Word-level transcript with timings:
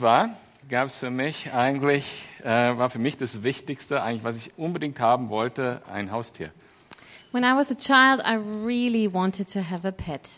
war, 0.00 0.30
gab 0.68 0.86
es 0.86 0.96
für 0.98 1.10
mich 1.10 1.52
eigentlich, 1.52 2.24
äh, 2.42 2.46
war 2.76 2.90
für 2.90 2.98
mich 2.98 3.16
das 3.16 3.42
Wichtigste, 3.42 4.02
eigentlich, 4.02 4.24
was 4.24 4.36
ich 4.36 4.52
unbedingt 4.58 5.00
haben 5.00 5.28
wollte, 5.28 5.82
ein 5.92 6.10
Haustier. 6.12 6.50
When 7.32 7.44
I 7.44 7.54
was 7.54 7.70
a 7.70 7.74
child, 7.74 8.20
I 8.26 8.36
really 8.64 9.12
wanted 9.12 9.52
to 9.52 9.60
have 9.60 9.86
a 9.86 9.92
pet. 9.92 10.28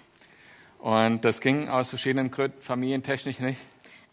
Und 0.79 1.25
das 1.25 1.41
ging 1.41 1.69
aus 1.69 1.89
verschiedenen 1.91 2.31
Gründen, 2.31 2.61
familientechnisch 2.61 3.41
nicht. 3.41 3.61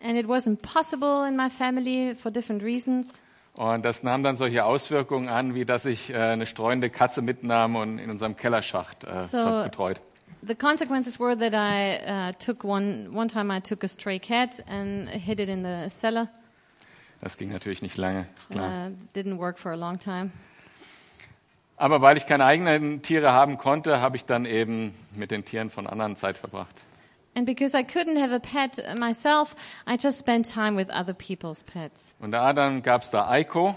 And 0.02 0.18
it 0.18 0.28
wasn't 0.28 0.58
possible 0.62 1.28
in 1.28 1.36
my 1.36 1.50
family 1.50 2.16
for 2.16 2.32
different 2.32 2.64
reasons. 2.64 3.22
Und 3.56 3.84
das 3.84 4.04
nahm 4.04 4.24
dann 4.24 4.38
solche 4.38 4.64
Auswirkungen 4.64 5.28
an, 5.28 5.56
wie 5.56 5.66
dass 5.66 5.86
ich 5.86 6.12
äh, 6.12 6.16
eine 6.18 6.46
streuende 6.46 6.90
Katze 6.90 7.22
mitnahm 7.22 7.76
und 7.76 8.00
in 8.00 8.10
unserem 8.10 8.38
Kellerschacht 8.38 9.04
äh, 9.04 9.22
So- 9.28 9.64
betreut. 9.64 10.00
The 10.42 10.56
consequences 10.56 11.20
were 11.20 11.36
that 11.36 11.54
I 11.54 11.98
uh, 11.98 12.32
took 12.40 12.64
one, 12.64 13.12
one 13.12 13.28
time 13.28 13.52
I 13.52 13.60
took 13.60 13.84
a 13.84 13.88
stray 13.88 14.20
cat 14.20 14.62
and 14.68 15.10
hid 15.10 15.40
it 15.40 15.50
in 15.50 15.64
the 15.64 15.90
cellar. 15.90 16.30
Das 17.22 17.38
ging 17.38 17.52
natürlich 17.52 17.82
nicht 17.82 17.98
lange, 17.98 18.26
ist 18.38 18.50
klar. 18.50 18.88
Uh, 18.88 18.92
didn't 19.14 19.38
work 19.38 19.58
for 19.58 19.74
a 19.74 19.76
long 19.76 20.00
time. 20.00 20.32
Aber 21.76 22.02
weil 22.02 22.18
ich 22.18 22.26
keine 22.26 22.46
eigenen 22.46 23.02
Tiere 23.02 23.32
haben 23.32 23.58
konnte, 23.58 24.02
habe 24.02 24.18
ich 24.18 24.26
dann 24.26 24.46
eben 24.46 24.94
mit 25.16 25.32
den 25.32 25.44
Tieren 25.46 25.70
von 25.70 25.88
anderen 25.88 26.16
Zeit 26.16 26.38
verbracht. 26.38 26.76
And 27.36 27.46
because 27.46 27.78
I 27.78 27.84
couldn't 27.84 28.20
have 28.20 28.34
a 28.34 28.40
pet 28.40 28.84
myself, 28.98 29.56
I 29.88 29.98
just 30.02 30.20
spent 30.20 30.52
time 30.52 30.76
with 30.76 30.90
other 30.90 31.14
people's 31.14 31.64
pets. 31.64 32.16
Und 32.20 32.32
da 32.32 32.54
dann 32.54 32.82
gab 32.82 33.04
es 33.04 33.12
da 33.12 33.30
Eiko, 33.30 33.76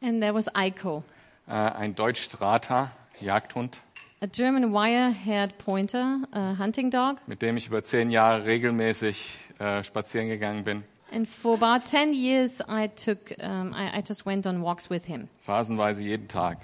And 0.00 0.20
there 0.20 0.34
was 0.34 0.48
Aiko, 0.54 1.02
äh, 1.46 1.52
ein 1.52 1.94
Deutsch-Strata, 1.94 2.90
Jagdhund, 3.20 3.80
a 4.20 4.26
German 4.26 4.72
wire-haired 4.72 5.58
pointer, 5.58 6.20
a 6.32 6.56
hunting 6.58 6.90
dog. 6.90 7.16
mit 7.26 7.42
dem 7.42 7.56
ich 7.56 7.66
über 7.66 7.82
zehn 7.84 8.10
Jahre 8.10 8.44
regelmäßig 8.44 9.38
äh, 9.58 9.82
spazieren 9.84 10.28
gegangen 10.28 10.64
bin. 10.64 10.84
And 11.12 11.28
for 11.28 11.54
about 11.54 11.84
10 11.86 12.12
years, 12.12 12.60
I 12.68 12.88
took, 12.88 13.32
um, 13.40 13.72
I, 13.72 13.98
I 13.98 14.02
just 14.06 14.26
went 14.26 14.46
on 14.46 14.62
walks 14.62 14.90
with 14.90 15.04
him. 15.04 15.28
Phasenweise 15.38 16.02
jeden 16.02 16.26
Tag. 16.28 16.58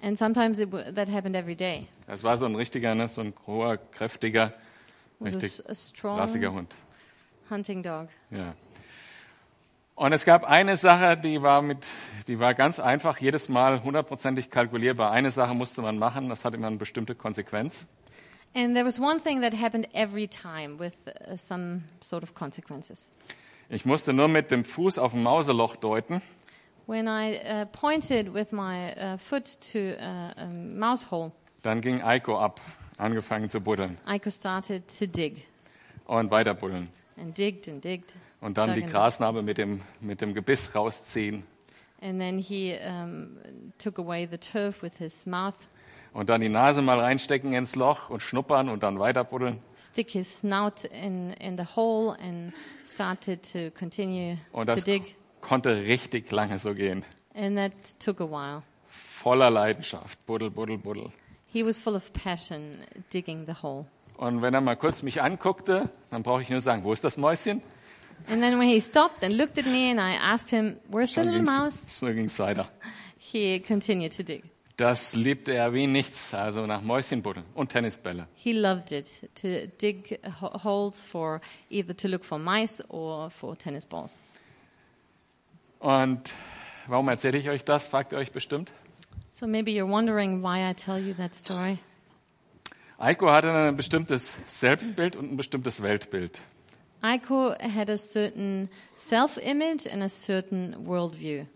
And 0.00 0.16
sometimes 0.16 0.60
it, 0.60 0.70
that 0.70 1.08
happened 1.08 1.34
every 1.34 1.56
day. 1.56 1.88
Das 2.06 2.22
war 2.22 2.36
so 2.36 2.46
ein 2.46 2.54
richtiger, 2.54 2.94
ne, 2.94 3.08
so 3.08 3.22
ein 3.22 3.32
hoher, 3.46 3.78
kräftiger, 3.78 4.52
richtig 5.20 5.60
a, 5.68 5.74
strong 5.74 6.18
rassiger 6.18 6.52
Hund. 6.52 6.72
hunting 7.50 7.82
dog. 7.82 8.08
Ja. 8.30 8.54
Und 9.96 10.12
es 10.12 10.26
gab 10.26 10.44
eine 10.44 10.76
Sache, 10.76 11.16
die 11.16 11.40
war, 11.40 11.62
mit, 11.62 11.78
die 12.28 12.38
war 12.38 12.52
ganz 12.52 12.78
einfach, 12.78 13.16
jedes 13.18 13.48
Mal 13.48 13.82
hundertprozentig 13.82 14.50
kalkulierbar. 14.50 15.10
Eine 15.10 15.30
Sache 15.30 15.54
musste 15.54 15.80
man 15.80 15.98
machen, 15.98 16.28
das 16.28 16.44
hat 16.44 16.52
immer 16.52 16.66
eine 16.66 16.76
bestimmte 16.76 17.14
Konsequenz. 17.14 17.86
And 18.54 18.74
there 18.74 18.84
was 18.84 18.98
one 19.00 19.18
thing 19.22 19.40
that 19.40 19.54
happened 19.54 19.88
every 19.94 20.28
time 20.28 20.78
with 20.78 20.92
uh, 21.06 21.36
some 21.36 21.82
sort 22.00 22.22
of 22.22 22.34
consequences. 22.34 23.10
Ich 23.70 23.84
musste 23.86 24.12
nur 24.12 24.28
mit 24.28 24.50
dem 24.50 24.64
Fuß 24.66 24.98
auf 24.98 25.14
ein 25.14 25.22
Mauseloch 25.22 25.76
deuten 25.76 26.20
When 26.86 27.08
I 27.08 27.40
uh, 27.42 27.64
pointed 27.72 28.32
with 28.32 28.52
my 28.52 28.92
uh, 28.96 29.16
foot 29.18 29.58
to 29.72 29.96
a, 29.98 30.32
a 30.36 30.46
mouse 30.46 31.10
hole, 31.10 31.32
Dann 31.62 31.80
ging 31.80 32.00
Eiko 32.02 32.38
ab, 32.38 32.60
angefangen 32.98 33.48
zu 33.50 33.60
buddeln 33.60 33.98
Aiko 34.06 34.30
started 34.30 34.84
to 34.98 35.06
dig 35.06 35.46
und 36.06 36.30
weiter 36.30 36.54
buddeln. 36.54 36.88
and 37.16 37.36
digged 37.36 37.66
and 37.68 37.82
digged. 37.82 38.12
Und 38.40 38.58
dann 38.58 38.74
die 38.74 38.82
Grasnarbe 38.82 39.42
mit 39.42 39.58
dem, 39.58 39.82
mit 40.00 40.20
dem 40.20 40.34
Gebiss 40.34 40.74
rausziehen 40.74 41.44
And 42.02 42.20
then 42.20 42.38
he 42.38 42.76
um, 42.86 43.38
took 43.78 43.98
away 43.98 44.26
the 44.30 44.36
turf 44.36 44.82
with 44.82 44.92
his 44.98 45.24
mouth, 45.24 45.54
und 46.12 46.28
dann 46.28 46.40
die 46.40 46.48
Nase 46.48 46.82
mal 46.82 46.98
reinstecken 47.00 47.52
ins 47.52 47.74
Loch 47.74 48.10
und 48.10 48.22
schnuppern 48.22 48.68
und 48.68 48.82
dann 48.82 48.98
weiter 48.98 49.24
buddeln. 49.24 49.60
stick 49.74 50.10
his 50.10 50.40
snout 50.40 50.84
in, 50.90 51.32
in 51.34 51.56
the 51.56 51.64
hole, 51.74 52.14
and 52.20 52.52
started 52.84 53.42
to 53.52 53.70
continue 53.78 54.36
Und 54.52 54.66
to 54.68 54.74
das 54.74 54.84
dig. 54.84 55.16
konnte 55.40 55.74
richtig 55.84 56.30
lange 56.30 56.58
so 56.58 56.74
gehen. 56.74 57.02
And 57.34 57.56
that 57.56 57.72
took 57.98 58.20
a 58.20 58.26
while. 58.26 58.62
Voller 58.88 59.50
Leidenschaft. 59.50 60.24
Buddel, 60.26 60.50
buddel, 60.50 60.78
buddel. 60.78 61.12
He 61.46 61.64
was 61.64 61.78
full 61.78 61.94
of 61.94 62.12
passion 62.12 62.78
digging 63.12 63.46
the 63.46 63.54
hole. 63.62 63.86
Und 64.16 64.40
wenn 64.42 64.54
er 64.54 64.60
mal 64.60 64.76
kurz 64.76 65.02
mich 65.02 65.22
anguckte, 65.22 65.90
dann 66.10 66.22
brauche 66.22 66.42
ich 66.42 66.50
nur 66.50 66.60
sagen, 66.60 66.84
wo 66.84 66.92
ist 66.92 67.04
das 67.04 67.16
Mäuschen? 67.18 67.62
And 68.28 68.42
then 68.42 68.58
when 68.58 68.68
he 68.68 68.80
stopped 68.80 69.22
and 69.22 69.36
looked 69.36 69.58
at 69.58 69.66
me 69.66 69.90
and 69.90 70.00
I 70.00 70.14
asked 70.14 70.50
him, 70.50 70.76
Where's 70.90 71.14
the 71.14 71.22
little 71.24 71.42
mouse? 71.42 71.80
so 71.88 72.12
ging's 72.12 72.38
weiter. 72.38 72.66
He 73.18 73.60
continued 73.60 74.12
to 74.16 74.22
dig. 74.22 74.42
Das 74.76 75.14
liebte 75.14 75.54
er 75.54 75.72
wie 75.72 75.86
nichts, 75.86 76.34
also 76.34 76.66
nach 76.66 76.82
Mäuschen 76.82 77.22
buddeln 77.22 77.46
und 77.54 77.70
Tennisbälle. 77.72 78.26
He 78.34 78.52
loved 78.52 78.92
it 78.92 79.22
to 79.40 79.66
dig 79.80 80.20
ho- 80.40 80.62
holes 80.62 81.02
for 81.02 81.40
either 81.70 81.96
to 81.96 82.08
look 82.08 82.24
for 82.24 82.38
mice 82.38 82.82
or 82.90 83.30
for 83.30 83.56
tennis 83.56 83.86
balls. 83.86 84.20
Und 85.78 86.34
warum 86.88 87.08
erzähle 87.08 87.38
ich 87.38 87.48
euch 87.48 87.64
das, 87.64 87.86
fragt 87.86 88.12
ihr 88.12 88.18
euch 88.18 88.32
bestimmt. 88.32 88.70
So 89.32 89.46
maybe 89.46 89.70
you're 89.70 89.88
wondering 89.90 90.42
why 90.42 90.68
I 90.70 90.74
tell 90.74 90.98
you 90.98 91.14
that 91.14 91.34
story. 91.34 91.78
Eiko 92.98 93.30
hatte 93.30 93.52
ein 93.52 93.76
bestimmtes 93.76 94.36
Selbstbild 94.46 95.16
und 95.16 95.32
ein 95.32 95.36
bestimmtes 95.36 95.82
Weltbild. 95.82 96.40
Aiko 97.02 97.56
had 97.60 97.90
a 97.90 97.96
certain 97.98 98.68
self 98.96 99.38
image 99.38 99.86
and 99.86 100.02
a 100.02 100.08
certain 100.08 100.74
worldview. 100.86 101.46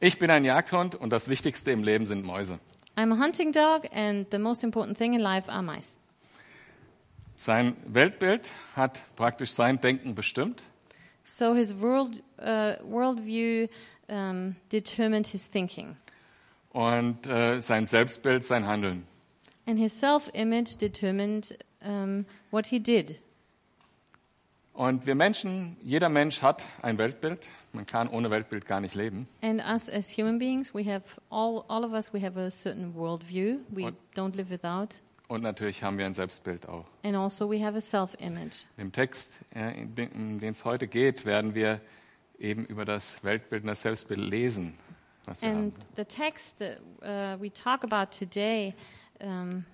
Ich 0.00 0.18
bin 0.18 0.30
ein 0.30 0.44
Jagdhund 0.44 0.94
und 0.94 1.10
das 1.10 1.28
Wichtigste 1.28 1.70
im 1.72 1.82
Leben 1.82 2.06
sind 2.06 2.24
Mäuse. 2.24 2.60
I'm 2.96 3.12
a 3.12 3.16
hunting 3.16 3.52
dog, 3.52 3.88
and 3.92 4.26
the 4.30 4.38
most 4.38 4.64
important 4.64 4.96
thing 4.98 5.14
in 5.14 5.20
life 5.20 5.48
are 5.50 5.62
mice. 5.62 5.98
Sein 7.36 7.76
Weltbild 7.86 8.52
hat 8.74 9.02
praktisch 9.16 9.52
sein 9.52 9.80
Denken 9.80 10.14
bestimmt 10.14 10.62
So 11.24 11.54
his 11.54 11.74
world, 11.80 12.22
uh, 12.38 12.76
worldview 12.82 13.68
um, 14.08 14.56
determined 14.70 15.26
his 15.26 15.48
thinking, 15.48 15.96
und 16.72 17.26
äh, 17.26 17.60
sein 17.60 17.86
Selbstbild 17.86 18.42
sein 18.42 18.66
Handeln. 18.66 19.04
and 19.66 19.78
his 19.78 19.92
self 19.92 20.30
image 20.32 20.76
determined 20.76 21.52
um, 21.84 22.24
what 22.50 22.68
he 22.68 22.78
did. 22.80 23.18
Und 24.78 25.06
wir 25.06 25.16
Menschen, 25.16 25.76
jeder 25.82 26.08
Mensch 26.08 26.40
hat 26.40 26.64
ein 26.82 26.98
Weltbild. 26.98 27.48
Man 27.72 27.84
kann 27.84 28.08
ohne 28.08 28.30
Weltbild 28.30 28.64
gar 28.64 28.80
nicht 28.80 28.94
leben. 28.94 29.26
And 29.42 29.60
us 29.60 29.90
as 29.90 30.16
human 30.16 30.38
beings, 30.38 30.72
we 30.72 30.84
have 30.84 31.02
all, 31.30 31.64
all 31.66 31.84
of 31.84 31.90
us, 31.92 32.14
we 32.14 32.22
have 32.24 32.38
a 32.38 32.48
certain 32.48 32.94
worldview. 32.94 33.58
We 33.70 33.82
What- 33.82 33.94
don't 34.14 34.36
live 34.36 34.50
without. 34.50 34.90
Und 35.26 35.42
natürlich 35.42 35.82
haben 35.82 35.98
wir 35.98 36.06
ein 36.06 36.14
Selbstbild 36.14 36.68
auch. 36.68 36.84
And 37.02 37.16
also 37.16 37.50
we 37.50 37.60
have 37.60 37.76
a 37.76 37.80
self 37.80 38.14
image. 38.20 38.66
Im 38.76 38.92
Text, 38.92 39.40
äh, 39.52 39.80
in 39.80 40.38
den 40.38 40.52
es 40.52 40.64
heute 40.64 40.86
geht, 40.86 41.26
werden 41.26 41.56
wir 41.56 41.80
eben 42.38 42.64
über 42.64 42.84
das 42.84 43.24
Weltbild 43.24 43.64
und 43.64 43.66
das 43.70 43.82
Selbstbild 43.82 44.20
lesen, 44.20 44.74
was 45.24 45.42
wir 45.42 45.48
And 45.48 45.74
haben. 45.76 45.86
the 45.96 46.04
text 46.04 46.60
that 46.60 46.78
uh, 47.02 47.36
we 47.42 47.52
talk 47.52 47.82
about 47.82 48.16
today, 48.16 48.72
um, 49.20 49.64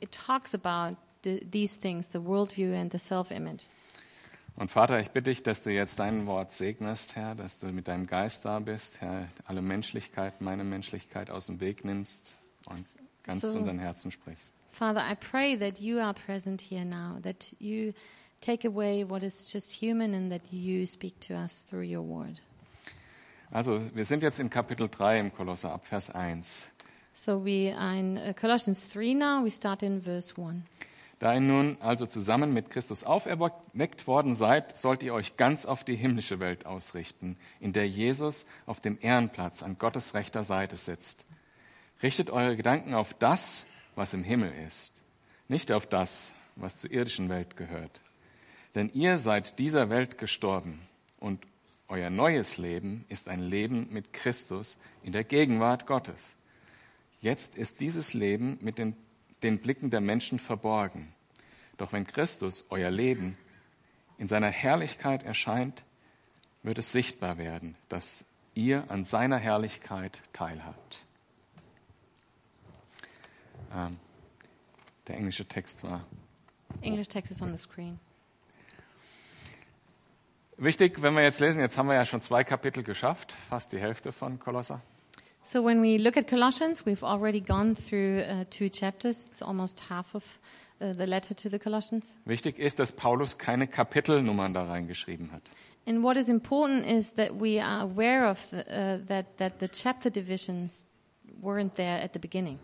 it 0.00 0.10
talks 0.10 0.54
about 0.54 0.96
the, 1.22 1.46
these 1.52 1.78
things 1.78 2.08
the 2.14 2.18
worldview 2.18 2.72
and 2.74 2.90
the 2.90 2.98
self 2.98 3.30
image. 3.30 3.64
Und 4.58 4.72
Vater, 4.72 4.98
ich 4.98 5.10
bitte 5.10 5.30
dich, 5.30 5.44
dass 5.44 5.62
du 5.62 5.70
jetzt 5.70 6.00
dein 6.00 6.26
Wort 6.26 6.50
segnest, 6.50 7.14
Herr, 7.14 7.36
dass 7.36 7.60
du 7.60 7.68
mit 7.68 7.86
deinem 7.86 8.08
Geist 8.08 8.44
da 8.44 8.58
bist, 8.58 9.00
Herr, 9.00 9.28
alle 9.44 9.62
Menschlichkeit, 9.62 10.40
meine 10.40 10.64
Menschlichkeit 10.64 11.30
aus 11.30 11.46
dem 11.46 11.60
Weg 11.60 11.84
nimmst 11.84 12.34
und 12.66 12.84
ganz 13.22 13.42
So- 13.42 13.52
zu 13.52 13.58
unseren 13.58 13.78
Herzen 13.78 14.10
sprichst. 14.10 14.56
Father, 14.72 15.00
I 15.08 15.14
pray 15.14 15.56
that 15.56 15.78
you 15.78 16.00
are 16.00 16.12
present 16.12 16.60
here 16.60 16.84
now, 16.84 17.20
that 17.22 17.54
you 17.60 17.92
take 18.40 18.66
away 18.66 19.08
what 19.08 19.22
is 19.22 19.52
just 19.52 19.70
human 19.80 20.12
and 20.12 20.28
that 20.32 20.42
you 20.50 20.86
speak 20.86 21.20
to 21.20 21.34
us 21.34 21.64
through 21.64 21.84
your 21.84 22.02
word. 22.04 22.40
Also, 23.52 23.80
wir 23.94 24.04
sind 24.04 24.24
jetzt 24.24 24.40
in 24.40 24.50
Kapitel 24.50 24.88
3 24.88 25.20
im 25.20 25.32
Kolosser 25.32 25.72
ab 25.72 25.86
Vers 25.86 26.10
1. 26.10 26.68
So 27.14 27.44
we 27.44 27.72
are 27.76 27.96
in 27.96 28.16
uh, 28.18 28.34
Colossians 28.34 28.88
3 28.88 29.14
now. 29.14 29.44
We 29.44 29.50
start 29.52 29.84
in 29.84 30.02
verse 30.02 30.34
1. 30.36 30.64
Da 31.18 31.34
ihr 31.34 31.40
nun 31.40 31.78
also 31.80 32.06
zusammen 32.06 32.52
mit 32.52 32.70
Christus 32.70 33.02
auferweckt 33.02 34.06
worden 34.06 34.34
seid, 34.34 34.76
sollt 34.76 35.02
ihr 35.02 35.14
euch 35.14 35.36
ganz 35.36 35.66
auf 35.66 35.82
die 35.82 35.96
himmlische 35.96 36.38
Welt 36.38 36.64
ausrichten, 36.64 37.36
in 37.58 37.72
der 37.72 37.88
Jesus 37.88 38.46
auf 38.66 38.80
dem 38.80 38.98
Ehrenplatz 39.00 39.62
an 39.62 39.78
Gottes 39.78 40.14
rechter 40.14 40.44
Seite 40.44 40.76
sitzt. 40.76 41.26
Richtet 42.02 42.30
eure 42.30 42.56
Gedanken 42.56 42.94
auf 42.94 43.14
das, 43.14 43.66
was 43.96 44.14
im 44.14 44.22
Himmel 44.22 44.52
ist, 44.66 45.02
nicht 45.48 45.72
auf 45.72 45.86
das, 45.86 46.32
was 46.54 46.76
zur 46.76 46.92
irdischen 46.92 47.28
Welt 47.28 47.56
gehört. 47.56 48.02
Denn 48.76 48.90
ihr 48.92 49.18
seid 49.18 49.58
dieser 49.58 49.90
Welt 49.90 50.18
gestorben 50.18 50.80
und 51.18 51.44
euer 51.88 52.10
neues 52.10 52.58
Leben 52.58 53.04
ist 53.08 53.28
ein 53.28 53.40
Leben 53.40 53.88
mit 53.90 54.12
Christus 54.12 54.78
in 55.02 55.12
der 55.12 55.24
Gegenwart 55.24 55.86
Gottes. 55.86 56.36
Jetzt 57.20 57.56
ist 57.56 57.80
dieses 57.80 58.14
Leben 58.14 58.58
mit 58.60 58.78
den, 58.78 58.94
den 59.42 59.58
Blicken 59.58 59.90
der 59.90 60.00
Menschen 60.00 60.38
verborgen. 60.38 61.12
Doch 61.76 61.92
wenn 61.92 62.06
Christus, 62.06 62.66
euer 62.70 62.90
Leben, 62.90 63.38
in 64.18 64.28
seiner 64.28 64.48
Herrlichkeit 64.48 65.22
erscheint, 65.22 65.84
wird 66.62 66.78
es 66.78 66.92
sichtbar 66.92 67.38
werden, 67.38 67.76
dass 67.88 68.24
ihr 68.54 68.90
an 68.90 69.04
seiner 69.04 69.38
Herrlichkeit 69.38 70.20
teilhabt. 70.32 71.04
Ähm, 73.72 73.98
der 75.06 75.16
englische 75.16 75.46
Text 75.46 75.84
war. 75.84 76.04
English 76.82 77.08
text 77.08 77.30
is 77.30 77.40
on 77.40 77.56
the 77.56 77.62
screen. 77.62 77.98
Wichtig, 80.56 81.02
wenn 81.02 81.14
wir 81.14 81.22
jetzt 81.22 81.38
lesen, 81.38 81.60
jetzt 81.60 81.78
haben 81.78 81.86
wir 81.86 81.94
ja 81.94 82.04
schon 82.04 82.20
zwei 82.20 82.42
Kapitel 82.42 82.82
geschafft, 82.82 83.32
fast 83.48 83.72
die 83.72 83.78
Hälfte 83.78 84.10
von 84.10 84.40
Kolosser. 84.40 84.82
So 85.50 85.62
when 85.62 85.80
we 85.80 85.96
look 85.96 86.18
at 86.18 86.28
Colossians, 86.28 86.84
we've 86.84 87.02
already 87.02 87.40
gone 87.40 87.74
through 87.74 88.20
uh, 88.20 88.44
two 88.50 88.68
chapters. 88.68 89.28
It's 89.30 89.40
almost 89.40 89.80
half 89.80 90.14
of 90.14 90.38
uh, 90.78 90.92
the 90.92 91.06
letter 91.06 91.32
to 91.32 91.48
the 91.48 91.58
Colossians. 91.58 92.14
Wichtig 92.26 92.58
ist, 92.58 92.78
dass 92.78 92.92
Paulus 92.92 93.38
keine 93.38 93.66
Kapitelnummern 93.66 94.52
da 94.52 94.64
reingeschrieben 94.64 95.32
hat. 95.32 95.40
And 95.86 96.04
what 96.04 96.18
is 96.18 96.28
important 96.28 96.84
is 96.84 97.14
that 97.14 97.40
we 97.40 97.58
are 97.62 97.80
aware 97.80 98.28
of 98.28 98.46
the, 98.50 98.58
uh, 98.58 98.98
that 99.06 99.38
that 99.38 99.58
the 99.58 99.68
chapter 99.68 100.10
divisions 100.10 100.84
weren't 101.40 101.76
there 101.76 101.98
at 101.98 102.12
the 102.12 102.18
beginning. 102.18 102.58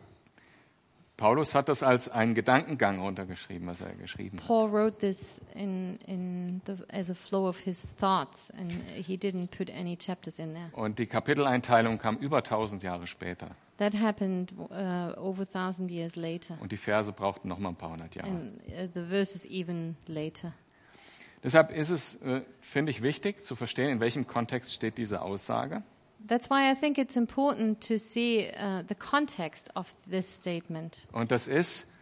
Paulus 1.16 1.54
hat 1.54 1.68
das 1.68 1.84
als 1.84 2.08
einen 2.08 2.34
Gedankengang 2.34 3.00
runtergeschrieben, 3.00 3.68
was 3.68 3.80
er 3.80 3.94
geschrieben 3.94 4.38
hat. 4.38 4.46
Paul 4.46 4.72
wrote 4.72 4.98
this 4.98 5.40
in 5.54 5.96
in 6.06 6.60
the, 6.66 6.74
as 6.88 7.08
a 7.08 7.14
flow 7.14 7.48
of 7.48 7.56
his 7.58 7.94
thoughts, 7.96 8.50
and 8.58 8.72
he 8.94 9.16
didn't 9.16 9.56
put 9.56 9.70
any 9.70 9.96
chapters 9.96 10.38
in 10.40 10.54
there. 10.54 10.70
Und 10.72 10.98
die 10.98 11.06
Kapiteleinteilung 11.06 11.98
kam 11.98 12.16
über 12.16 12.38
1000 12.38 12.82
Jahre 12.82 13.06
später. 13.06 13.46
That 13.78 13.94
happened 13.94 14.52
uh, 14.58 15.18
over 15.18 15.42
a 15.42 15.46
thousand 15.46 15.90
years 15.90 16.16
later, 16.16 16.56
Und 16.60 16.72
die 16.72 16.76
Verse 16.76 17.12
brauchten 17.12 17.48
noch 17.48 17.58
mal 17.58 17.70
ein 17.70 17.76
paar 17.76 17.90
hundert 17.90 18.14
Jahre. 18.16 18.28
and 18.30 18.52
uh, 18.68 18.88
the 18.92 19.02
verses 19.08 19.44
even 19.46 19.96
later. 20.06 20.52
Deshalb 21.44 21.70
ist 21.70 21.90
es, 21.90 22.22
äh, 22.22 22.40
finde 22.60 22.90
ich, 22.90 23.02
wichtig 23.02 23.44
zu 23.44 23.54
verstehen, 23.54 23.90
in 23.90 24.00
welchem 24.00 24.26
Kontext 24.26 24.72
steht 24.72 24.96
diese 24.96 25.20
Aussage. 25.20 25.82
That's 26.26 26.48
why 26.48 26.70
I 26.70 26.74
think 26.74 26.96
it's 26.96 27.16
important 27.16 27.86
to 27.88 27.98
see 27.98 28.48
uh, 28.48 28.82
the 28.88 28.94
context 28.94 29.70
of 29.76 29.94
this 30.10 30.26
statement. 30.26 31.06
Und 31.12 31.30
das 31.30 31.48
ist 31.48 31.92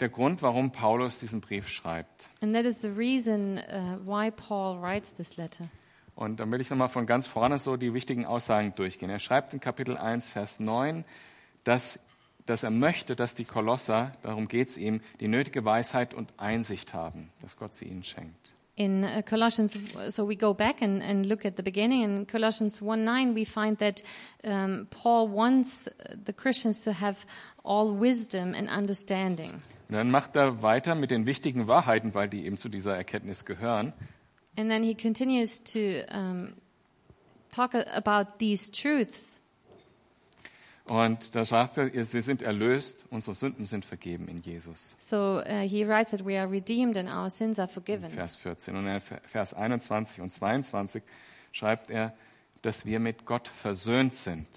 der 0.00 0.08
Grund, 0.08 0.42
warum 0.42 0.72
Paulus 0.72 1.20
diesen 1.20 1.40
Brief 1.40 1.68
schreibt. 1.68 2.30
And 2.40 2.54
that 2.54 2.64
is 2.64 2.80
the 2.80 2.88
reason 2.88 3.58
uh, 3.58 3.98
why 4.04 4.30
Paul 4.30 4.80
writes 4.80 5.14
this 5.14 5.36
letter. 5.36 5.68
Und 6.16 6.40
dann 6.40 6.50
will 6.50 6.60
ich 6.60 6.68
nochmal 6.68 6.88
von 6.88 7.06
ganz 7.06 7.26
vorne 7.26 7.58
so 7.58 7.76
die 7.76 7.94
wichtigen 7.94 8.26
Aussagen 8.26 8.74
durchgehen. 8.74 9.08
Er 9.08 9.20
schreibt 9.20 9.54
in 9.54 9.60
Kapitel 9.60 9.96
1, 9.96 10.28
Vers 10.28 10.58
9, 10.60 11.04
dass, 11.64 12.00
dass 12.46 12.62
er 12.62 12.70
möchte, 12.70 13.14
dass 13.14 13.34
die 13.34 13.44
Kolosser, 13.44 14.12
darum 14.22 14.48
geht 14.48 14.68
es 14.68 14.78
ihm, 14.78 15.00
die 15.20 15.28
nötige 15.28 15.64
Weisheit 15.64 16.12
und 16.12 16.32
Einsicht 16.38 16.92
haben, 16.92 17.30
dass 17.40 17.56
Gott 17.56 17.72
sie 17.72 17.86
ihnen 17.86 18.04
schenkt. 18.04 18.52
In 18.80 19.04
uh, 19.04 19.20
Colossians, 19.26 19.76
so 20.08 20.24
we 20.24 20.36
go 20.36 20.54
back 20.54 20.80
and, 20.80 21.02
and 21.02 21.26
look 21.26 21.44
at 21.44 21.56
the 21.56 21.62
beginning. 21.62 22.02
In 22.02 22.24
Colossians 22.24 22.80
1 22.80 23.04
9, 23.04 23.34
we 23.34 23.44
find 23.44 23.76
that 23.76 24.02
um, 24.42 24.86
Paul 24.88 25.28
wants 25.28 25.86
the 26.24 26.32
Christians 26.32 26.82
to 26.84 26.92
have 26.94 27.26
all 27.62 27.92
wisdom 27.92 28.54
and 28.54 28.70
understanding. 28.70 29.60
Und 29.90 29.96
dann 29.96 30.10
macht 30.10 30.34
er 30.34 30.62
weiter 30.62 30.94
mit 30.94 31.10
den 31.10 31.26
wichtigen 31.26 31.66
Wahrheiten, 31.66 32.14
weil 32.14 32.30
die 32.30 32.46
eben 32.46 32.56
zu 32.56 32.70
dieser 32.70 32.96
Erkenntnis 32.96 33.44
gehören. 33.44 33.92
And 34.56 34.70
then 34.70 34.82
he 34.82 34.94
continues 34.94 35.62
to 35.62 36.02
um, 36.10 36.54
talk 37.50 37.74
about 37.74 38.38
these 38.38 38.70
truths. 38.72 39.39
Und 40.90 41.36
da 41.36 41.44
sagt 41.44 41.78
er, 41.78 41.94
wir 41.94 42.22
sind 42.22 42.42
erlöst, 42.42 43.04
unsere 43.10 43.32
Sünden 43.32 43.64
sind 43.64 43.84
vergeben 43.84 44.26
in 44.26 44.42
Jesus. 44.42 44.96
So 44.98 45.38
uh, 45.38 45.60
he 45.60 45.86
writes 45.86 46.10
that 46.10 46.26
we 46.26 46.36
are 46.36 46.50
redeemed 46.50 46.96
and 46.96 47.08
our 47.08 47.30
sins 47.30 47.60
are 47.60 47.68
forgiven. 47.68 48.10
Vers 48.10 48.34
14. 48.34 48.74
Und 48.74 48.88
in 48.88 49.00
Vers 49.00 49.54
21 49.54 50.20
und 50.20 50.32
22 50.32 51.00
schreibt 51.52 51.90
er, 51.90 52.12
dass 52.62 52.86
wir 52.86 52.98
mit 52.98 53.24
Gott 53.24 53.46
versöhnt 53.46 54.16
sind. 54.16 54.48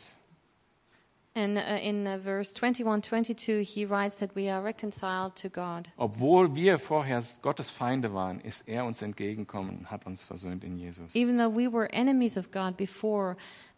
And 1.35 1.57
uh, 1.57 1.77
in 1.79 2.07
uh, 2.07 2.17
verse 2.17 2.51
21 2.51 3.03
22, 3.03 3.63
he 3.63 3.85
writes 3.85 4.17
that 4.17 4.35
we 4.35 4.51
are 4.51 4.63
reconciled 4.63 5.35
to 5.35 5.49
God. 5.49 5.87
Obwohl 5.97 6.55
wir 6.55 6.79
vorher 6.79 7.23
Gottes 7.43 7.69
Feinde 7.69 8.13
waren, 8.15 8.39
ist 8.39 8.67
er 8.67 8.85
uns 8.85 9.03
entgegengekommen 9.03 9.77
und 9.77 9.91
hat 9.91 10.07
uns 10.07 10.23
versöhnt 10.23 10.63
in 10.63 10.79
Jesus. 10.79 11.15
Even 11.15 11.37
though 11.37 11.55
we 11.55 11.71
were 11.71 11.87
enemies 11.93 12.37
of 12.37 12.51
God 12.51 12.75
before, 12.75 13.35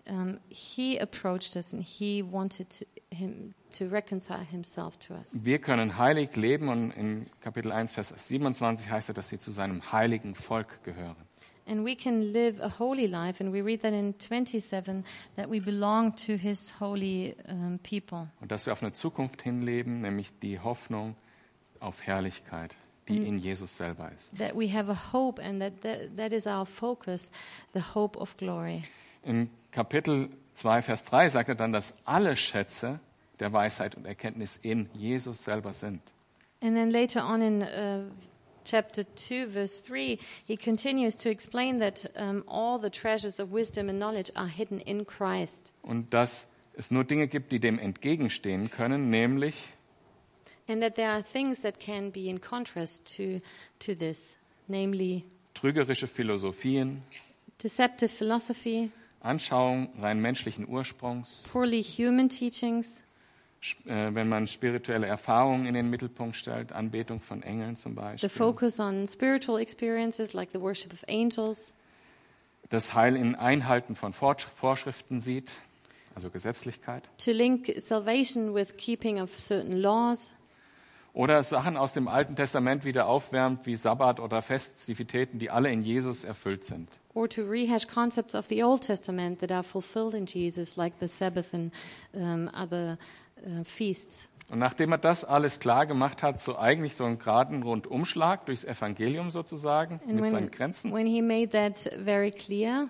um, 0.10 0.40
he 0.50 1.00
approached 1.00 1.56
us 1.56 1.74
and 1.74 1.84
he 1.84 2.22
wanted 2.22 2.70
to, 2.70 2.86
him 3.12 3.54
to 3.74 3.88
reconcile 3.88 4.44
himself 4.44 4.98
to 5.00 5.14
us. 5.16 5.44
Wir 5.44 5.60
können 5.60 5.98
heilig 5.98 6.36
leben 6.36 6.70
und 6.70 6.92
in 6.92 7.26
Kapitel 7.42 7.72
1, 7.72 7.92
Vers 7.92 8.14
27 8.16 8.90
heißt 8.90 9.10
es, 9.10 9.16
dass 9.16 9.32
wir 9.32 9.40
zu 9.40 9.52
seinem 9.52 9.92
heiligen 9.92 10.36
Volk 10.36 10.84
gehören. 10.84 11.16
And 11.68 11.84
we 11.84 11.96
can 11.96 12.22
live 12.22 12.62
a 12.62 12.70
holy 12.70 13.08
life, 13.08 13.44
and 13.44 13.52
we 13.52 13.64
read 13.64 13.82
that 13.82 13.92
in 13.92 14.14
27 14.20 15.04
that 15.36 15.50
we 15.50 15.60
belong 15.60 16.16
to 16.16 16.38
his 16.38 16.80
holy 16.80 17.36
um, 17.48 17.80
people. 17.80 18.28
Und 18.40 18.52
dass 18.52 18.68
wir 18.68 18.74
auf 18.74 18.84
eine 18.84 18.92
Zukunft 18.92 19.42
hinleben, 19.42 20.02
nämlich 20.02 20.30
die 20.44 20.60
Hoffnung 20.60 21.16
auf 21.80 22.04
Herrlichkeit, 22.04 22.78
die 23.08 23.18
in 23.18 23.40
Jesus 23.40 23.78
selber 23.78 24.12
ist. 24.16 24.38
That 24.38 24.56
we 24.56 24.72
have 24.72 24.92
a 24.92 25.14
hope, 25.14 25.42
and 25.42 25.60
that, 25.60 25.82
that 25.82 26.16
that 26.16 26.34
is 26.34 26.46
our 26.46 26.68
focus, 26.68 27.32
the 27.74 27.82
hope 27.96 28.16
of 28.20 28.38
glory. 28.38 28.84
In 29.26 29.50
Kapitel 29.72 30.30
2, 30.54 30.82
Vers 30.84 31.04
3 31.06 31.30
sagt 31.30 31.50
er 31.50 31.56
dann, 31.56 31.74
dass 31.74 31.96
alle 32.06 32.38
Schätze 32.38 33.00
der 33.40 33.52
Weisheit 33.52 33.96
und 33.96 34.06
Erkenntnis 34.06 34.58
in 34.62 34.88
Jesus 34.94 35.44
selber 35.44 35.74
sind. 35.74 36.02
And 36.62 36.76
then 36.76 36.90
later 36.90 37.28
on 37.28 37.42
in 37.42 37.62
uh, 37.62 38.10
chapter 38.64 39.04
2, 39.16 39.48
verse 39.48 39.82
3, 39.82 40.18
he 40.48 40.56
continues 40.56 41.18
to 41.18 41.30
explain 41.30 41.80
that 41.80 42.10
um, 42.16 42.44
all 42.48 42.80
the 42.80 42.90
treasures 42.90 43.40
of 43.40 43.52
wisdom 43.52 43.90
and 43.90 44.00
knowledge 44.00 44.32
are 44.36 44.48
hidden 44.48 44.80
in 44.80 45.06
Christ. 45.06 45.74
Und 45.82 46.14
dass 46.14 46.48
es 46.74 46.92
nur 46.92 47.04
Dinge 47.04 47.28
gibt, 47.28 47.52
die 47.52 47.60
dem 47.60 47.80
entgegenstehen 47.80 48.70
können, 48.70 49.10
nämlich 49.10 49.70
And 50.68 50.82
that 50.82 50.96
there 50.96 51.10
are 51.10 51.22
things 51.22 51.62
that 51.62 51.80
can 51.80 52.12
be 52.12 52.28
in 52.28 52.42
contrast 52.42 53.16
to, 53.18 53.40
to 53.80 53.94
this, 53.94 54.36
namely 54.68 55.24
trügerische 55.54 56.08
Philosophien, 56.08 57.04
deceptive 57.62 58.10
philosophy, 58.10 58.92
Anschauungen 59.26 59.90
rein 60.00 60.20
menschlichen 60.20 60.68
Ursprungs, 60.68 61.44
poorly 61.52 61.84
human 61.84 62.30
teachings, 62.30 63.04
äh, 63.86 64.14
wenn 64.14 64.30
man 64.30 64.48
spirituelle 64.48 65.08
Erfahrungen 65.08 65.66
in 65.66 65.74
den 65.74 65.90
Mittelpunkt 65.90 66.36
stellt, 66.36 66.72
Anbetung 66.72 67.20
von 67.20 67.42
Engeln 67.44 67.76
zum 67.76 67.94
the 67.94 68.02
Beispiel, 68.02 68.30
focus 68.30 68.80
on 68.80 69.08
spiritual 69.08 69.60
experiences 69.60 70.34
like 70.34 70.50
the 70.54 70.62
worship 70.62 70.94
of 70.94 71.04
angels, 71.08 71.74
das 72.70 72.94
Heil 72.94 73.16
in 73.16 73.36
Einhalten 73.36 73.96
von 73.96 74.14
Vorschriften 74.14 75.20
sieht, 75.20 75.60
also 76.14 76.30
Gesetzlichkeit, 76.30 77.10
to 77.18 77.32
link 77.32 77.74
salvation 77.80 78.54
with 78.54 78.78
keeping 78.78 79.20
of 79.20 79.38
certain 79.40 79.78
laws, 79.78 80.32
oder 81.16 81.42
Sachen 81.44 81.78
aus 81.78 81.94
dem 81.94 82.08
Alten 82.10 82.36
Testament 82.36 82.84
wieder 82.84 83.08
aufwärmt, 83.08 83.66
wie 83.66 83.78
Sabbat 83.78 84.20
oder 84.20 84.42
Festivitäten, 84.42 85.40
die 85.40 85.50
alle 85.50 85.72
in 85.72 85.82
Jesus 85.82 86.26
erfüllt 86.26 86.66
sind. 86.66 86.90
Or 87.16 87.28
to 87.30 87.44
rehash 87.44 87.86
concepts 87.88 88.36
of 88.36 88.50
the 88.50 88.62
Old 88.62 88.84
Testament 88.84 89.40
that 89.40 89.52
are 89.52 89.64
fulfilled 89.64 90.14
in 90.14 90.28
Jesus, 90.28 90.78
like 90.78 91.00
the 91.00 91.08
Sabbath 91.08 91.54
and 91.54 91.72
um, 92.14 92.52
other 92.54 93.00
uh, 93.44 93.64
feasts. 93.64 94.30
Und 94.52 94.60
nachdem 94.60 94.92
er 94.92 95.00
das 95.00 95.26
alles 95.26 95.60
klar 95.60 95.88
gemacht 95.88 96.22
hat, 96.22 96.38
so 96.38 96.56
eigentlich 96.56 96.96
so 96.96 97.04
einen 97.04 97.18
geraden 97.18 97.64
Rundumschlag 97.64 98.46
durchs 98.46 98.64
Evangelium 98.64 99.32
sozusagen, 99.32 100.00
And 100.06 100.22
mit 100.22 100.30
seinen 100.30 100.44
when, 100.44 100.52
Grenzen, 100.52 100.94
when 100.94 101.08
he 101.08 101.24
made 101.24 101.50
that 101.54 101.90
very 101.98 102.30
clear, 102.30 102.90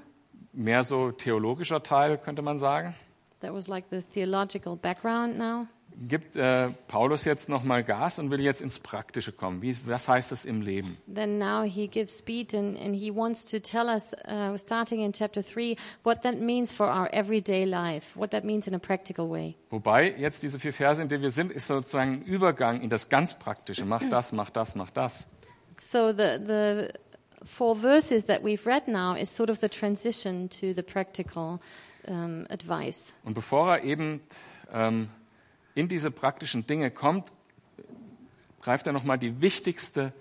mehr 0.52 0.84
so 0.84 1.12
theologischer 1.12 1.82
Teil, 1.82 2.18
könnte 2.18 2.42
man 2.42 2.58
sagen, 2.58 2.94
that 3.40 3.54
was 3.54 3.70
like 3.70 3.86
the 3.90 4.02
theological 4.02 4.76
background 4.76 5.38
now. 5.38 5.68
Gibt 6.08 6.36
äh, 6.36 6.70
Paulus 6.88 7.26
jetzt 7.26 7.50
nochmal 7.50 7.84
Gas 7.84 8.20
und 8.20 8.30
will 8.30 8.42
jetzt 8.42 8.62
ins 8.62 8.80
Praktische 8.80 9.32
kommen. 9.32 9.62
Wie, 9.62 9.76
was 9.88 10.08
heißt 10.08 10.32
das 10.32 10.46
im 10.46 10.62
Leben? 10.62 10.98
Then 11.14 11.38
now 11.38 11.64
he 11.64 11.88
gives 11.88 12.18
speed 12.18 12.54
and, 12.54 12.80
and 12.80 12.96
he 12.96 13.14
wants 13.14 13.46
to 13.46 13.60
tell 13.60 13.88
us, 13.88 14.14
uh, 14.28 14.58
starting 14.58 15.02
in 15.02 15.14
chapter 15.14 15.42
3, 15.42 15.78
what 16.04 16.24
that 16.24 16.40
means 16.40 16.72
for 16.72 16.88
our 16.88 17.08
everyday 17.14 17.66
life, 17.66 18.16
what 18.16 18.32
that 18.32 18.44
means 18.44 18.68
in 18.68 18.74
a 18.74 18.80
practical 18.80 19.30
way. 19.30 19.56
Wobei 19.70 20.16
jetzt 20.18 20.44
diese 20.44 20.60
vier 20.60 20.74
Verse, 20.74 21.02
in 21.02 21.10
denen 21.10 21.24
wir 21.24 21.32
sind, 21.32 21.52
ist 21.52 21.68
sozusagen 21.68 22.14
ein 22.14 22.22
Übergang 22.24 22.82
in 22.82 22.90
das 22.90 23.10
ganz 23.10 23.34
Praktische. 23.34 23.86
Mach 23.86 24.04
das, 24.10 24.32
mach 24.32 24.50
das, 24.50 24.76
mach 24.76 24.92
das. 24.92 25.28
So 25.80 26.12
the, 26.12 26.40
the 26.46 26.88
four 27.44 27.76
verses 27.76 28.26
that 28.26 28.44
we've 28.44 28.66
read 28.66 28.88
now 28.88 29.16
is 29.16 29.34
sort 29.34 29.50
of 29.50 29.60
the 29.60 29.70
transition 29.70 30.50
to 30.50 30.74
the 30.74 30.82
practical 30.82 31.60
um, 32.08 32.46
advice. 32.50 33.14
Und 33.24 33.34
bevor 33.34 33.78
er 33.78 33.84
eben 33.84 34.22
ähm, 34.74 35.10
in 35.76 35.88
diese 35.88 36.10
praktischen 36.10 36.66
Dinge 36.66 36.90
kommt, 36.90 37.32
greift 38.62 38.88
er 38.88 38.94
nochmal 38.94 39.20
die 39.20 39.42
wichtigste 39.42 40.14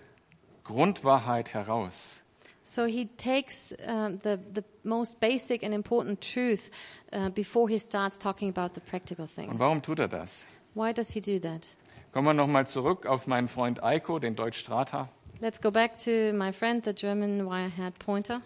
Grundwahrheit 0.64 1.54
heraus. 1.54 2.20
So 2.64 2.86
he 2.86 3.08
takes 3.16 3.74
um, 3.86 4.18
the, 4.22 4.38
the 4.54 4.64
most 4.82 5.20
basic 5.20 5.62
and 5.62 5.72
important 5.74 6.20
truth 6.20 6.70
uh, 7.12 7.28
before 7.30 7.68
he 7.68 7.78
starts 7.78 8.18
talking 8.18 8.48
about 8.48 8.74
the 8.74 8.80
practical 8.80 9.26
Und 9.26 9.34
things. 9.34 9.60
warum 9.60 9.80
tut 9.82 9.98
er 9.98 10.08
das? 10.08 10.46
Why 10.74 10.92
does 10.92 11.10
he 11.12 11.20
do 11.20 11.38
that? 11.38 11.66
Kommen 12.12 12.26
wir 12.26 12.34
nochmal 12.34 12.66
zurück 12.66 13.06
auf 13.06 13.26
meinen 13.26 13.48
Freund 13.48 13.82
Eiko, 13.82 14.18
den 14.18 14.34
Deutsch-Strata. 14.34 15.08
Let's 15.40 15.60
go 15.60 15.70
back 15.70 15.98
to 16.04 16.32
my 16.32 16.52
friend, 16.52 16.84
the 16.84 16.94
German 16.94 17.46
wire-haired 17.46 17.98
pointer. 17.98 18.40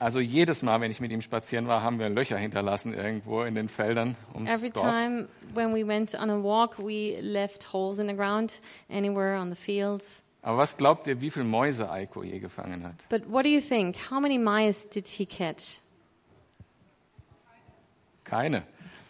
Also 0.00 0.20
jedes 0.20 0.62
Mal, 0.62 0.80
wenn 0.80 0.92
ich 0.92 1.00
mit 1.00 1.10
ihm 1.10 1.22
spazieren 1.22 1.66
war, 1.66 1.82
haben 1.82 1.98
wir 1.98 2.08
Löcher 2.08 2.38
hinterlassen 2.38 2.94
irgendwo 2.94 3.42
in 3.42 3.56
den 3.56 3.68
Feldern 3.68 4.16
ums 4.32 4.48
Every 4.48 4.70
Dorf. 4.70 4.84
time 4.84 5.28
when 5.54 5.74
we 5.74 5.86
went 5.86 6.14
on 6.14 6.30
a 6.30 6.40
walk, 6.40 6.78
we 6.78 7.18
left 7.20 7.72
holes 7.72 7.98
in 7.98 8.06
the 8.06 8.14
ground 8.14 8.60
anywhere 8.88 9.40
on 9.40 9.50
the 9.50 9.56
fields. 9.56 10.22
Aber 10.42 10.58
was 10.58 10.76
glaubt 10.76 11.08
ihr, 11.08 11.20
wie 11.20 11.30
viele 11.30 11.46
Mäuse 11.46 11.90
Eiko 11.90 12.22
je 12.22 12.38
gefangen 12.38 12.84
hat? 12.84 12.94
But 13.08 13.28
what 13.28 13.44
do 13.44 13.50
you 13.50 13.60
think? 13.60 13.96
How 14.08 14.20
many 14.20 14.38
mice 14.38 14.88
did 14.88 15.08
he 15.08 15.26
catch? 15.26 15.80
Keine. 18.22 18.62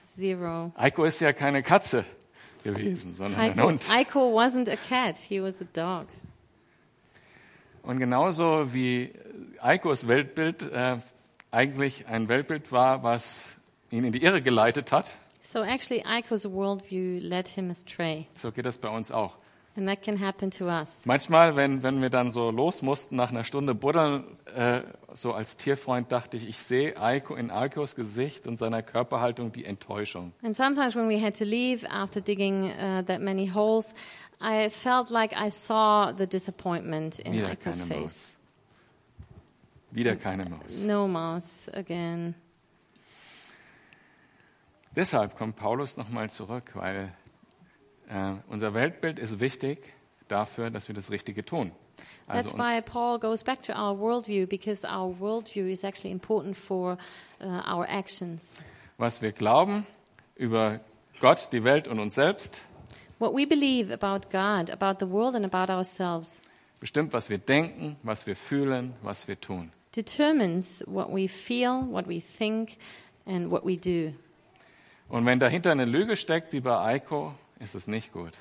Zero. 0.06 0.72
Eiko 0.74 1.04
ist 1.04 1.20
ja 1.20 1.34
keine 1.34 1.62
Katze 1.62 2.06
gewesen, 2.64 3.12
sondern 3.14 3.40
ein 3.40 3.52
Aiko, 3.52 3.68
Hund. 3.68 3.84
Aiko 3.94 4.32
wasn't 4.32 4.70
a 4.70 4.76
cat, 4.88 5.18
he 5.18 5.42
was 5.42 5.60
a 5.60 5.66
dog. 5.74 6.06
Und 7.82 7.98
genauso 7.98 8.72
wie 8.72 9.12
Eikos 9.62 10.08
Weltbild 10.08 10.62
äh, 10.62 10.96
eigentlich 11.50 12.06
ein 12.08 12.28
Weltbild 12.28 12.72
war, 12.72 13.02
was 13.02 13.56
ihn 13.90 14.04
in 14.04 14.12
die 14.12 14.22
Irre 14.22 14.42
geleitet 14.42 14.92
hat, 14.92 15.14
So 15.42 15.62
actually, 15.62 16.04
Aiko's 16.04 16.44
worldview 16.44 17.20
led 17.20 17.48
him 17.48 17.70
astray. 17.70 18.26
so 18.34 18.52
geht 18.52 18.66
das 18.66 18.76
bei 18.78 18.88
uns 18.90 19.10
auch. 19.10 19.34
And 19.76 19.86
that 19.86 20.02
can 20.02 20.20
happen 20.20 20.50
to 20.50 20.66
us. 20.66 21.02
Manchmal, 21.06 21.54
wenn, 21.54 21.82
wenn 21.84 22.02
wir 22.02 22.10
dann 22.10 22.32
so 22.32 22.50
los 22.50 22.82
mussten 22.82 23.14
nach 23.16 23.30
einer 23.30 23.44
Stunde 23.44 23.74
buddeln, 23.76 24.24
äh, 24.54 24.80
so 25.14 25.32
als 25.32 25.56
Tierfreund 25.56 26.10
dachte 26.10 26.36
ich, 26.36 26.48
ich 26.48 26.58
sehe 26.58 27.00
Eiko 27.00 27.36
in 27.36 27.50
Eikos 27.52 27.94
Gesicht 27.94 28.46
und 28.48 28.58
seiner 28.58 28.82
Körperhaltung 28.82 29.52
die 29.52 29.64
Enttäuschung. 29.64 30.32
And 30.42 30.54
sometimes 30.54 30.96
when 30.96 31.08
we 31.08 31.22
had 31.24 31.38
to 31.38 31.44
leave 31.44 31.86
after 31.88 32.20
digging 32.20 32.72
uh, 32.72 33.02
that 33.06 33.20
many 33.20 33.48
holes, 33.48 33.94
I 34.42 34.68
felt 34.68 35.10
like 35.10 35.32
I 35.34 35.48
saw 35.50 36.12
the 36.12 36.26
disappointment 36.26 37.20
in 37.20 37.34
Wieder 37.34 37.54
keine 37.56 37.76
face. 37.76 37.88
Maus. 37.88 38.28
Wieder 39.90 40.16
keine 40.16 40.44
Maus. 40.44 40.84
No 40.84 41.08
mouse 41.08 41.68
again. 41.72 42.34
Deshalb 44.94 45.36
kommt 45.36 45.56
Paulus 45.56 45.96
nochmal 45.96 46.30
zurück, 46.30 46.72
weil 46.74 47.12
äh, 48.08 48.32
unser 48.48 48.74
Weltbild 48.74 49.18
ist 49.18 49.40
wichtig 49.40 49.92
dafür, 50.28 50.70
dass 50.70 50.88
wir 50.88 50.94
das 50.94 51.10
Richtige 51.10 51.44
tun. 51.44 51.72
Also 52.26 52.50
That's 52.50 52.58
why 52.58 52.80
Paul 52.82 53.18
goes 53.18 53.42
back 53.42 53.62
to 53.62 53.72
our 53.72 53.98
worldview 53.98 54.46
because 54.46 54.86
our 54.86 55.14
worldview 55.18 55.70
is 55.70 55.84
actually 55.84 56.12
important 56.12 56.56
for 56.56 56.98
uh, 57.40 57.46
our 57.66 57.88
actions. 57.88 58.58
was 58.98 59.22
wir 59.22 59.32
glauben 59.32 59.86
über 60.36 60.80
Gott, 61.20 61.48
die 61.52 61.64
Welt 61.64 61.88
und 61.88 61.98
uns 61.98 62.14
selbst, 62.14 62.62
What 63.20 63.34
we 63.34 63.46
believe 63.46 63.92
about 63.92 64.28
God, 64.30 64.70
about 64.70 65.04
the 65.04 65.10
world, 65.10 65.34
and 65.34 65.44
about 65.44 65.72
ourselves 65.72 66.40
bestimmt, 66.80 67.12
was 67.12 67.30
wir 67.30 67.38
denken, 67.38 67.96
was 68.02 68.26
wir 68.26 68.36
fühlen, 68.36 68.94
was 69.02 69.26
wir 69.26 69.40
tun. 69.40 69.72
Determines 69.98 70.84
what 70.86 71.10
we 71.10 71.28
feel, 71.28 71.82
what 71.82 72.06
we 72.06 72.20
think, 72.20 72.76
and 73.26 73.50
what 73.50 73.64
we 73.64 73.76
do. 73.76 74.14
Und 75.08 75.26
wenn 75.26 75.40
dahinter 75.40 75.72
eine 75.72 75.86
Lüge 75.86 76.16
steckt, 76.16 76.52
wie 76.52 76.60
bei 76.60 76.78
Eiko, 76.78 77.34
ist 77.60 77.74
es 77.74 77.88
nicht 77.88 78.12
gut. 78.12 78.32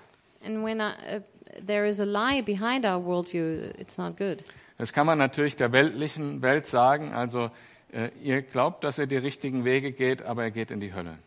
And 0.46 0.64
when 0.64 0.80
uh, 0.80 0.92
uh, 1.16 1.20
there 1.66 1.88
is 1.88 2.00
a 2.00 2.06
lie 2.06 2.42
behind 2.42 2.86
our 2.86 3.04
worldview, 3.04 3.72
it's 3.80 3.98
not 3.98 4.18
good. 4.18 4.44
Das 4.78 4.94
kann 4.94 5.08
man 5.08 5.18
natürlich 5.18 5.56
der 5.56 5.72
weltlichen 5.72 6.42
Welt 6.42 6.68
sagen. 6.68 7.14
Also 7.14 7.50
äh, 7.92 8.10
ihr 8.22 8.44
glaubt, 8.44 8.84
dass 8.84 9.00
ihr 9.00 9.08
die 9.08 9.18
richtigen 9.18 9.66
Wege 9.66 9.92
geht, 9.92 10.22
aber 10.22 10.46
ihr 10.46 10.52
geht 10.52 10.72
in 10.72 10.80
die 10.80 10.94
Hölle. 10.94 11.18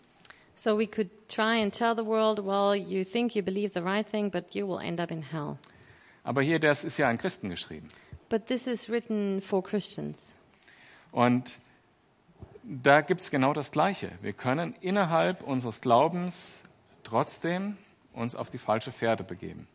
So 0.54 0.78
we 0.78 0.86
could 0.86 1.08
try 1.28 1.62
and 1.62 1.74
tell 1.74 1.96
the 1.96 2.04
world, 2.04 2.38
well, 2.38 2.76
you 2.76 3.02
think 3.02 3.34
you 3.34 3.42
believe 3.42 3.72
the 3.74 3.82
right 3.82 4.06
thing, 4.06 4.30
but 4.30 4.54
you 4.54 4.68
will 4.68 4.78
end 4.78 5.00
up 5.00 5.10
in 5.10 5.22
hell. 5.22 5.56
Aber 6.22 6.42
hier, 6.42 6.58
das 6.60 6.84
ist 6.84 6.98
ja 6.98 7.08
an 7.08 7.16
Christen 7.16 7.48
geschrieben. 7.48 7.88
But 8.30 8.46
this 8.46 8.66
is 8.66 8.88
written 8.88 9.42
for 9.42 9.62
Christians. 9.62 10.34
Und 11.12 11.58
da 12.62 13.00
gibt 13.00 13.20
es 13.20 13.30
genau 13.30 13.52
das 13.52 13.72
Gleiche. 13.72 14.12
Wir 14.22 14.32
können 14.32 14.74
innerhalb 14.80 15.42
unseres 15.42 15.80
Glaubens 15.80 16.60
trotzdem 17.02 17.76
uns 18.12 18.34
auf 18.36 18.48
die 18.48 18.58
falsche 18.58 18.92
Fährte 18.92 19.24
begeben. 19.24 19.66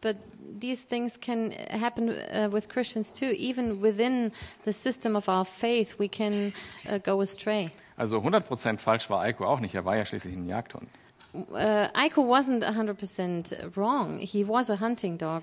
But 0.00 0.16
these 0.60 0.86
things 0.86 1.20
can 1.20 1.52
happen 1.70 2.08
uh, 2.08 2.50
with 2.50 2.68
Christians 2.68 3.12
too. 3.12 3.32
Even 3.32 3.82
within 3.82 4.32
the 4.64 4.72
system 4.72 5.14
of 5.16 5.28
our 5.28 5.44
faith, 5.44 5.98
we 5.98 6.08
can 6.08 6.52
uh, 6.88 6.98
go 6.98 7.20
astray. 7.20 7.70
Also 7.96 8.18
100% 8.18 8.78
falsch 8.78 9.10
war 9.10 9.20
Eiko 9.22 9.44
auch 9.44 9.60
nicht. 9.60 9.74
Er 9.74 9.84
war 9.84 9.96
ja 9.96 10.06
schließlich 10.06 10.34
ein 10.34 10.48
Jagdhund. 10.48 10.88
Uh, 11.34 11.88
Aiko 11.92 12.22
wasn't 12.22 12.64
100% 12.64 13.76
wrong. 13.76 14.18
He 14.18 14.46
was 14.48 14.70
a 14.70 14.80
hunting 14.80 15.18
dog. 15.18 15.42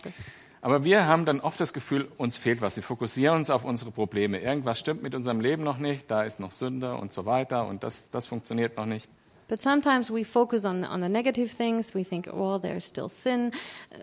Aber 0.65 0.84
wir 0.84 1.05
haben 1.05 1.25
dann 1.25 1.41
oft 1.41 1.60
das 1.60 1.74
Gefühl, 1.74 2.07
uns 2.17 2.38
fehlt 2.38 2.60
was. 2.60 2.75
Wir 2.75 2.81
fokussieren 2.81 3.36
uns 3.38 3.51
auf 3.51 3.63
unsere 3.65 3.91
Probleme. 3.91 4.39
Irgendwas 4.39 4.79
stimmt 4.79 5.03
mit 5.03 5.13
unserem 5.13 5.39
Leben 5.39 5.63
noch 5.63 5.77
nicht, 5.77 6.10
da 6.10 6.24
ist 6.24 6.39
noch 6.39 6.51
Sünde 6.51 6.95
und 6.95 7.13
so 7.13 7.27
weiter 7.27 7.67
und 7.67 7.84
das, 7.84 8.10
das 8.10 8.25
funktioniert 8.25 8.75
noch 8.75 8.88
nicht. 8.88 9.07
But 9.48 9.60
sometimes 9.62 10.12
we 10.12 10.25
focus 10.25 10.65
on, 10.65 10.84
on 10.84 11.03
the 11.03 11.07
negative 11.07 11.55
things. 11.55 11.93
We 11.93 12.03
think, 12.03 12.25
well, 12.34 12.60
there's 12.60 12.84
still 12.84 13.10
sin. 13.10 13.51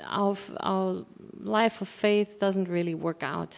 Our, 0.08 0.36
our 0.62 1.04
life 1.42 1.82
of 1.82 1.88
faith 1.88 2.28
doesn't 2.40 2.70
really 2.70 2.94
work 2.94 3.24
out. 3.24 3.56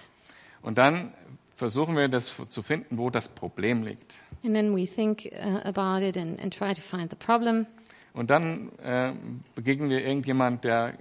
Und 0.63 0.79
dann 0.79 1.13
versuchen 1.55 1.99
wir 1.99 2.09
das 2.09 2.35
zu 2.49 2.63
finden, 2.63 2.97
wo 2.97 3.11
das 3.11 3.29
Problem 3.29 3.83
liegt. 3.83 4.17
And 4.43 4.55
then 4.55 4.75
we 4.75 4.87
think 4.87 5.31
uh, 5.31 5.59
about 5.69 6.03
it 6.03 6.17
and, 6.17 6.41
and 6.41 6.57
try 6.57 6.73
to 6.73 6.81
find 6.81 7.11
the 7.11 7.17
problem. 7.17 7.67
Und 8.15 8.31
dann 8.31 8.71
äh, 8.79 9.13
begegnen 9.57 9.91
wir 9.91 10.07
irgendjemand, 10.07 10.63
der, 10.63 10.95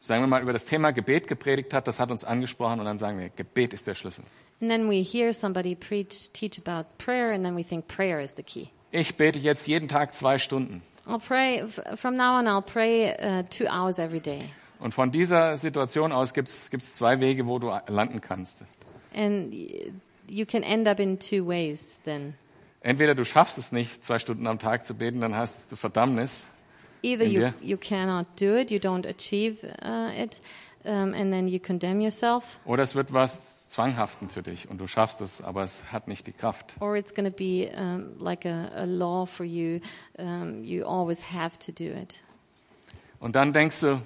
sagen 0.00 0.22
wir 0.22 0.26
mal, 0.26 0.42
über 0.42 0.52
das 0.52 0.64
Thema 0.64 0.90
Gebet 0.92 1.26
gepredigt 1.28 1.72
hat, 1.74 1.88
das 1.88 1.98
hat 2.00 2.10
uns 2.10 2.24
angesprochen 2.24 2.78
und 2.80 2.86
dann 2.86 2.98
sagen 2.98 3.18
wir, 3.18 3.28
Gebet 3.30 3.72
ist 3.74 3.86
der 3.86 3.94
Schlüssel. 3.94 4.24
And 4.60 4.70
then 4.70 4.88
we 4.90 5.02
hear 5.02 5.32
somebody 5.32 5.74
preach, 5.74 6.30
teach 6.32 6.58
about 6.64 6.88
prayer, 6.98 7.32
and 7.32 7.44
then 7.44 7.56
we 7.56 7.62
think 7.64 7.86
prayer 7.88 8.20
is 8.20 8.34
the 8.36 8.42
key. 8.42 8.68
Ich 8.90 9.16
bete 9.16 9.38
jetzt 9.38 9.66
jeden 9.66 9.88
Tag 9.88 10.14
zwei 10.14 10.38
Stunden. 10.38 10.82
I'll 11.06 11.18
pray, 11.20 11.60
f- 11.62 11.98
from 11.98 12.16
now 12.16 12.38
on, 12.38 12.46
I'll 12.46 12.62
pray 12.62 13.14
uh, 13.20 13.42
two 13.50 13.66
hours 13.66 13.98
every 13.98 14.20
day. 14.20 14.40
Und 14.80 14.92
von 14.94 15.10
dieser 15.10 15.56
Situation 15.56 16.12
aus 16.12 16.34
gibt 16.34 16.48
es 16.48 16.70
zwei 16.92 17.20
Wege, 17.20 17.46
wo 17.46 17.58
du 17.58 17.72
landen 17.88 18.20
kannst. 18.20 18.58
And 19.14 19.52
you 20.28 20.44
can 20.46 20.62
end 20.62 20.86
up 20.86 21.00
in 21.00 21.18
two 21.18 21.46
ways 21.46 22.00
then. 22.04 22.34
Entweder 22.80 23.14
du 23.14 23.24
schaffst 23.24 23.58
es 23.58 23.72
nicht, 23.72 24.04
zwei 24.04 24.18
Stunden 24.18 24.46
am 24.46 24.58
Tag 24.58 24.86
zu 24.86 24.94
beten, 24.94 25.20
dann 25.20 25.34
hast 25.34 25.72
du 25.72 25.76
Verdammnis. 25.76 26.46
Either 27.02 27.24
In 27.24 27.30
you, 27.32 27.52
you 27.62 27.76
cannot 27.76 28.26
do 28.40 28.56
it, 28.56 28.70
you 28.70 28.78
don't 28.78 29.06
achieve 29.06 29.58
uh, 29.82 30.10
it, 30.16 30.40
um, 30.84 31.14
and 31.14 31.32
then 31.32 31.46
you 31.48 31.58
condemn 31.60 32.00
yourself, 32.00 32.58
Oder 32.64 32.82
es 32.82 32.94
wird 32.94 33.12
was 33.12 33.68
Zwanghaften 33.68 34.28
für 34.28 34.42
dich 34.42 34.68
und 34.68 34.78
du 34.78 34.86
schaffst 34.86 35.20
es, 35.20 35.40
aber 35.42 35.62
es 35.62 35.92
hat 35.92 36.08
nicht 36.08 36.26
die 36.26 36.32
Kraft. 36.32 36.76
or 36.80 36.96
it's 36.96 37.14
going 37.14 37.30
to 37.30 37.36
be 37.36 37.70
um, 37.76 38.16
like 38.18 38.44
a, 38.46 38.70
a 38.74 38.84
law 38.84 39.26
for 39.26 39.44
you. 39.44 39.80
Um, 40.18 40.64
you 40.64 40.84
always 40.84 41.32
have 41.32 41.58
to 41.58 41.72
do 41.72 41.84
it. 41.84 42.22
Und 43.20 43.34
dann 43.36 43.52
denkst 43.52 43.80
du, 43.80 44.00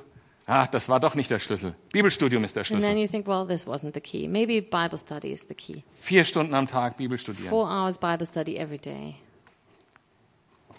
ah, 0.47 0.67
das 0.67 0.89
war 0.89 0.99
doch 1.01 1.15
nicht 1.15 1.31
der 1.31 1.39
Schlüssel. 1.39 1.75
Bibelstudium 1.93 2.45
ist 2.45 2.57
der 2.57 2.63
And 2.63 2.69
then 2.71 2.81
Schlüssel. 2.81 2.99
you 2.99 3.07
think, 3.09 3.27
well, 3.27 3.47
this 3.47 3.67
wasn't 3.67 3.93
the 3.95 4.01
key. 4.01 4.27
Maybe 4.29 4.61
Bible 4.63 4.99
study 4.99 5.33
is 5.33 5.47
the 5.49 5.55
key. 5.55 5.83
Vier 5.95 6.25
Stunden 6.25 6.55
am 6.55 6.67
Tag 6.67 6.97
Bibel 6.97 7.19
studieren. 7.19 7.51
Four 7.51 7.69
hours 7.69 7.99
Bible 7.99 8.27
study 8.27 8.57
every 8.57 8.79
day. 8.79 9.17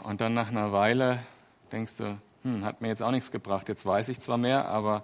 Und 0.03 0.19
dann 0.19 0.33
nach 0.33 0.49
einer 0.49 0.71
Weile 0.73 1.19
denkst 1.73 1.97
du, 1.97 2.17
hm, 2.43 2.63
hat 2.63 2.79
mir 2.81 2.87
jetzt 2.87 3.03
auch 3.03 3.11
nichts 3.11 3.31
gebracht. 3.31 3.67
Jetzt 3.67 3.85
weiß 3.85 4.07
ich 4.09 4.19
zwar 4.21 4.37
mehr, 4.37 4.65
aber 4.69 5.03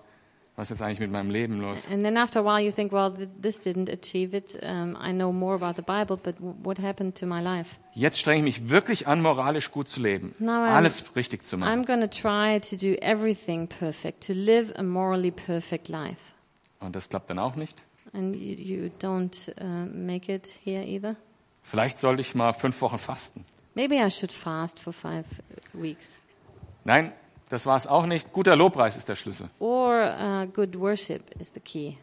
was 0.56 0.72
ist 0.72 0.80
jetzt 0.80 0.82
eigentlich 0.86 1.00
mit 1.00 1.12
meinem 1.12 1.30
Leben 1.32 1.62
los? 1.62 1.90
And 1.90 2.04
then 2.04 2.18
after 2.18 2.42
a 2.42 2.44
while, 2.44 2.64
you 2.66 2.72
think, 2.72 2.92
well, 2.92 3.12
th- 3.14 3.30
this 3.42 3.60
didn't 3.62 3.90
achieve 3.92 4.36
it. 4.36 4.58
Um, 4.62 4.96
I 5.02 5.12
know 5.14 5.32
more 5.32 5.56
about 5.56 5.76
the 5.76 5.82
Bible, 5.82 6.18
but 6.18 6.36
what 6.40 6.78
happened 6.80 7.18
to 7.18 7.26
my 7.26 7.42
life? 7.42 7.78
Jetzt 7.94 8.20
strenge 8.20 8.40
ich 8.40 8.44
mich 8.62 8.70
wirklich 8.70 9.08
an, 9.08 9.22
moralisch 9.22 9.72
gut 9.72 9.88
zu 9.88 10.02
leben. 10.02 10.36
Ähm, 10.40 10.50
Alles 10.50 11.16
richtig 11.16 11.44
zu 11.46 11.58
machen. 11.58 11.82
I'm 11.82 11.86
going 11.86 12.02
to 12.02 12.08
try 12.08 12.60
to 12.60 12.76
do 12.76 12.94
everything 13.02 13.68
perfect, 13.68 14.26
to 14.28 14.34
live 14.34 14.74
a 14.78 14.84
morally 14.84 15.32
perfect 15.32 15.88
life. 15.88 16.34
Und 16.82 16.96
das 16.96 17.10
klappt 17.10 17.30
dann 17.30 17.40
auch 17.40 17.56
nicht. 17.56 17.82
And 18.12 18.36
you, 18.36 18.56
you 18.56 18.92
don't 19.02 19.54
uh, 19.62 19.86
make 19.94 20.34
it 20.34 20.48
here 20.64 20.84
either. 20.84 21.16
Vielleicht 21.62 22.00
sollte 22.00 22.22
ich 22.22 22.36
mal 22.36 22.54
fünf 22.54 22.82
Wochen 22.82 22.98
fasten. 22.98 23.46
Maybe 23.76 23.96
I 23.96 24.10
should 24.12 24.32
fast 24.32 24.80
for 24.80 24.92
five 24.92 25.26
weeks. 25.74 26.18
Nein, 26.84 27.12
das 27.50 27.66
war 27.66 27.78
es 27.78 27.88
auch 27.88 28.06
nicht. 28.06 28.32
Guter 28.34 28.56
Lobpreis 28.56 28.98
ist 28.98 29.08
der 29.10 29.16
Schlüssel. 29.16 29.50
Or 29.60 29.94
uh, 30.20 30.46
good 30.48 30.80
worship 30.80 31.22
is 31.40 31.52
the 31.54 31.60
key. 31.60 31.98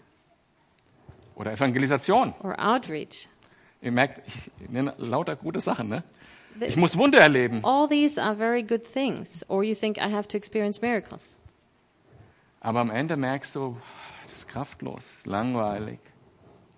Oder 1.35 1.52
Evangelisation. 1.52 2.35
Or 2.42 2.54
outreach. 2.59 3.28
Ihr 3.83 3.92
merkt, 3.92 4.26
ich 4.26 4.68
nenne 4.71 4.95
lauter 4.99 5.37
gute 5.37 5.61
Sachen. 5.61 5.88
Ne? 5.88 6.02
The- 6.59 6.66
Ich 6.66 6.76
muss 6.76 6.97
Wunder 6.97 7.18
erleben. 7.21 7.64
all 7.64 7.88
these 7.88 8.21
are 8.23 8.35
very 8.37 8.62
good 8.62 8.85
things. 8.90 9.45
Or 9.49 9.62
you 9.62 9.75
think 9.75 9.99
I 9.99 10.11
have 10.12 10.26
to 10.28 10.37
experience 10.38 10.80
miracles. 10.80 11.37
Aber 12.61 12.80
am 12.80 12.90
Ende 12.90 13.16
merkst 13.16 13.54
du, 13.54 13.76
das 14.25 14.38
ist 14.40 14.49
kraftlos, 14.49 15.14
langweilig. 15.25 15.99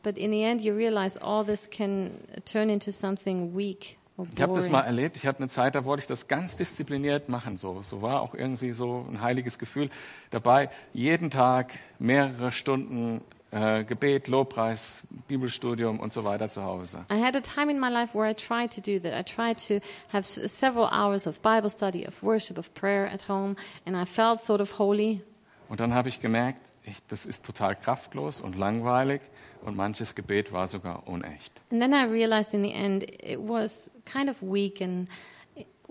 But 0.02 0.17
in 0.17 0.31
the 0.33 0.43
end, 0.43 0.61
you 0.62 0.75
realize 0.75 1.21
all 1.21 1.45
this 1.45 1.69
can 1.71 2.11
turn 2.45 2.71
into 2.71 2.90
something 2.93 3.57
weak 3.57 3.98
Ich 4.34 4.42
habe 4.42 4.54
das 4.54 4.68
mal 4.68 4.82
erlebt. 4.82 5.16
Ich 5.16 5.26
hatte 5.26 5.38
eine 5.38 5.48
Zeit, 5.48 5.75
da 5.75 5.84
wollte 5.84 6.00
ich 6.00 6.06
das 6.06 6.26
ganz 6.26 6.56
diszipliniert 6.56 7.28
machen. 7.28 7.56
So, 7.56 7.82
so 7.82 8.02
war 8.02 8.20
auch 8.20 8.34
irgendwie 8.34 8.72
so 8.72 9.06
ein 9.10 9.20
heiliges 9.20 9.58
Gefühl 9.58 9.90
dabei. 10.30 10.70
Jeden 10.92 11.30
Tag 11.30 11.78
mehrere 11.98 12.50
Stunden 12.50 13.20
äh, 13.50 13.84
Gebet, 13.84 14.28
Lobpreis, 14.28 15.02
Bibelstudium 15.26 16.00
und 16.00 16.12
so 16.12 16.25
weiter 16.25 16.48
zu 16.50 16.62
Hause. 16.62 17.04
I 17.10 17.22
had 17.22 17.34
a 17.37 17.40
time 17.40 17.70
in 17.70 17.80
my 17.80 17.88
life 17.88 18.12
where 18.16 18.28
I 18.28 18.34
tried 18.34 18.75
to 18.75 18.80
do 18.80 18.98
that. 18.98 19.18
I 19.18 19.22
tried 19.22 19.58
to 19.68 19.80
have 20.12 20.25
several 20.25 20.87
hours 20.87 21.26
of 21.26 21.40
Bible 21.40 21.70
study, 21.70 22.06
of 22.06 22.22
worship, 22.22 22.58
of 22.58 22.72
prayer 22.75 23.10
at 23.10 23.28
home, 23.28 23.56
and 23.87 23.96
I 23.96 24.04
felt 24.04 24.40
sort 24.40 24.60
of 24.60 24.78
holy. 24.78 25.22
Und 25.68 25.80
dann 25.80 25.94
habe 25.94 26.08
ich 26.08 26.20
gemerkt, 26.20 26.62
ich, 26.88 26.99
das 27.09 27.26
ist 27.26 27.45
total 27.45 27.76
kraftlos 27.76 28.40
und 28.40 28.57
langweilig 28.57 29.21
und 29.62 29.76
manches 29.76 30.14
Gebet 30.14 30.52
war 30.52 30.68
sogar 30.68 31.07
unecht. 31.07 31.52
And 31.71 31.80
then 31.80 31.92
I 31.92 32.04
realized 32.04 32.54
in 32.54 32.62
the 32.62 32.73
end 32.73 33.04
it 33.04 33.38
was 33.38 33.90
kind 34.04 34.28
of 34.28 34.37
weak 34.40 34.80
and 34.80 35.09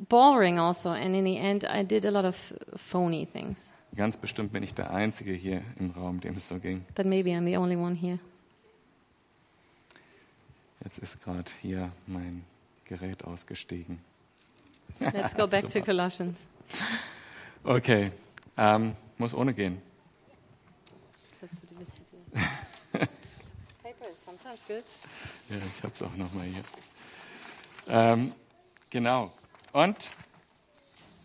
boring 0.09 0.59
also. 0.59 0.89
And 0.89 1.15
in 1.15 1.25
the 1.25 1.37
end, 1.37 1.63
I 1.63 1.83
did 1.83 2.05
a 2.05 2.11
lot 2.11 2.25
of 2.25 2.35
phony 2.75 3.25
things. 3.25 3.73
Ganz 3.95 4.17
bestimmt 4.17 4.51
bin 4.51 4.63
ich 4.63 4.75
der 4.75 4.91
Einzige 4.91 5.31
hier 5.31 5.63
im 5.79 5.91
Raum, 5.91 6.19
dem 6.19 6.35
es 6.35 6.47
so 6.47 6.59
ging. 6.59 6.85
But 6.95 7.05
maybe 7.05 7.31
I'm 7.31 7.45
the 7.45 7.57
only 7.57 7.75
one 7.75 7.95
here. 7.95 8.19
Jetzt 10.83 10.99
ist 10.99 11.23
gerade 11.23 11.51
hier 11.61 11.91
mein 12.05 12.43
Gerät 12.85 13.23
ausgestiegen. 13.23 13.99
Let's 14.99 15.35
go 15.35 15.47
back 15.47 15.69
to. 15.69 15.81
Colossians. 15.81 16.37
Okay, 17.63 18.11
ähm, 18.57 18.95
muss 19.17 19.33
ohne 19.33 19.53
gehen. 19.53 19.81
Paper 23.83 24.09
is 24.11 24.23
sometimes 24.23 24.63
good. 24.67 24.83
Ja, 25.49 25.57
ich 25.75 25.83
habe 25.83 25.93
es 25.93 26.01
auch 26.01 26.15
noch 26.15 26.33
mal 26.33 26.45
hier. 26.45 26.63
Ähm, 27.89 28.33
genau. 28.89 29.31
Und 29.73 30.11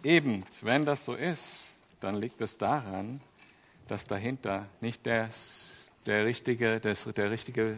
eben, 0.04 0.44
wenn 0.62 0.84
das 0.84 1.04
so 1.04 1.14
ist, 1.14 1.74
dann 2.00 2.14
liegt 2.14 2.40
es 2.40 2.58
daran, 2.58 3.20
dass 3.88 4.06
dahinter 4.06 4.66
nicht 4.80 5.06
der, 5.06 5.28
der, 6.06 6.24
richtige, 6.24 6.80
das, 6.80 7.04
der 7.04 7.30
richtige 7.30 7.76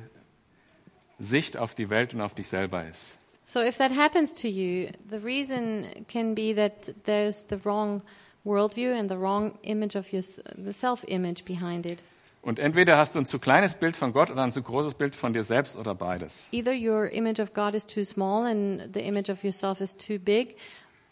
Sicht 1.19 1.57
auf 1.57 1.75
die 1.75 1.91
Welt 1.91 2.15
und 2.15 2.21
auf 2.21 2.35
dich 2.35 2.49
selber 2.49 2.87
ist. 2.87 3.19
So 3.47 3.61
if 3.61 3.77
that 3.77 3.93
happens 3.95 4.33
to 4.35 4.49
you, 4.49 4.89
the 5.11 5.19
reason 5.19 5.87
can 6.09 6.35
be 6.35 6.55
that 6.55 6.95
there's 7.05 7.45
the 7.51 7.59
wrong 7.65 8.03
worldview 8.45 8.99
and 8.99 9.09
the 9.11 9.19
wrong 9.19 9.59
image 9.63 9.97
of 9.97 10.13
your, 10.13 10.23
the 10.57 10.73
self-image 10.73 11.45
behind 11.45 11.85
it. 11.85 12.03
Und 12.45 12.59
entweder 12.59 12.99
hast 12.99 13.15
du 13.15 13.21
ein 13.21 13.25
zu 13.25 13.39
kleines 13.39 13.75
Bild 13.75 13.97
von 13.97 14.13
Gott 14.13 14.31
oder 14.31 14.43
ein 14.43 14.53
zu 14.53 14.63
großes 14.63 14.95
Bild 14.95 15.15
von 15.15 15.33
dir 15.33 15.43
selbst 15.43 15.79
oder 15.79 15.95
beides. 15.95 16.47
Either 16.51 16.75
your 16.75 17.11
image 17.11 17.41
of 17.41 17.55
God 17.55 17.75
is 17.75 17.87
too 17.87 18.05
small 18.05 18.47
and 18.47 18.93
the 18.93 19.01
image 19.01 19.31
of 19.31 19.43
yourself 19.43 19.81
is 19.81 19.97
too 19.97 20.19
big, 20.19 20.57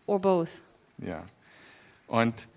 or 0.06 0.18
both. 0.18 0.50
Ja. 0.98 1.24
Und 2.06 2.48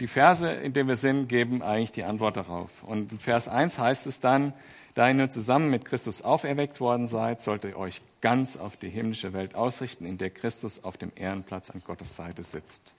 die 0.00 0.06
Verse, 0.06 0.48
in 0.48 0.72
denen 0.72 0.88
wir 0.88 0.96
sind, 0.96 1.28
geben 1.28 1.62
eigentlich 1.62 1.90
die 1.90 2.04
Antwort 2.04 2.36
darauf. 2.36 2.84
Und 2.84 3.10
in 3.10 3.18
Vers 3.18 3.48
1 3.48 3.80
heißt 3.80 4.06
es 4.06 4.20
dann, 4.20 4.52
da 4.94 5.08
ihr 5.08 5.14
nun 5.14 5.28
zusammen 5.28 5.68
mit 5.68 5.84
Christus 5.84 6.22
auferweckt 6.22 6.80
worden 6.80 7.08
seid, 7.08 7.40
sollt 7.40 7.64
ihr 7.64 7.76
euch 7.76 8.02
ganz 8.20 8.56
auf 8.56 8.76
die 8.76 8.88
himmlische 8.88 9.32
Welt 9.32 9.56
ausrichten, 9.56 10.06
in 10.06 10.18
der 10.18 10.30
Christus 10.30 10.84
auf 10.84 10.96
dem 10.96 11.10
Ehrenplatz 11.16 11.70
an 11.70 11.82
Gottes 11.84 12.14
Seite 12.14 12.44
sitzt. 12.44 12.94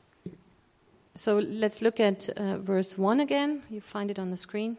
So 1.16 1.40
let's 1.40 1.80
look 1.80 2.02
at 2.02 2.28
uh, 2.38 2.62
verse 2.66 3.02
1 3.02 3.22
again. 3.22 3.62
You 3.70 3.80
find 3.80 4.12
it 4.12 4.20
on 4.20 4.30
the 4.30 4.38
screen. 4.38 4.78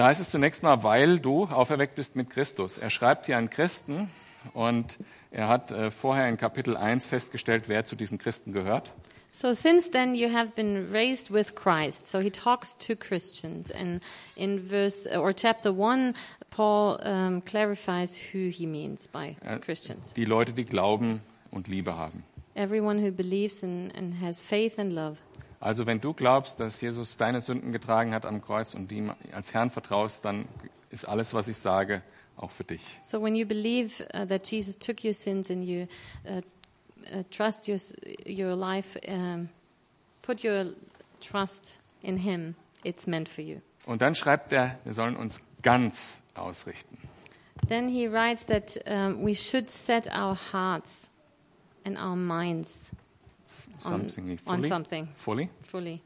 Da 0.00 0.06
heißt 0.06 0.18
es 0.22 0.30
zunächst 0.30 0.62
mal, 0.62 0.82
weil 0.82 1.18
du 1.18 1.44
auferweckt 1.44 1.94
bist 1.94 2.16
mit 2.16 2.30
Christus. 2.30 2.78
Er 2.78 2.88
schreibt 2.88 3.26
hier 3.26 3.36
an 3.36 3.50
Christen 3.50 4.08
und 4.54 4.96
er 5.30 5.46
hat 5.48 5.72
äh, 5.72 5.90
vorher 5.90 6.26
in 6.26 6.38
Kapitel 6.38 6.74
1 6.74 7.04
festgestellt, 7.04 7.64
wer 7.68 7.84
zu 7.84 7.96
diesen 7.96 8.16
Christen 8.16 8.54
gehört. 8.54 8.92
So 9.30 9.52
since 9.52 9.90
then 9.90 10.14
you 10.14 10.32
have 10.32 10.52
been 10.56 10.90
raised 10.90 11.30
with 11.30 11.54
Christ. 11.54 12.10
So 12.10 12.18
he 12.18 12.30
talks 12.30 12.78
to 12.78 12.96
Christians, 12.96 13.70
and 13.70 14.00
in 14.36 14.70
verse 14.70 15.06
or 15.06 15.34
chapter 15.34 15.70
one, 15.70 16.14
Paul 16.48 16.98
um, 17.04 17.44
clarifies 17.44 18.16
who 18.32 18.48
he 18.48 18.66
means 18.66 19.06
by 19.06 19.36
Äh, 19.44 19.58
Christians. 19.58 20.14
Die 20.14 20.24
Leute, 20.24 20.54
die 20.54 20.64
Glauben 20.64 21.20
und 21.50 21.68
Liebe 21.68 21.98
haben. 21.98 22.24
Everyone 22.54 23.06
who 23.06 23.12
believes 23.12 23.62
and, 23.62 23.94
and 23.94 24.18
has 24.18 24.40
faith 24.40 24.78
and 24.78 24.92
love. 24.94 25.18
Also 25.60 25.86
wenn 25.86 26.00
du 26.00 26.14
glaubst, 26.14 26.58
dass 26.58 26.80
Jesus 26.80 27.18
deine 27.18 27.42
Sünden 27.42 27.70
getragen 27.70 28.14
hat 28.14 28.24
am 28.24 28.40
Kreuz 28.40 28.74
und 28.74 28.90
ihm 28.90 29.12
als 29.32 29.52
Herrn 29.52 29.70
vertraust, 29.70 30.24
dann 30.24 30.46
ist 30.90 31.06
alles, 31.06 31.34
was 31.34 31.48
ich 31.48 31.58
sage, 31.58 32.02
auch 32.36 32.50
für 32.50 32.64
dich. 32.64 32.98
So 33.02 33.22
when 33.22 33.36
you 33.36 33.46
believe 33.46 34.02
uh, 34.14 34.24
that 34.24 34.50
Jesus 34.50 34.78
took 34.78 35.04
your 35.04 35.12
sins 35.12 35.50
and 35.50 35.62
you 35.62 35.86
uh, 36.24 36.40
uh, 37.14 37.22
trust 37.30 37.68
your 37.68 37.78
your 38.26 38.56
life, 38.56 38.98
um, 39.06 39.50
put 40.22 40.42
your 40.42 40.72
trust 41.20 41.78
in 42.00 42.16
Him, 42.16 42.54
it's 42.82 43.06
meant 43.06 43.28
for 43.28 43.44
you. 43.44 43.60
Und 43.84 44.00
dann 44.00 44.14
schreibt 44.14 44.52
er, 44.52 44.78
wir 44.84 44.94
sollen 44.94 45.16
uns 45.16 45.40
ganz 45.62 46.18
ausrichten. 46.34 46.96
Then 47.68 47.88
he 47.88 48.10
writes 48.10 48.46
that 48.46 48.78
um, 48.86 49.24
we 49.24 49.34
should 49.34 49.70
set 49.70 50.06
our 50.08 50.36
hearts 50.52 51.10
and 51.84 51.98
our 51.98 52.16
minds 52.16 52.92
Something 53.80 54.30
on 54.46 54.56
fully. 54.58 54.68
something 54.68 55.08
fully. 55.14 55.48
fully. 55.64 56.00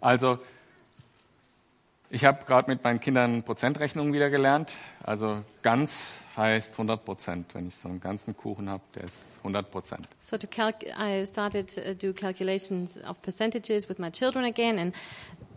Also 0.00 0.38
ich 2.10 2.24
habe 2.26 2.44
gerade 2.44 2.70
mit 2.70 2.84
meinen 2.84 3.00
Kindern 3.00 3.42
Prozentrechnungen 3.42 4.12
wieder 4.12 4.28
gelernt. 4.28 4.76
Also 5.02 5.44
ganz 5.62 6.20
heißt 6.36 6.72
100 6.72 7.04
Prozent. 7.04 7.54
Wenn 7.54 7.68
ich 7.68 7.76
so 7.76 7.88
einen 7.88 8.00
ganzen 8.00 8.36
Kuchen 8.36 8.68
habe, 8.68 8.82
der 8.94 9.04
ist 9.04 9.38
100 9.38 9.70
Prozent. 9.70 10.06
So 10.20 10.36
to 10.36 10.46
calc- 10.46 10.84
I 10.98 11.24
started 11.26 11.74
to 11.74 11.94
do 11.94 12.12
calculations 12.12 12.98
of 13.04 13.20
percentages 13.22 13.88
with 13.88 13.98
my 13.98 14.10
children 14.10 14.44
again, 14.44 14.78
and 14.78 14.94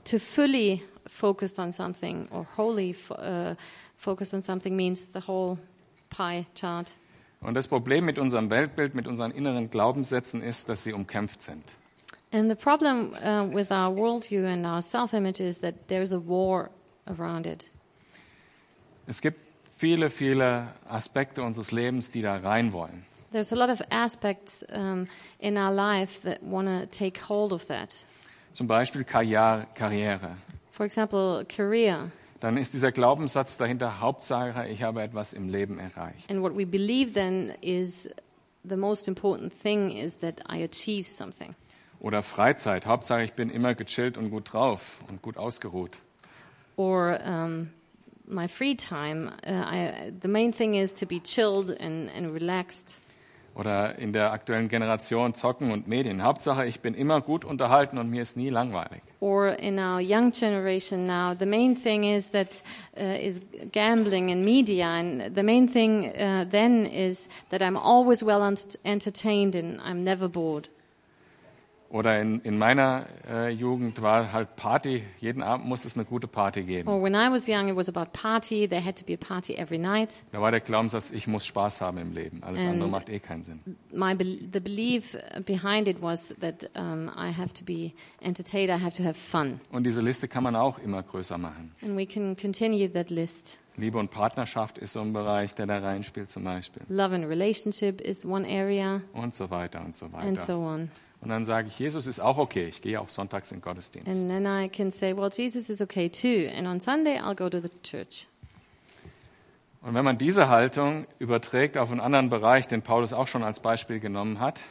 to 0.05 0.17
fully 0.17 0.81
focus 1.07 1.59
on 1.59 1.73
something 1.73 2.27
or 2.31 2.47
wholly 2.57 2.93
fo- 2.93 3.15
uh, 3.15 3.55
focus 3.97 4.33
on 4.33 4.41
something 4.41 4.75
means 4.75 5.09
the 5.11 5.21
whole 5.27 5.57
pie 6.09 6.45
chart. 6.55 6.93
Und 7.41 7.53
das 7.53 7.67
Problem 7.67 8.05
mit 8.05 8.17
unserem 8.17 8.49
Weltbild, 8.49 8.95
mit 8.95 9.07
unseren 9.07 9.31
inneren 9.31 9.69
Glaubenssätzen 9.69 10.41
ist, 10.41 10.69
dass 10.69 10.83
sie 10.83 10.93
umkämpft 10.93 11.41
sind. 11.43 11.63
And 12.31 12.49
the 12.49 12.55
problem 12.55 13.13
uh, 13.13 13.45
with 13.53 13.71
our 13.71 13.95
worldview 13.95 14.45
and 14.45 14.65
our 14.65 14.81
self-image 14.81 15.39
is 15.39 15.59
that 15.59 15.87
there's 15.87 16.11
a 16.11 16.19
war 16.19 16.69
around 17.07 17.45
it. 17.45 17.65
Es 19.07 19.21
gibt 19.21 19.39
viele, 19.77 20.09
viele 20.09 20.67
Aspekte 20.89 21.43
unseres 21.43 21.71
Lebens, 21.71 22.11
die 22.11 22.21
da 22.21 22.37
rein 22.37 22.73
wollen. 22.73 23.05
There's 23.31 23.51
a 23.51 23.55
lot 23.55 23.69
of 23.69 23.81
aspects 23.89 24.65
um, 24.73 25.07
in 25.39 25.57
our 25.57 25.71
life 25.71 26.21
that 26.23 26.41
want 26.41 26.67
to 26.67 26.87
take 26.87 27.19
hold 27.19 27.51
of 27.51 27.65
that. 27.65 27.93
Zum 28.53 28.67
Beispiel 28.67 29.03
Karriere. 29.03 29.67
Karriere. 29.75 30.37
For 30.71 30.85
example, 30.85 31.45
career. 31.45 32.11
Dann 32.39 32.57
ist 32.57 32.73
dieser 32.73 32.91
Glaubenssatz 32.91 33.57
dahinter, 33.57 33.99
Hauptsache, 33.99 34.67
ich 34.67 34.83
habe 34.83 35.01
etwas 35.01 35.33
im 35.33 35.49
Leben 35.49 35.79
erreicht. 35.79 36.29
And 36.29 36.41
what 36.41 36.55
we 36.57 36.65
believe 36.65 37.13
then 37.13 37.53
is 37.61 38.09
the 38.67 38.75
most 38.75 39.07
important 39.07 39.53
thing 39.61 39.91
is 39.91 40.19
that 40.19 40.41
I 40.51 40.63
achieve 40.63 41.07
something. 41.07 41.55
Oder 41.99 42.21
Freizeit. 42.21 42.85
Hauptsache, 42.85 43.23
ich 43.23 43.33
bin 43.33 43.49
immer 43.49 43.73
gechillt 43.73 44.17
und 44.17 44.29
gut 44.29 44.53
drauf 44.53 44.99
und 45.09 45.21
gut 45.21 45.37
ausgeruht. 45.37 45.97
Or 46.75 47.19
um, 47.25 47.69
my 48.27 48.47
free 48.47 48.75
time, 48.75 49.31
uh, 49.47 49.51
I, 49.51 50.11
the 50.21 50.27
main 50.27 50.51
thing 50.51 50.75
is 50.75 50.93
to 50.93 51.05
be 51.05 51.21
chilled 51.21 51.71
and, 51.79 52.09
and 52.15 52.31
relaxed. 52.31 53.01
Oder 53.55 53.97
in 53.97 54.11
der 54.11 54.33
aktuellen 54.33 54.67
Generation 54.67 55.33
Zocken 55.33 55.71
und 55.71 55.87
Medien. 55.87 56.21
Hauptsache, 56.23 56.65
ich 56.65 56.81
bin 56.81 56.93
immer 56.93 57.21
gut 57.21 57.45
unterhalten 57.45 57.97
und 57.97 58.09
mir 58.09 58.21
ist 58.21 58.35
nie 58.35 58.49
langweilig. 58.49 59.01
Or 59.21 59.57
in 59.57 59.79
our 59.79 60.01
young 60.01 60.31
generation 60.31 61.05
now, 61.05 61.33
the 61.33 61.45
main 61.45 61.75
thing 61.75 62.03
is 62.03 62.31
that 62.31 62.61
uh, 62.97 63.17
is 63.17 63.39
gambling 63.71 64.29
and 64.29 64.43
media, 64.43 64.87
and 64.87 65.33
the 65.35 65.43
main 65.43 65.67
thing 65.69 66.11
uh, 66.13 66.45
then 66.51 66.85
is 66.85 67.29
that 67.49 67.61
I'm 67.61 67.77
always 67.77 68.21
well 68.21 68.43
ent- 68.43 68.77
entertained 68.83 69.55
and 69.55 69.79
I'm 69.81 70.03
never 70.03 70.27
bored. 70.27 70.67
Oder 71.95 72.19
in, 72.19 72.41
in 72.41 72.57
meiner 72.57 73.05
äh, 73.25 73.49
Jugend 73.51 74.01
war 74.01 74.33
halt 74.33 74.57
Party. 74.57 75.01
Jeden 75.21 75.41
Abend 75.41 75.65
muss 75.65 75.85
es 75.85 75.95
eine 75.95 76.03
gute 76.03 76.27
Party 76.27 76.63
geben. 76.63 76.89
Or 76.89 77.01
when 77.01 77.13
I 77.13 77.31
was 77.31 77.47
young, 77.47 77.69
it 77.69 77.75
was 77.77 77.87
about 77.87 78.11
party. 78.11 78.67
There 78.67 78.83
had 78.83 78.97
to 78.97 79.05
be 79.05 79.13
a 79.13 79.17
party 79.17 79.53
every 79.55 79.77
night. 79.77 80.25
Da 80.33 80.41
war 80.41 80.51
der 80.51 80.59
Glaubenssatz, 80.59 81.11
ich 81.11 81.25
muss 81.25 81.45
Spaß 81.45 81.79
haben 81.79 81.97
im 81.99 82.11
Leben. 82.13 82.43
Alles 82.43 82.63
And- 82.63 82.71
andere 82.71 82.89
macht 82.89 83.07
eh 83.07 83.19
keinen 83.19 83.43
Sinn. 83.43 83.61
My 83.93 84.13
the 84.19 84.59
belief 84.59 85.15
behind 85.45 85.87
it 85.87 86.01
was 86.01 86.33
that 86.41 86.69
um, 86.75 87.07
I 87.15 87.31
have 87.31 87.53
to 87.53 87.63
be 87.63 87.93
entertained. 88.19 88.69
I 88.69 88.83
have 88.83 88.97
to 88.97 89.03
have 89.05 89.13
fun, 89.17 89.61
Und 89.71 89.85
diese 89.85 90.01
Liste 90.01 90.27
kann 90.27 90.43
man 90.43 90.57
auch 90.57 90.79
immer 90.79 91.01
größer 91.01 91.37
machen. 91.37 91.71
and 91.81 91.95
we 91.97 92.05
can 92.05 92.35
continue 92.35 92.91
that 92.91 93.09
list. 93.09 93.59
Liebe 93.77 93.97
und 93.97 94.11
Partnerschaft 94.11 94.77
ist 94.77 94.91
so 94.91 94.99
ein 94.99 95.13
Bereich, 95.13 95.55
der 95.55 95.65
da 95.65 95.79
reinspielt 95.79 96.29
zum 96.29 96.43
Beispiel. 96.43 96.81
Love 96.89 97.15
and 97.15 97.25
relationship 97.25 98.01
is 98.01 98.25
one 98.25 98.45
area, 98.45 98.99
Und 99.13 99.33
so 99.33 99.49
weiter 99.49 99.79
und 99.79 99.95
so 99.95 100.07
and 100.07 100.13
weiter. 100.13 100.41
so 100.41 100.57
on. 100.59 100.89
Und 101.25 101.31
dann 101.31 101.43
sage 101.43 101.69
ich, 101.69 101.79
Jesus 101.79 102.05
ist 102.05 102.19
auch 102.19 102.37
okay. 102.37 102.67
Ich 102.67 102.83
gehe 102.83 103.01
auch 103.01 103.09
sonntags 103.09 103.51
in 103.51 103.57
den 103.57 103.63
Gottesdienst. 103.63 104.07
And 104.07 104.29
then 104.29 104.45
I 104.45 104.69
can 104.69 104.91
say, 104.91 105.17
well, 105.17 105.31
Jesus 105.35 105.71
is 105.71 105.81
okay 105.81 106.07
too. 106.07 106.47
And 106.55 106.67
on 106.67 106.79
Sunday, 106.79 107.17
I'll 107.17 107.35
go 107.35 107.49
to 107.49 107.59
the 107.59 107.69
church. 107.81 108.27
Und 109.81 109.95
wenn 109.95 110.05
man 110.05 110.19
diese 110.19 110.49
Haltung 110.49 111.07
überträgt 111.17 111.77
auf 111.77 111.91
einen 111.91 111.99
anderen 111.99 112.29
Bereich, 112.29 112.67
den 112.67 112.83
Paulus 112.83 113.11
auch 113.11 113.25
schon 113.27 113.43
als 113.43 113.59
Beispiel 113.59 113.99
genommen 113.99 114.39
hat, 114.39 114.61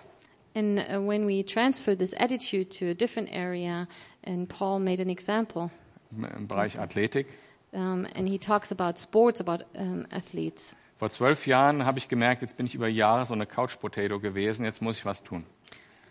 And 0.57 0.79
uh, 0.79 1.05
when 1.05 1.27
we 1.27 1.45
transfer 1.45 1.99
this 1.99 2.15
attitude 2.15 2.69
to 2.79 2.85
a 2.91 2.95
different 2.95 3.29
area, 3.33 3.89
and 4.25 4.49
Paul 4.49 4.79
made 4.79 5.03
an 5.03 5.09
example, 5.09 5.71
im 6.13 6.47
Bereich 6.47 6.79
Athletik. 6.79 7.27
um, 7.73 8.07
and 8.15 8.29
he 8.29 8.39
talks 8.39 8.71
about 8.71 8.97
sports, 8.97 9.41
about 9.41 9.65
um, 9.75 10.07
athletes. 10.13 10.77
Vor 10.99 11.11
zwölf 11.11 11.49
Jahren 11.49 11.85
habe 11.85 11.99
ich 11.99 12.09
gemerkt, 12.09 12.43
jetzt 12.43 12.57
bin 12.57 12.67
ich 12.67 12.77
über 12.77 12.87
Jahre 12.87 13.27
so 13.27 13.35
eine 13.35 13.47
Couch 13.47 13.81
Potato 13.81 14.21
gewesen, 14.21 14.65
jetzt 14.65 14.81
muss 14.81 14.99
ich 14.99 15.05
was 15.05 15.25
tun. 15.25 15.45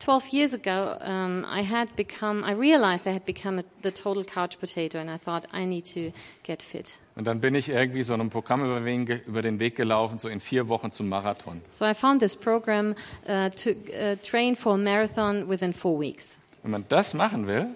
12 0.04 0.34
years 0.34 0.54
ago, 0.54 0.98
um, 1.00 1.46
I 1.46 1.62
had 1.62 1.96
become, 1.96 2.44
I 2.44 2.52
realized 2.52 3.08
I 3.08 3.14
had 3.14 3.26
become 3.26 3.60
a, 3.60 3.64
the 3.84 3.92
total 3.92 4.26
couch 4.26 4.60
potato, 4.60 5.00
and 5.00 5.10
I 5.10 5.18
thought 5.18 5.46
I 5.54 5.64
need 5.66 5.86
to 5.94 6.12
get 6.44 6.62
fit. 6.62 7.00
Und 7.16 7.26
dann 7.26 7.40
bin 7.40 7.56
ich 7.56 7.70
irgendwie 7.70 8.04
so 8.04 8.14
einem 8.14 8.30
Programm 8.30 8.66
über 8.66 9.42
den, 9.42 9.60
Weg 9.60 9.76
gelaufen, 9.76 10.20
so 10.20 10.28
in 10.28 10.42
vier 10.42 10.68
Wochen 10.68 10.92
zum 10.92 11.08
Marathon. 11.08 11.62
So 11.72 11.86
I 11.86 11.94
found 11.94 12.22
this 12.22 12.36
program 12.36 12.96
uh, 13.28 13.50
to 13.50 13.72
uh, 13.72 14.16
train 14.24 14.56
for 14.58 14.74
a 14.74 14.78
marathon 14.78 15.48
within 15.48 15.74
four 15.74 15.98
weeks. 15.98 16.38
Wenn 16.64 16.72
man 16.72 16.86
das 16.90 17.14
machen 17.14 17.48
will, 17.48 17.70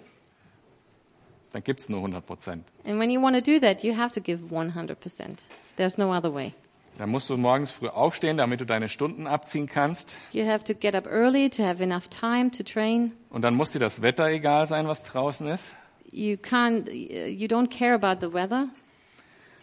dann 1.53 1.63
gibt 1.63 1.79
es 1.79 1.87
nur 1.87 1.99
100 1.99 2.25
Prozent. 2.25 2.65
And 2.83 2.99
when 2.99 3.09
you 3.09 3.21
want 3.21 3.35
to 3.35 3.41
do 3.41 3.59
that, 3.59 3.83
you 3.83 3.95
have 3.95 4.11
to 4.13 4.19
give 4.19 4.49
100%. 4.51 4.97
There's 5.77 5.97
no 5.97 6.11
other 6.11 6.33
way. 6.33 6.53
Da 6.97 7.05
musst 7.05 7.29
du 7.29 7.37
morgens 7.37 7.69
früh 7.69 7.89
aufstehen, 7.89 8.37
damit 8.37 8.59
du 8.59 8.65
deine 8.65 8.89
Stunden 8.89 9.27
abziehen 9.27 9.67
kannst. 9.67 10.15
You 10.31 10.47
have 10.47 10.63
to 10.63 10.73
get 10.73 10.95
up 10.95 11.05
early 11.05 11.47
to 11.51 11.63
have 11.63 11.81
enough 11.81 12.07
time 12.07 12.49
to 12.51 12.63
train. 12.63 13.11
Und 13.29 13.43
dann 13.43 13.53
muss 13.53 13.71
dir 13.71 13.79
das 13.79 14.01
Wetter 14.01 14.27
egal 14.29 14.65
sein, 14.65 14.87
was 14.87 15.03
draußen 15.03 15.47
ist. 15.47 15.75
You 16.11 16.37
can't, 16.37 16.89
you 16.91 17.47
don't 17.47 17.69
care 17.69 17.93
about 17.93 18.25
the 18.25 18.33
weather. 18.33 18.69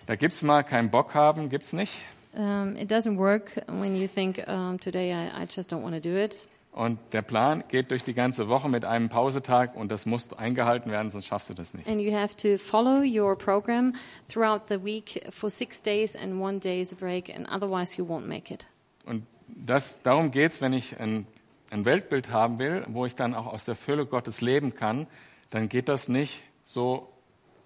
Da 0.07 0.15
gibt's 0.15 0.43
mal 0.43 0.63
keinen 0.63 0.91
Bock 0.91 1.15
haben, 1.15 1.49
gibt's 1.49 1.73
nicht. 1.73 2.03
Um, 2.37 2.77
it 2.77 2.91
doesn't 2.91 3.17
work 3.17 3.63
when 3.69 3.97
you 3.97 4.07
think 4.07 4.47
um, 4.47 4.79
today 4.79 5.13
I, 5.13 5.43
I 5.43 5.47
just 5.47 5.73
don't 5.73 5.83
want 5.83 5.95
to 5.95 6.01
do 6.01 6.17
it. 6.17 6.37
Und 6.75 6.99
der 7.13 7.23
Plan 7.23 7.63
geht 7.69 7.93
durch 7.93 8.03
die 8.03 8.15
ganze 8.15 8.49
Woche 8.49 8.69
mit 8.69 8.85
einem 8.85 9.09
Pausetag 9.09 9.77
und 9.77 9.93
das 9.93 10.07
muss 10.07 10.33
eingehalten 10.33 10.91
werden, 10.91 11.09
sonst 11.09 11.27
schaffst 11.27 11.49
du 11.49 11.55
das 11.55 11.73
nicht. 11.73 11.87
And 11.87 12.01
you 12.01 12.13
have 12.13 12.35
to 12.37 12.59
follow 12.59 13.05
your 13.05 13.39
program 13.39 13.95
throughout 14.29 14.63
the 14.69 14.85
week 14.85 15.25
for 15.31 15.49
six 15.49 15.81
days 15.81 16.17
and 16.17 16.41
one 16.41 16.59
day's 16.59 16.93
break, 16.93 17.33
and 17.33 17.49
otherwise 17.49 17.97
you 17.97 18.05
won't 18.05 18.27
make 18.27 18.53
it. 18.53 18.67
Und 19.07 19.25
das, 19.47 20.03
darum 20.03 20.33
geht's, 20.33 20.61
wenn 20.61 20.73
ich 20.73 20.99
ein, 20.99 21.29
ein 21.71 21.85
Weltbild 21.85 22.31
haben 22.31 22.59
will, 22.59 22.85
wo 22.89 23.07
ich 23.07 23.15
dann 23.15 23.37
auch 23.37 23.47
aus 23.47 23.65
der 23.65 23.77
Fülle 23.77 24.05
Gottes 24.05 24.41
leben 24.41 24.75
kann, 24.75 25.07
dann 25.51 25.69
geht 25.69 25.89
das 25.89 26.09
nicht 26.09 26.43
so, 26.65 27.09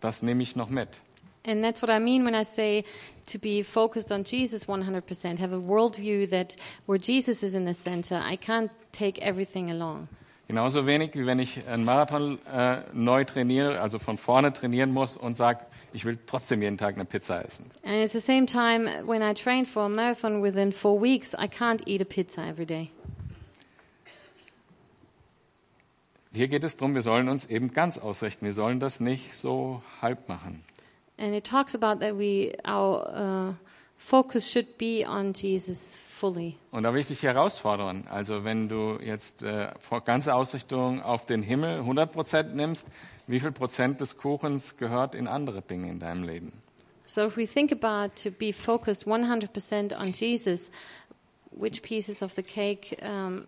das 0.01 0.23
nehme 0.23 0.43
ich 0.43 0.55
noch 0.55 0.69
mit. 0.69 1.01
And 1.49 1.65
that's 1.65 1.81
what 1.81 1.91
I 1.91 1.99
mean 1.99 2.25
when 2.25 2.35
I 2.35 2.43
say 2.43 2.85
to 3.29 3.39
be 3.39 3.63
focused 3.63 4.13
on 4.13 4.25
Jesus 4.25 4.67
100%, 4.67 5.39
have 5.39 5.53
a 5.53 5.61
worldview 5.61 6.29
that 6.29 6.57
where 6.87 6.99
Jesus 6.99 7.43
is 7.43 7.55
in 7.55 7.65
the 7.65 7.73
center, 7.73 8.21
I 8.23 8.37
can't 8.37 8.71
take 8.93 9.19
everything 9.23 9.71
along. 9.71 10.09
Genauso 10.49 10.87
wenig, 10.87 11.15
wie 11.15 11.27
wenn 11.27 11.39
ich 11.41 11.67
einen 11.67 11.85
Marathon 11.85 12.39
äh, 12.51 12.83
neu 12.93 13.25
trainiere, 13.25 13.81
also 13.81 13.99
von 13.99 14.17
vorne 14.17 14.53
trainieren 14.53 14.93
muss 14.93 15.17
und 15.17 15.37
sage, 15.37 15.61
ich 15.93 16.05
will 16.05 16.19
trotzdem 16.27 16.63
jeden 16.63 16.77
Tag 16.77 16.95
eine 16.95 17.05
Pizza 17.05 17.45
essen. 17.45 17.71
And 17.83 17.97
it's 17.97 18.13
the 18.13 18.21
same 18.21 18.47
time 18.47 18.89
when 19.07 19.23
I 19.23 19.35
train 19.35 19.67
for 19.67 19.85
a 19.85 19.89
marathon 19.89 20.43
within 20.43 20.73
four 20.73 21.01
weeks, 21.01 21.35
I 21.35 21.49
can't 21.49 21.83
eat 21.87 22.01
a 22.01 22.05
pizza 22.05 22.47
every 22.47 22.67
day. 22.67 22.91
Hier 26.33 26.49
geht 26.49 26.63
es 26.63 26.77
darum, 26.77 26.95
wir 26.95 27.03
sollen 27.03 27.29
uns 27.29 27.47
eben 27.47 27.71
ganz 27.71 27.99
ausrichten. 27.99 28.45
Wir 28.45 28.53
sollen 28.53 28.81
das 28.81 29.01
nicht 29.01 29.35
so 29.35 29.83
halb 30.01 30.29
machen. 30.29 30.63
And 31.19 31.35
it 31.35 31.45
talks 31.45 31.75
about 31.75 32.01
that 32.01 32.17
we 32.17 32.55
our 32.65 33.03
uh, 33.09 33.53
focus 33.97 34.51
should 34.51 34.79
be 34.79 35.05
on 35.05 35.33
Jesus 35.33 35.99
fully. 36.19 36.57
Und 36.71 36.85
da 36.85 36.93
will 36.93 37.01
ich 37.01 37.09
dich 37.09 37.23
herausfordern. 37.23 38.07
Also 38.09 38.45
wenn 38.45 38.69
du 38.69 38.99
jetzt 39.01 39.43
äh, 39.43 39.69
ganze 40.05 40.35
Ausrichtung 40.35 41.03
auf 41.03 41.27
den 41.27 41.43
Himmel 41.43 41.81
100 41.81 42.13
Prozent 42.13 42.55
nimmst, 42.55 42.87
wie 43.27 43.41
viel 43.41 43.53
Prozent 43.53 44.01
des 44.01 44.17
Kuchens 44.17 44.77
gehört 44.77 45.15
in 45.15 45.29
andere 45.29 45.63
Dinge 45.63 45.91
in 45.91 45.99
deinem 45.99 46.25
Leben? 46.25 46.53
So 47.05 47.27
if 47.27 47.37
we 47.37 47.47
think 47.47 47.73
about 47.73 48.15
to 48.23 48.31
be 48.31 48.53
focused 48.53 49.07
100% 49.07 49.99
on 49.99 50.13
Jesus, 50.13 50.71
which 51.51 51.83
pieces 51.83 52.23
of 52.23 52.35
the 52.35 52.43
cake 52.43 52.99
um, 53.03 53.47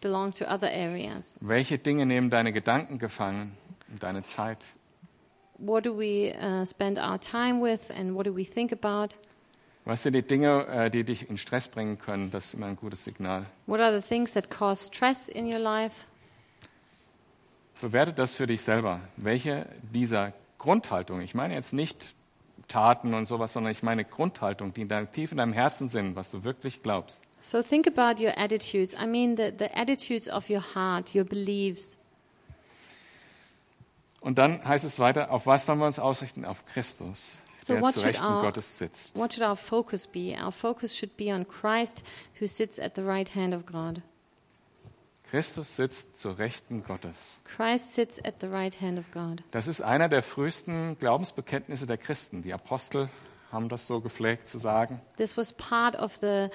belong 0.00 0.32
to 0.34 0.44
other 0.44 0.70
areas? 0.70 1.38
Welche 1.40 1.78
Dinge 1.78 2.06
nehmen 2.06 2.30
deine 2.30 2.52
Gedanken 2.52 2.98
gefangen 2.98 3.56
und 3.90 4.02
deine 4.02 4.24
Zeit? 4.24 4.58
What 5.58 5.84
do 5.84 5.96
we 5.96 6.34
uh, 6.34 6.64
spend 6.66 6.98
our 6.98 7.18
time 7.18 7.62
with, 7.62 7.90
and 7.90 8.14
what 8.14 8.26
do 8.26 8.34
we 8.34 8.44
think 8.44 8.72
about? 8.72 9.16
Was 9.86 10.02
sind 10.02 10.14
die 10.14 10.22
Dinge, 10.22 10.66
äh, 10.66 10.90
die 10.90 11.04
dich 11.04 11.30
in 11.30 11.38
Stress 11.38 11.68
bringen 11.68 11.98
können? 11.98 12.30
Das 12.30 12.46
ist 12.46 12.54
immer 12.54 12.66
ein 12.66 12.76
gutes 12.76 13.04
Signal. 13.04 13.46
What 13.66 13.80
are 13.80 13.98
the 13.98 14.06
things 14.06 14.32
that 14.32 14.50
cause 14.50 14.84
stress 14.84 15.28
in 15.28 15.46
your 15.46 15.60
life? 15.60 16.06
Bewerte 17.80 18.12
das 18.12 18.34
für 18.34 18.46
dich 18.46 18.62
selber. 18.62 19.00
Welche 19.16 19.66
dieser 19.94 20.32
Grundhaltung, 20.58 21.20
ich 21.20 21.34
meine 21.34 21.54
jetzt 21.54 21.72
nicht 21.72 22.14
Taten 22.68 23.14
und 23.14 23.26
sowas, 23.26 23.52
sondern 23.52 23.70
ich 23.70 23.82
meine 23.82 24.04
Grundhaltung, 24.04 24.74
die 24.74 24.86
tief 25.12 25.30
in 25.30 25.38
deinem 25.38 25.52
Herzen 25.52 25.88
sind, 25.88 26.16
was 26.16 26.30
du 26.32 26.42
wirklich 26.42 26.82
glaubst. 26.82 27.22
So 27.40 27.62
think 27.62 27.86
about 27.86 28.20
your 28.20 28.36
attitudes. 28.36 28.94
I 28.94 29.06
mean, 29.06 29.36
the, 29.36 29.52
the 29.56 29.72
attitudes 29.72 30.28
of 30.28 30.50
your 30.50 30.62
heart, 30.74 31.14
your 31.14 31.24
beliefs. 31.24 31.96
Und 34.26 34.38
dann 34.38 34.66
heißt 34.66 34.84
es 34.84 34.98
weiter, 34.98 35.30
auf 35.30 35.46
was 35.46 35.66
sollen 35.66 35.78
wir 35.78 35.86
uns 35.86 36.00
ausrichten? 36.00 36.44
Auf 36.44 36.66
Christus, 36.66 37.36
So 37.58 37.74
der 37.74 37.82
what 37.82 37.92
zu 37.92 38.00
should 38.00 38.08
Rechten 38.08 38.26
our- 38.26 38.42
Gottes 38.42 38.76
sitzt. 38.76 39.16
What 39.16 39.32
should 39.32 39.46
our 39.46 39.56
focus 39.56 40.08
be? 40.08 40.36
Our 40.36 40.50
focus 40.50 40.96
should 40.98 41.16
be 41.16 41.32
on 41.32 41.46
Christ, 41.46 42.04
who 42.40 42.48
sits 42.48 42.80
at 42.80 42.96
the 42.96 43.02
right 43.02 43.32
hand 43.36 43.54
of 43.54 43.66
God. 43.66 44.02
Christus 45.30 45.76
sitzt 45.76 46.18
zu 46.18 46.30
Rechten 46.30 46.82
Gottes. 46.82 47.40
Christ 47.44 47.94
sits 47.94 48.18
at 48.24 48.34
the 48.40 48.48
right 48.48 48.80
hand 48.80 48.98
of 48.98 49.12
God. 49.12 49.44
Das 49.52 49.68
ist 49.68 49.80
einer 49.80 50.08
der 50.08 50.22
frühesten 50.22 50.98
Glaubensbekenntnisse 50.98 51.86
der 51.86 51.96
Christen. 51.96 52.42
Die 52.42 52.52
Apostel 52.52 53.08
haben 53.52 53.68
das 53.68 53.86
so 53.86 54.00
gepflegt 54.00 54.48
zu 54.48 54.58
sagen. 54.58 55.00
This 55.16 55.36
was 55.36 55.52
part 55.52 55.96
of 55.96 56.16
the 56.20 56.48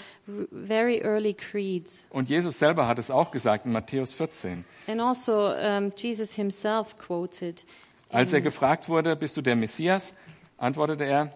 very 0.51 1.01
early 1.01 1.33
creeds. 1.33 2.05
Und 2.09 2.29
Jesus 2.29 2.59
selber 2.59 2.87
hat 2.87 2.99
es 2.99 3.09
auch 3.09 3.31
gesagt 3.31 3.65
in 3.65 3.71
Matthäus 3.71 4.13
14. 4.13 4.65
And 4.87 5.01
also, 5.01 5.53
um, 5.53 5.91
Jesus 5.95 6.33
himself 6.33 6.97
quoted. 6.97 7.65
Als 8.09 8.33
er 8.33 8.41
gefragt 8.41 8.89
wurde, 8.89 9.15
bist 9.15 9.37
du 9.37 9.41
der 9.41 9.55
Messias, 9.55 10.13
antwortete 10.57 11.05
er, 11.05 11.31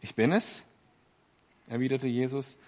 ich 0.00 0.14
bin 0.14 0.32
es, 0.32 0.62
erwiderte 1.68 2.06
Jesus, 2.06 2.58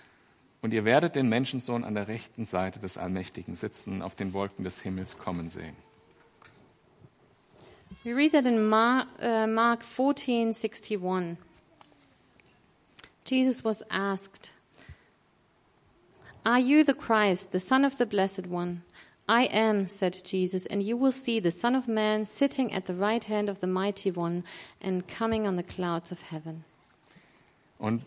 und 0.60 0.74
ihr 0.74 0.84
werdet 0.84 1.14
den 1.16 1.28
Menschensohn 1.28 1.84
an 1.84 1.94
der 1.94 2.08
rechten 2.08 2.44
Seite 2.44 2.80
des 2.80 2.98
Allmächtigen 2.98 3.54
sitzen, 3.54 4.02
auf 4.02 4.14
den 4.14 4.32
Wolken 4.32 4.64
des 4.64 4.82
Himmels 4.82 5.16
kommen 5.18 5.48
sehen. 5.48 5.76
We 8.04 8.14
read 8.14 8.32
that 8.32 8.46
in 8.46 8.68
Mar- 8.68 9.06
uh, 9.20 9.46
Mark 9.46 9.82
14 9.82 10.52
61. 10.52 11.36
Jesus 13.28 13.62
was 13.62 13.82
asked, 13.90 14.52
Are 16.46 16.58
you 16.58 16.82
the 16.82 16.94
Christ, 16.94 17.52
the 17.52 17.60
Son 17.60 17.84
of 17.84 17.98
the 17.98 18.06
Blessed 18.06 18.46
One? 18.46 18.82
I 19.28 19.44
am, 19.44 19.86
said 19.88 20.16
Jesus, 20.24 20.64
and 20.64 20.82
you 20.82 20.96
will 20.96 21.12
see 21.12 21.38
the 21.38 21.50
Son 21.50 21.74
of 21.74 21.86
Man 21.86 22.24
sitting 22.24 22.72
at 22.72 22.86
the 22.86 22.94
right 22.94 23.22
hand 23.22 23.50
of 23.50 23.60
the 23.60 23.66
Mighty 23.66 24.10
One 24.10 24.44
and 24.80 25.06
coming 25.06 25.46
on 25.46 25.56
the 25.56 25.62
clouds 25.62 26.10
of 26.10 26.22
heaven. 26.22 26.64
Und 27.78 28.02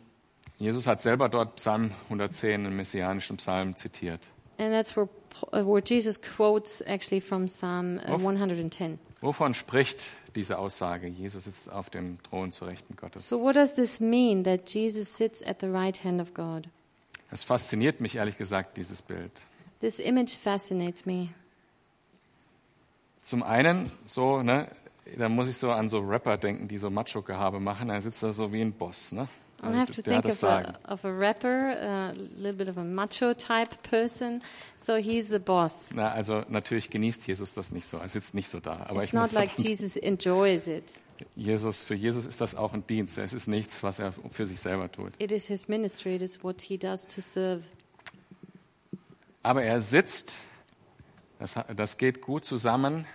Jesus 0.57 0.87
hat 0.87 1.01
selber 1.03 1.29
dort 1.29 1.59
Psalm 1.59 1.91
110, 2.09 2.65
einen 2.65 2.75
messianischen 2.75 3.37
Psalm, 3.37 3.75
zitiert. 3.75 4.21
And 4.57 4.73
that's 4.73 4.95
where, 4.95 5.07
uh, 5.53 5.63
where 5.63 5.81
Jesus 5.81 6.19
quotes 6.19 6.81
actually 6.87 7.21
from 7.21 7.47
Psalm 7.47 7.99
uh, 7.99 8.13
Of- 8.13 8.23
110. 8.23 8.97
Wovon 9.21 9.53
spricht 9.53 10.13
diese 10.35 10.57
Aussage? 10.57 11.07
Jesus 11.07 11.45
sitzt 11.45 11.71
auf 11.71 11.89
dem 11.89 12.21
Thron 12.23 12.51
zu 12.51 12.65
Rechten 12.65 12.95
Gottes. 12.95 13.27
So, 13.27 13.41
what 13.41 13.55
does 13.55 13.75
this 13.75 13.99
mean 13.99 14.43
that 14.43 14.69
Jesus 14.69 15.15
sits 15.15 15.43
at 15.43 15.61
the 15.61 15.67
right 15.67 16.03
hand 16.03 16.21
of 16.21 16.33
God? 16.33 16.67
Das 17.29 17.43
fasziniert 17.43 18.01
mich 18.01 18.15
ehrlich 18.15 18.37
gesagt, 18.37 18.77
dieses 18.77 19.01
Bild. 19.01 19.31
This 19.79 19.99
image 19.99 20.37
fascinates 20.37 21.05
me. 21.05 21.29
Zum 23.21 23.43
einen, 23.43 23.91
so, 24.05 24.41
ne, 24.41 24.67
da 25.17 25.29
muss 25.29 25.47
ich 25.47 25.57
so 25.57 25.71
an 25.71 25.89
so 25.89 25.99
Rapper 25.99 26.37
denken, 26.37 26.67
die 26.67 26.77
so 26.77 26.89
Macho-Gehabe 26.89 27.59
machen. 27.59 27.89
Da 27.89 27.99
sitzt 28.01 28.23
er 28.23 28.33
so 28.33 28.51
wie 28.51 28.61
ein 28.61 28.73
Boss, 28.73 29.11
ne? 29.11 29.27
I 29.63 29.77
have 29.77 29.91
to 29.93 30.01
think 30.01 30.25
of 30.25 30.43
a, 30.43 30.79
of 30.85 31.05
a 31.05 31.13
rapper, 31.13 31.69
a 31.71 32.13
little 32.37 32.53
bit 32.53 32.67
of 32.67 32.77
a 32.77 32.83
macho 32.83 33.33
type 33.33 33.83
person. 33.83 34.41
So 34.75 34.95
he's 34.95 35.29
the 35.29 35.39
boss. 35.39 35.89
Na, 35.93 36.11
also 36.11 36.43
natürlich 36.49 36.89
genießt 36.89 37.27
Jesus 37.27 37.53
das 37.53 37.71
nicht 37.71 37.85
so. 37.85 37.97
Er 37.97 38.09
sitzt 38.09 38.33
nicht 38.33 38.49
so 38.49 38.59
da. 38.59 38.85
Aber 38.87 39.03
it's 39.03 39.07
ich 39.07 39.13
not 39.13 39.31
like 39.33 39.57
Jesus 39.59 39.97
enjoys 39.97 40.67
it. 40.67 40.91
Jesus, 41.35 41.81
für 41.81 41.93
Jesus 41.93 42.25
ist 42.25 42.41
das 42.41 42.55
auch 42.55 42.73
ein 42.73 42.85
Dienst. 42.87 43.19
Es 43.19 43.33
ist 43.33 43.47
nichts, 43.47 43.83
was 43.83 43.99
er 43.99 44.13
für 44.31 44.47
sich 44.47 44.59
selber 44.59 44.91
tut. 44.91 45.13
It 45.19 45.31
is 45.31 45.47
his 45.47 45.67
ministry. 45.67 46.15
It 46.15 46.23
is 46.23 46.43
what 46.43 46.61
he 46.61 46.77
does 46.77 47.05
to 47.07 47.21
serve. 47.21 47.63
Aber 49.43 49.63
er 49.63 49.81
sitzt, 49.81 50.35
das, 51.39 51.55
das 51.75 51.97
geht 51.97 52.21
gut 52.21 52.45
zusammen 52.45 53.05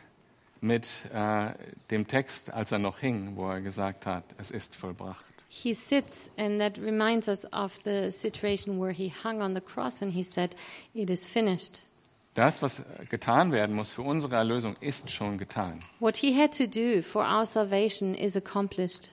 mit 0.61 1.05
äh, 1.13 1.51
dem 1.91 2.07
Text, 2.07 2.53
als 2.53 2.73
er 2.73 2.79
noch 2.79 2.99
hing, 2.99 3.37
wo 3.37 3.49
er 3.49 3.61
gesagt 3.61 4.07
hat, 4.07 4.25
es 4.39 4.51
ist 4.51 4.75
vollbracht. 4.75 5.25
He 5.63 5.75
sits, 5.75 6.31
and 6.37 6.61
that 6.61 6.77
reminds 6.79 7.29
us 7.29 7.45
of 7.53 7.79
the 7.85 8.11
situation 8.13 8.79
where 8.79 8.93
he 8.93 9.09
hung 9.09 9.41
on 9.41 9.55
the 9.55 9.61
cross 9.63 10.03
and 10.03 10.13
he 10.13 10.23
said, 10.23 10.55
It 10.95 11.09
is 11.09 11.25
finished. 11.27 11.81
Das, 12.35 12.61
was 12.61 12.83
getan 13.09 13.51
werden 13.53 13.75
muss 13.75 13.93
für 13.93 14.03
unsere 14.03 14.37
Erlösung, 14.37 14.75
ist 14.83 15.11
schon 15.11 15.39
getan. 15.39 15.81
What 15.99 16.19
he 16.19 16.35
had 16.39 16.53
to 16.59 16.67
do 16.67 17.01
for 17.01 17.23
our 17.25 17.47
salvation 17.47 18.15
is 18.15 18.37
accomplished. 18.37 19.09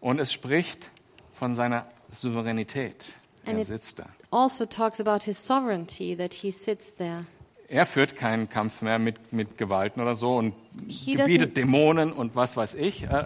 Und 0.00 0.18
es 0.18 0.32
spricht 0.32 0.90
von 1.32 1.54
seiner 1.54 1.86
Souveränität. 2.10 3.08
And 3.46 3.54
Er 3.56 3.60
it- 3.60 3.66
sitzt 3.66 3.98
da. 3.98 4.06
Also 4.30 4.66
talks 4.66 5.00
about 5.00 5.24
his 5.24 5.38
sovereignty, 5.44 6.14
that 6.16 6.34
he 6.34 6.50
sits 6.50 6.94
there. 6.94 7.24
Er 7.68 7.86
führt 7.86 8.16
keinen 8.16 8.50
Kampf 8.50 8.82
mehr 8.82 8.98
mit, 8.98 9.32
mit 9.32 9.56
Gewalten 9.56 10.00
oder 10.02 10.14
so 10.14 10.36
und 10.36 10.52
He 10.86 11.14
gebietet 11.14 11.56
Dämonen 11.56 12.12
und 12.12 12.36
was 12.36 12.56
weiß 12.56 12.74
ich, 12.74 13.04
äh, 13.04 13.24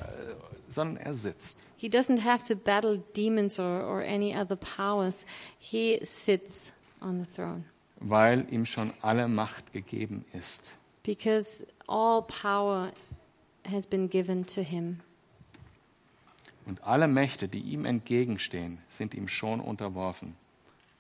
sondern 0.69 0.99
er 1.05 1.15
sitzt. 1.15 1.59
He 1.85 1.91
doesn't 1.91 2.21
have 2.21 2.43
to 2.45 2.55
battle 2.57 2.97
demons 3.13 3.59
or, 3.59 3.83
or 3.83 4.03
any 4.03 4.33
other 4.33 4.57
powers. 4.57 5.27
He 5.59 6.01
sits 6.03 6.73
on 7.03 7.19
the 7.19 7.27
throne 7.27 7.67
weil 8.01 8.47
ihm 8.51 8.65
schon 8.67 8.93
alle 9.03 9.29
Macht 9.29 9.73
gegeben 9.73 10.25
ist. 10.33 10.77
because 11.03 11.67
all 11.87 12.23
power 12.23 12.91
has 13.71 13.85
been 13.87 14.09
given 14.09 14.47
to 14.47 14.63
him. 14.63 15.01
Und 16.67 16.83
alle 16.85 17.07
Mächte, 17.07 17.49
die 17.49 17.61
ihm 17.61 17.85
entgegenstehen, 17.85 18.79
sind 18.89 19.15
ihm 19.15 19.29
schon 19.29 19.61
unterworfen. 19.61 20.35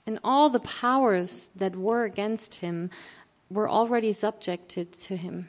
And 0.06 0.20
all 0.22 0.50
the 0.50 0.58
powers 0.58 1.48
that 1.58 1.74
were 1.74 2.04
against 2.04 2.56
him 2.56 2.90
were 3.48 3.70
already 3.70 4.12
subjected 4.12 4.92
to 5.08 5.16
him. 5.16 5.48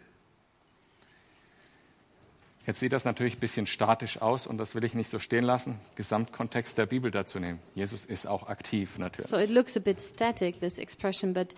Jetzt 2.68 2.80
sieht 2.80 2.94
das 2.94 3.06
natürlich 3.06 3.38
ein 3.38 3.40
bisschen 3.40 3.68
statisch 3.68 4.22
aus 4.22 4.48
und 4.48 4.58
das 4.58 4.74
will 4.74 4.84
ich 4.84 4.96
nicht 4.96 5.10
so 5.10 5.20
stehen 5.20 5.44
lassen. 5.44 5.80
Gesamtkontext 5.96 6.78
der 6.78 6.88
Bibel 6.88 7.12
dazu 7.12 7.40
nehmen. 7.40 7.60
Jesus 7.76 8.06
ist 8.06 8.26
auch 8.26 8.48
aktiv 8.48 8.98
natürlich. 8.98 9.30
So 9.30 9.38
it 9.38 9.52
looks 9.52 9.78
a 9.78 9.80
bit 9.80 10.02
static, 10.02 10.60
this 10.60 10.80
expression, 10.80 11.34
but 11.34 11.54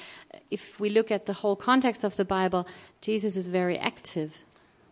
if 0.51 0.79
we 0.79 0.89
look 0.89 1.09
at 1.09 1.25
the 1.25 1.35
whole 1.41 1.55
context 1.55 2.03
of 2.03 2.15
the 2.15 2.25
Bible, 2.25 2.65
Jesus 3.01 3.37
is 3.37 3.47
very 3.47 3.77
active. 3.77 4.31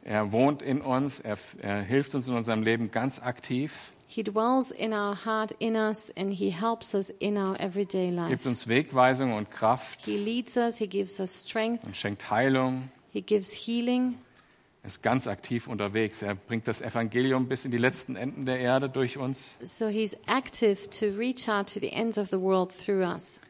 Er 0.05 0.31
wohnt 0.31 0.61
in 0.61 0.81
uns, 0.81 1.19
er, 1.19 1.37
er 1.61 1.81
hilft 1.81 2.15
uns 2.15 2.27
in 2.27 2.35
unserem 2.35 2.61
Leben 2.63 2.91
ganz 2.91 3.19
aktiv, 3.19 3.91
He 4.07 4.23
dwells 4.23 4.71
in 4.71 4.93
our 4.93 5.25
heart, 5.25 5.51
in 5.57 5.75
us, 5.75 6.11
and 6.15 6.31
He 6.31 6.51
helps 6.51 6.93
us 6.93 7.09
in 7.09 7.37
our 7.37 7.59
everyday 7.59 8.11
life. 8.11 8.29
gibt 8.29 8.45
uns 8.45 8.67
Wegweisung 8.67 9.33
und 9.33 9.49
Kraft 9.51 10.05
He 10.05 10.15
leads 10.17 10.55
us, 10.55 10.77
He 10.77 10.87
gives 10.87 11.19
us 11.19 11.43
strength, 11.43 11.83
und 11.83 11.97
schenkt 11.97 12.29
Heilung. 12.29 12.89
He 13.11 13.21
gives 13.21 13.51
healing. 13.51 14.13
Er 14.85 14.89
ist 14.89 15.01
ganz 15.01 15.25
aktiv 15.25 15.67
unterwegs. 15.67 16.21
Er 16.21 16.35
bringt 16.35 16.67
das 16.67 16.79
Evangelium 16.79 17.47
bis 17.47 17.65
in 17.65 17.71
die 17.71 17.79
letzten 17.79 18.15
Enden 18.15 18.45
der 18.45 18.59
Erde 18.59 18.87
durch 18.87 19.17
uns. 19.17 19.55
So 19.63 19.87
He's 19.87 20.15
active 20.27 20.87
to 20.91 21.07
reach 21.17 21.49
out 21.49 21.73
to 21.73 21.79
the 21.79 21.91
ends 21.91 22.19
of 22.19 22.29
the 22.29 22.39
world 22.39 22.69
through 22.71 23.03
us. 23.03 23.41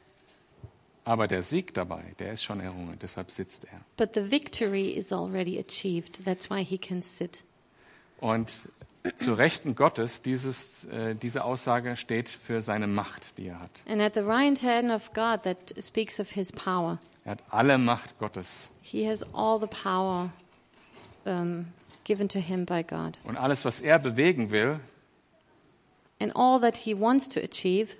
Aber 1.03 1.27
der 1.27 1.43
Sieg 1.43 1.73
dabei, 1.73 2.15
der 2.19 2.31
ist 2.31 2.45
schon 2.45 2.61
errungen. 2.61 2.97
Deshalb 3.01 3.31
sitzt 3.31 3.65
er. 3.65 3.81
But 3.97 4.13
the 4.13 4.31
victory 4.31 4.91
is 4.91 5.11
already 5.11 5.59
achieved. 5.59 6.23
That's 6.23 6.49
why 6.49 6.63
He 6.63 6.77
can 6.77 7.01
sit. 7.01 7.43
Und 8.21 8.61
zu 9.17 9.33
Rechten 9.33 9.75
Gottes, 9.75 10.21
dieses, 10.21 10.85
äh, 10.85 11.15
diese 11.15 11.43
Aussage 11.43 11.97
steht 11.97 12.29
für 12.29 12.61
seine 12.61 12.87
Macht, 12.87 13.37
die 13.39 13.47
er 13.47 13.59
hat. 13.59 13.71
And 13.89 13.99
at 14.01 14.13
the 14.13 14.21
right 14.21 14.63
hand 14.63 14.89
of 14.89 15.11
God, 15.11 15.43
that 15.43 15.75
speaks 15.83 16.17
of 16.17 16.29
His 16.29 16.53
power. 16.53 16.97
Er 17.25 17.31
hat 17.31 17.43
alle 17.49 17.77
Macht 17.77 18.17
Gottes. 18.19 18.69
He 18.81 19.05
has 19.05 19.21
all 19.33 19.59
the 19.59 19.67
power 19.67 20.31
um, 21.25 21.67
given 22.03 22.27
to 22.29 22.39
him 22.39 22.65
by 22.65 22.83
God. 22.83 23.17
Und 23.23 23.37
alles, 23.37 23.65
was 23.65 23.81
er 23.81 23.99
bewegen 23.99 24.51
will, 24.51 24.79
And 26.19 26.33
all 26.35 26.61
that 26.61 26.77
he 26.77 26.97
wants 26.97 27.27
to 27.29 27.41
achieve, 27.41 27.95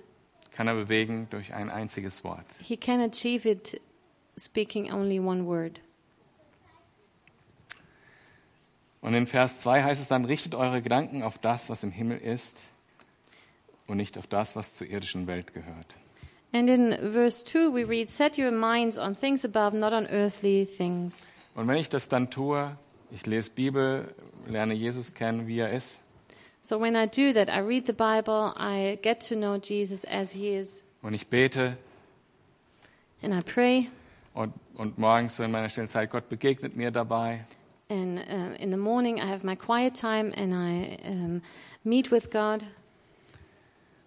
kann 0.52 0.68
er 0.68 0.74
bewegen 0.74 1.28
durch 1.30 1.52
ein 1.52 1.68
einziges 1.70 2.24
Wort. 2.24 2.46
he 2.60 2.76
can 2.76 3.00
achieve 3.00 3.46
it 3.48 3.80
speaking 4.38 4.90
only 4.92 5.20
one 5.20 5.44
word. 5.46 5.80
Und 9.00 9.14
in 9.14 9.26
Vers 9.26 9.60
2 9.60 9.82
heißt 9.84 10.00
es 10.00 10.08
dann, 10.08 10.24
richtet 10.24 10.54
eure 10.54 10.82
Gedanken 10.82 11.22
auf 11.22 11.38
das, 11.38 11.70
was 11.70 11.84
im 11.84 11.90
Himmel 11.92 12.18
ist 12.18 12.62
und 13.86 13.98
nicht 13.98 14.18
auf 14.18 14.26
das, 14.26 14.56
was 14.56 14.74
zur 14.74 14.88
irdischen 14.88 15.26
Welt 15.26 15.54
gehört. 15.54 15.94
And 16.52 16.68
in 16.70 16.92
verse 17.12 17.44
2, 17.44 17.72
we 17.74 17.86
read, 17.86 18.08
Set 18.08 18.38
your 18.38 18.50
minds 18.50 18.96
on 18.98 19.14
things 19.16 19.44
above, 19.44 19.76
not 19.76 19.92
on 19.92 20.06
earthly 20.06 20.66
things. 20.66 21.30
Und 21.54 21.68
wenn 21.68 21.76
ich 21.76 21.88
das 21.88 22.08
dann 22.08 22.30
tue, 22.30 22.76
ich 23.10 23.26
lese 23.26 23.50
Bibel, 23.50 24.14
lerne 24.46 24.74
Jesus 24.74 25.14
kennen, 25.14 25.46
wie 25.46 25.58
er 25.60 25.72
ist, 25.72 26.00
So 26.62 26.80
when 26.80 26.96
I 26.96 27.06
do 27.06 27.32
that, 27.32 27.48
I 27.48 27.60
read 27.60 27.86
the 27.86 27.92
Bible, 27.92 28.52
I 28.58 28.98
get 29.00 29.20
to 29.28 29.36
know 29.36 29.56
Jesus 29.56 30.04
as 30.04 30.32
he 30.32 30.56
is, 30.56 30.82
und 31.02 31.14
ich 31.14 31.28
bete 31.28 31.76
and 33.22 33.32
I 33.32 33.40
pray. 33.40 33.88
und, 34.34 34.52
und 34.74 34.98
morgens 34.98 35.36
so 35.36 35.44
in 35.44 35.50
meiner 35.52 35.68
stillen 35.68 35.88
Zeit, 35.88 36.10
Gott 36.10 36.28
begegnet 36.28 36.74
mir 36.76 36.90
dabei, 36.90 37.44
And 37.88 38.18
uh, 38.18 38.60
in 38.60 38.72
the 38.72 38.76
morning, 38.76 39.18
I 39.18 39.26
have 39.28 39.46
my 39.46 39.54
quiet 39.54 39.94
time 39.94 40.32
and 40.36 40.52
I 40.52 40.98
um, 41.08 41.42
meet 41.84 42.10
with 42.10 42.30
God. 42.32 42.64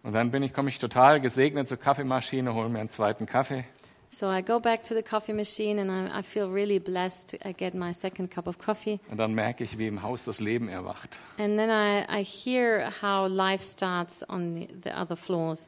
Und 0.04 0.14
dann 0.14 0.32
bin 0.32 0.44
ich, 0.44 0.54
komme 0.54 0.68
ich 0.70 0.80
total 0.80 1.22
gesegnet 1.22 1.70
zur 1.70 1.78
Kaffeemaschine, 1.78 2.54
hole 2.54 2.68
mir 2.68 2.80
einen 2.80 2.90
zweiten 2.90 3.26
Kaffee. 3.26 3.64
So 4.12 4.28
I 4.28 4.42
go 4.42 4.60
back 4.60 4.84
to 4.86 4.96
the 4.96 5.04
coffee 5.04 5.34
machine 5.34 5.80
and 5.80 5.92
I, 5.92 6.20
I 6.20 6.22
feel 6.24 6.50
really 6.50 6.80
blessed. 6.80 7.36
I 7.46 7.52
get 7.52 7.76
my 7.76 7.94
second 7.94 8.32
cup 8.32 8.48
of 8.48 8.58
coffee. 8.58 9.00
Und 9.12 9.18
dann 9.18 9.34
merke 9.34 9.64
ich, 9.64 9.78
wie 9.78 9.88
im 9.88 10.02
Haus 10.02 10.26
das 10.26 10.40
Leben 10.40 10.68
erwacht. 10.68 11.20
And 11.38 11.58
then 11.58 11.70
I, 11.70 12.06
I 12.10 12.24
hear 12.24 12.92
how 13.02 13.28
life 13.30 13.64
starts 13.64 14.24
on 14.28 14.56
the, 14.56 14.68
the 14.84 15.00
other 15.00 15.16
floors. 15.16 15.68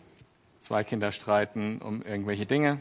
Zwei 0.61 0.83
Kinder 0.83 1.11
streiten 1.11 1.79
um 1.81 2.01
irgendwelche 2.01 2.45
Dinge. 2.45 2.79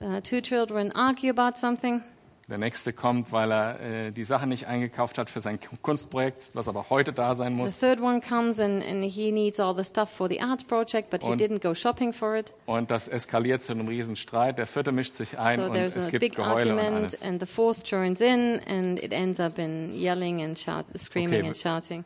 Uh, 0.00 0.20
two 0.20 0.40
children 0.40 0.92
argue 0.92 1.30
about 1.30 1.56
something. 1.58 2.02
Der 2.48 2.56
nächste 2.56 2.94
kommt, 2.94 3.30
weil 3.30 3.52
er 3.52 3.80
äh, 3.80 4.10
die 4.10 4.24
Sachen 4.24 4.48
nicht 4.48 4.66
eingekauft 4.66 5.18
hat 5.18 5.28
für 5.28 5.42
sein 5.42 5.58
Kunstprojekt, 5.82 6.50
was 6.54 6.66
aber 6.66 6.86
heute 6.88 7.12
da 7.12 7.34
sein 7.34 7.52
The 7.52 7.62
muss. 7.62 7.78
third 7.78 8.00
one 8.00 8.20
comes 8.26 8.58
and, 8.58 8.82
and 8.82 9.04
he 9.04 9.30
needs 9.32 9.60
all 9.60 9.76
the 9.76 9.84
stuff 9.84 10.08
for 10.08 10.28
the 10.30 10.40
art 10.40 10.66
project, 10.66 11.10
but 11.10 11.22
he 11.22 11.30
Und- 11.30 11.42
didn't 11.42 11.60
go 11.60 11.74
shopping 11.74 12.10
for 12.14 12.36
it. 12.36 12.54
Und 12.64 12.90
das 12.90 13.06
eskaliert 13.06 13.62
zu 13.62 13.72
einem 13.74 13.86
riesen 13.86 14.16
Streit. 14.16 14.56
Der 14.56 14.66
vierte 14.66 14.92
mischt 14.92 15.12
sich 15.14 15.38
ein 15.38 15.58
So 15.58 15.64
und 15.66 15.76
es 15.76 16.08
gibt 16.08 16.20
big 16.20 16.36
Geheule 16.36 16.72
und 16.72 16.78
argument, 16.78 16.96
alles. 17.12 17.22
and 17.22 17.38
the 17.40 17.46
fourth 17.46 17.86
joins 17.86 18.22
in, 18.22 18.60
and 18.66 18.98
it 18.98 19.12
ends 19.12 19.38
up 19.40 19.58
in 19.58 19.94
yelling 19.94 20.42
and 20.42 20.58
shout, 20.58 20.86
screaming 20.96 21.40
Okay, 21.40 21.46
and 21.48 21.56
shouting. 21.56 22.04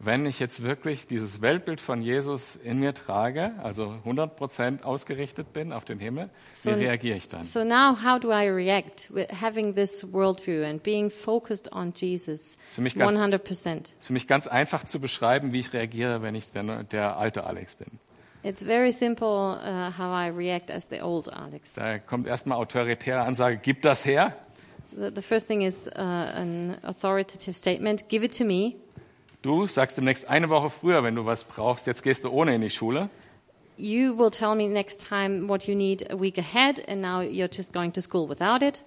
Wenn 0.00 0.26
ich 0.26 0.38
jetzt 0.38 0.62
wirklich 0.62 1.08
dieses 1.08 1.42
Weltbild 1.42 1.80
von 1.80 2.02
Jesus 2.02 2.54
in 2.54 2.78
mir 2.78 2.94
trage, 2.94 3.52
also 3.62 3.94
100% 4.06 4.84
ausgerichtet 4.84 5.52
bin 5.52 5.72
auf 5.72 5.84
den 5.84 5.98
Himmel, 5.98 6.30
So- 6.54 6.70
wie 6.70 6.74
reagiere 6.84 7.16
ich 7.16 7.28
dann? 7.28 7.42
So 7.42 7.64
now, 7.64 7.96
how 8.04 8.20
do 8.20 8.30
I 8.30 8.48
react 8.48 9.12
with 9.12 9.26
having 9.40 9.74
this 9.74 10.12
worldview 10.12 10.64
and 10.64 10.80
being 10.84 11.10
focused 11.10 11.72
on 11.72 11.92
Jesus 11.96 12.58
Für 12.70 12.80
mich 12.80 12.94
ganz- 12.94 13.16
100%? 13.16 13.88
Es 13.88 13.90
ist 13.98 14.06
für 14.06 14.12
mich 14.12 14.28
ganz 14.28 14.46
einfach 14.46 14.84
zu 14.84 15.00
beschreiben, 15.00 15.52
wie 15.52 15.58
ich 15.58 15.72
reagiere, 15.72 16.22
wenn 16.22 16.36
ich 16.36 16.52
der, 16.52 16.84
der 16.84 17.16
alte 17.16 17.44
Alex 17.44 17.74
bin. 17.74 17.88
It's 18.44 18.62
very 18.62 18.92
simple 18.92 19.26
uh, 19.26 19.90
how 19.98 20.14
I 20.14 20.28
react 20.30 20.70
as 20.70 20.86
the 20.88 21.02
old 21.02 21.32
Alex. 21.32 21.74
Da 21.74 21.98
kommt 21.98 22.28
erstmal 22.28 22.58
autoritäre 22.58 23.22
Ansage, 23.22 23.58
gib 23.60 23.82
das 23.82 24.06
her. 24.06 24.32
The, 24.92 25.10
the 25.12 25.22
first 25.22 25.48
thing 25.48 25.62
is 25.62 25.88
uh, 25.88 25.98
an 26.00 26.76
authoritative 26.84 27.54
statement 27.54 28.08
give 28.08 28.24
it 28.24 28.38
to 28.38 28.44
me. 28.44 28.76
Du 29.42 29.66
sagst 29.66 29.96
demnächst 29.96 30.28
eine 30.28 30.48
Woche 30.48 30.68
früher, 30.70 31.02
wenn 31.04 31.14
du 31.14 31.24
was 31.24 31.44
brauchst, 31.44 31.86
jetzt 31.86 32.02
gehst 32.02 32.24
du 32.24 32.30
ohne 32.30 32.54
in 32.54 32.60
die 32.60 32.70
Schule. 32.70 33.08
You 33.76 34.18
will 34.18 34.30
tell 34.30 34.56
me 34.56 34.66
next 34.66 35.06
time 35.08 35.48
what 35.48 35.68
you 35.68 35.76
need 35.76 36.10
a 36.10 36.18
week 36.20 36.36
ahead, 36.38 36.82
and 36.88 37.00
now 37.00 37.20
you're 37.20 37.48
just 37.52 37.72
going 37.72 37.92
to 37.92 38.00
school 38.00 38.28
without 38.28 38.64
it. 38.64 38.82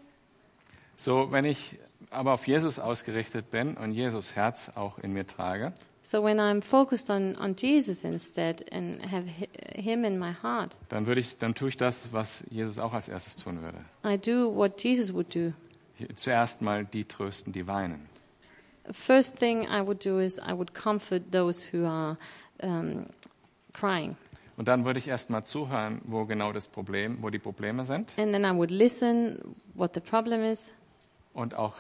So, 0.98 1.32
wenn 1.32 1.46
ich 1.46 1.80
aber 2.10 2.34
auf 2.34 2.46
Jesus 2.46 2.78
ausgerichtet 2.78 3.50
bin 3.52 3.78
und 3.78 3.94
Jesus 3.94 4.36
Herz 4.36 4.72
auch 4.76 5.00
in 5.00 5.14
mir 5.14 5.26
trage, 5.26 5.72
So 6.04 6.22
when 6.24 6.40
I'm 6.40 6.62
focused 6.64 7.10
on, 7.12 7.38
on 7.38 7.56
Jesus 7.56 8.04
instead 8.04 8.66
and 8.74 9.02
have 9.10 9.26
hi- 9.40 9.48
Him 9.82 10.04
in 10.04 10.18
my 10.20 10.34
heart, 10.44 10.76
dann 10.90 11.06
würde 11.08 11.22
ich, 11.22 11.38
dann 11.38 11.54
tue 11.56 11.70
ich 11.70 11.78
das, 11.78 12.12
was 12.12 12.44
Jesus 12.50 12.80
auch 12.80 12.92
als 12.94 13.08
erstes 13.08 13.38
tun 13.38 13.62
würde. 13.62 13.78
I 14.04 14.18
do 14.18 14.54
what 14.54 14.84
Jesus 14.84 15.14
would 15.14 15.34
do. 15.34 15.54
Zuerst 16.16 16.62
mal 16.64 16.84
die 16.84 17.06
trösten, 17.06 17.54
die 17.54 17.68
weinen. 17.68 18.10
First 18.92 19.38
thing 19.38 19.64
I 19.64 19.82
would 19.86 20.04
do 20.04 20.20
is 20.20 20.38
I 20.40 20.54
would 20.54 20.74
comfort 20.74 21.32
those 21.32 21.70
who 21.72 21.86
are 21.86 22.18
um, 22.64 23.06
crying. 23.74 24.16
Und 24.58 24.68
dann 24.68 24.86
würde 24.86 25.00
ich 25.00 25.08
erst 25.08 25.30
mal 25.30 25.44
zuhören, 25.44 26.02
wo 26.04 26.26
genau 26.26 26.52
das 26.52 26.68
Problem, 26.68 27.18
wo 27.22 27.30
die 27.30 27.40
Probleme 27.40 27.86
sind 27.86 28.14
And 28.18 28.32
then 28.34 28.44
I 28.44 28.56
would 28.56 28.70
listen 28.72 29.56
what 29.76 29.94
the 29.94 30.02
problem 30.02 30.44
is 30.44 30.72
und 31.34 31.56
auch 31.56 31.74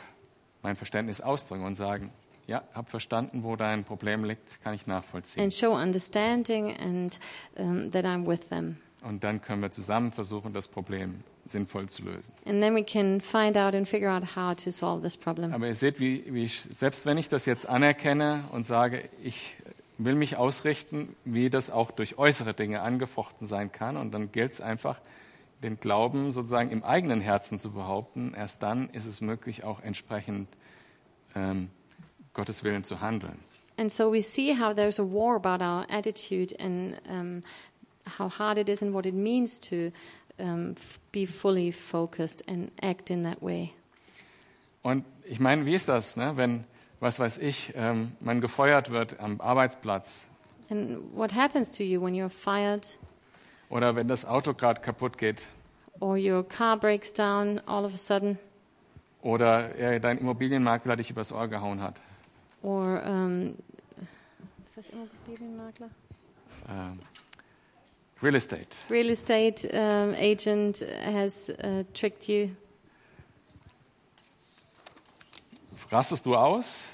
mein 0.63 0.75
Verständnis 0.75 1.21
ausdrücken 1.21 1.65
und 1.65 1.75
sagen, 1.75 2.11
ja, 2.47 2.63
hab 2.73 2.89
verstanden, 2.89 3.43
wo 3.43 3.55
dein 3.55 3.83
Problem 3.83 4.23
liegt, 4.23 4.61
kann 4.63 4.73
ich 4.73 4.87
nachvollziehen. 4.87 5.43
and 5.43 5.53
show 5.53 5.73
understanding 5.75 6.75
and 6.77 7.19
um, 7.55 7.91
that 7.91 8.05
I'm 8.05 8.25
with 8.27 8.47
them. 8.49 8.77
Und 9.03 9.23
dann 9.23 9.41
können 9.41 9.61
wir 9.61 9.71
zusammen 9.71 10.11
versuchen, 10.11 10.53
das 10.53 10.67
Problem 10.67 11.23
sinnvoll 11.45 11.89
zu 11.89 12.03
lösen. 12.03 12.33
And 12.45 12.61
then 12.61 12.75
we 12.75 12.83
can 12.83 13.21
find 13.21 13.57
out 13.57 13.73
and 13.73 13.87
figure 13.87 14.11
out 14.11 14.35
how 14.35 14.55
to 14.55 14.71
solve 14.71 15.01
this 15.01 15.17
problem. 15.17 15.53
Aber 15.53 15.67
ihr 15.67 15.75
seht, 15.75 15.99
wie, 15.99 16.23
wie 16.33 16.45
ich, 16.45 16.61
selbst 16.71 17.05
wenn 17.05 17.17
ich 17.17 17.29
das 17.29 17.45
jetzt 17.45 17.67
anerkenne 17.67 18.45
und 18.51 18.65
sage, 18.65 19.09
ich 19.23 19.55
will 19.97 20.15
mich 20.15 20.37
ausrichten, 20.37 21.15
wie 21.25 21.49
das 21.49 21.69
auch 21.69 21.91
durch 21.91 22.17
äußere 22.17 22.53
Dinge 22.53 22.81
angefochten 22.81 23.47
sein 23.47 23.71
kann, 23.71 23.97
und 23.97 24.11
dann 24.13 24.31
gilt 24.31 24.53
es 24.53 24.61
einfach, 24.61 24.99
den 25.63 25.79
Glauben 25.79 26.31
sozusagen 26.31 26.71
im 26.71 26.83
eigenen 26.83 27.21
Herzen 27.21 27.59
zu 27.59 27.71
behaupten, 27.71 28.33
erst 28.35 28.63
dann 28.63 28.89
ist 28.89 29.05
es 29.05 29.21
möglich, 29.21 29.63
auch 29.63 29.81
entsprechend 29.81 30.47
ähm, 31.35 31.69
Gottes 32.33 32.63
Willen 32.63 32.83
zu 32.83 33.01
handeln. 33.01 33.39
And 33.77 33.91
so 33.91 34.11
we 34.11 34.21
see 34.21 34.57
how 34.59 34.75
there's 34.75 34.99
a 34.99 35.03
war 35.03 35.35
about 35.35 35.63
our 35.63 35.85
attitude 35.89 36.55
and 36.59 36.97
um, 37.07 37.41
how 38.17 38.29
hard 38.29 38.57
it 38.57 38.69
is 38.69 38.81
and 38.81 38.93
what 38.93 39.05
it 39.05 39.13
means 39.13 39.59
to 39.59 39.91
um, 40.41 40.75
be 41.11 41.27
fully 41.27 41.71
focused 41.71 42.43
and 42.47 42.71
act 42.81 43.09
in 43.09 43.23
that 43.23 43.41
way. 43.41 43.73
Und 44.81 45.05
ich 45.23 45.39
meine, 45.39 45.65
wie 45.65 45.75
ist 45.75 45.87
das, 45.87 46.17
ne? 46.17 46.35
wenn, 46.37 46.63
was 46.99 47.19
weiß 47.19 47.37
ich, 47.37 47.73
ähm, 47.75 48.13
man 48.19 48.41
gefeuert 48.41 48.89
wird 48.89 49.19
am 49.19 49.39
Arbeitsplatz 49.39 50.25
And 50.71 51.13
what 51.13 51.33
happens 51.33 51.69
to 51.71 51.83
you 51.83 52.01
when 52.01 52.13
you're 52.13 52.29
fired 52.29 52.97
oder 53.69 53.93
wenn 53.97 54.07
das 54.07 54.25
Auto 54.25 54.53
gerade 54.53 54.79
kaputt 54.79 55.17
geht 55.17 55.45
or 55.99 56.15
your 56.15 56.47
car 56.47 56.77
breaks 56.77 57.13
down 57.13 57.59
all 57.65 57.83
of 57.83 57.93
a 57.93 57.97
sudden 57.97 58.39
oder 59.21 59.75
äh, 59.77 59.99
dein 59.99 60.17
Immobilienmakler 60.17 60.95
dich 60.95 61.09
übers 61.09 61.33
Ohr 61.33 61.49
gehauen 61.49 61.81
hat? 61.81 61.99
or 62.63 63.03
um, 63.05 63.55
ist 64.65 64.77
das 64.77 64.89
Immobilienmakler? 64.91 65.89
Ähm, 66.69 66.99
Real 68.21 68.35
Estate. 68.35 68.67
real 68.89 69.09
estate 69.09 69.65
um, 69.73 70.13
agent 70.13 70.85
has 71.03 71.49
uh, 71.49 71.83
tricked 71.93 72.27
you. 72.29 72.51
Rastest 75.89 76.25
du 76.25 76.35
aus, 76.35 76.89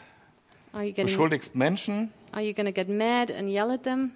Are 0.73 0.83
you 0.83 0.91
getting? 0.91 1.05
beschuldigst 1.05 1.55
Menschen 1.55 2.11
Are 2.31 2.41
you 2.41 2.53
going 2.53 2.65
to 2.65 2.71
get 2.71 2.89
mad 2.89 3.31
and 3.31 3.49
yell 3.49 3.71
at 3.71 3.83
them? 3.83 4.11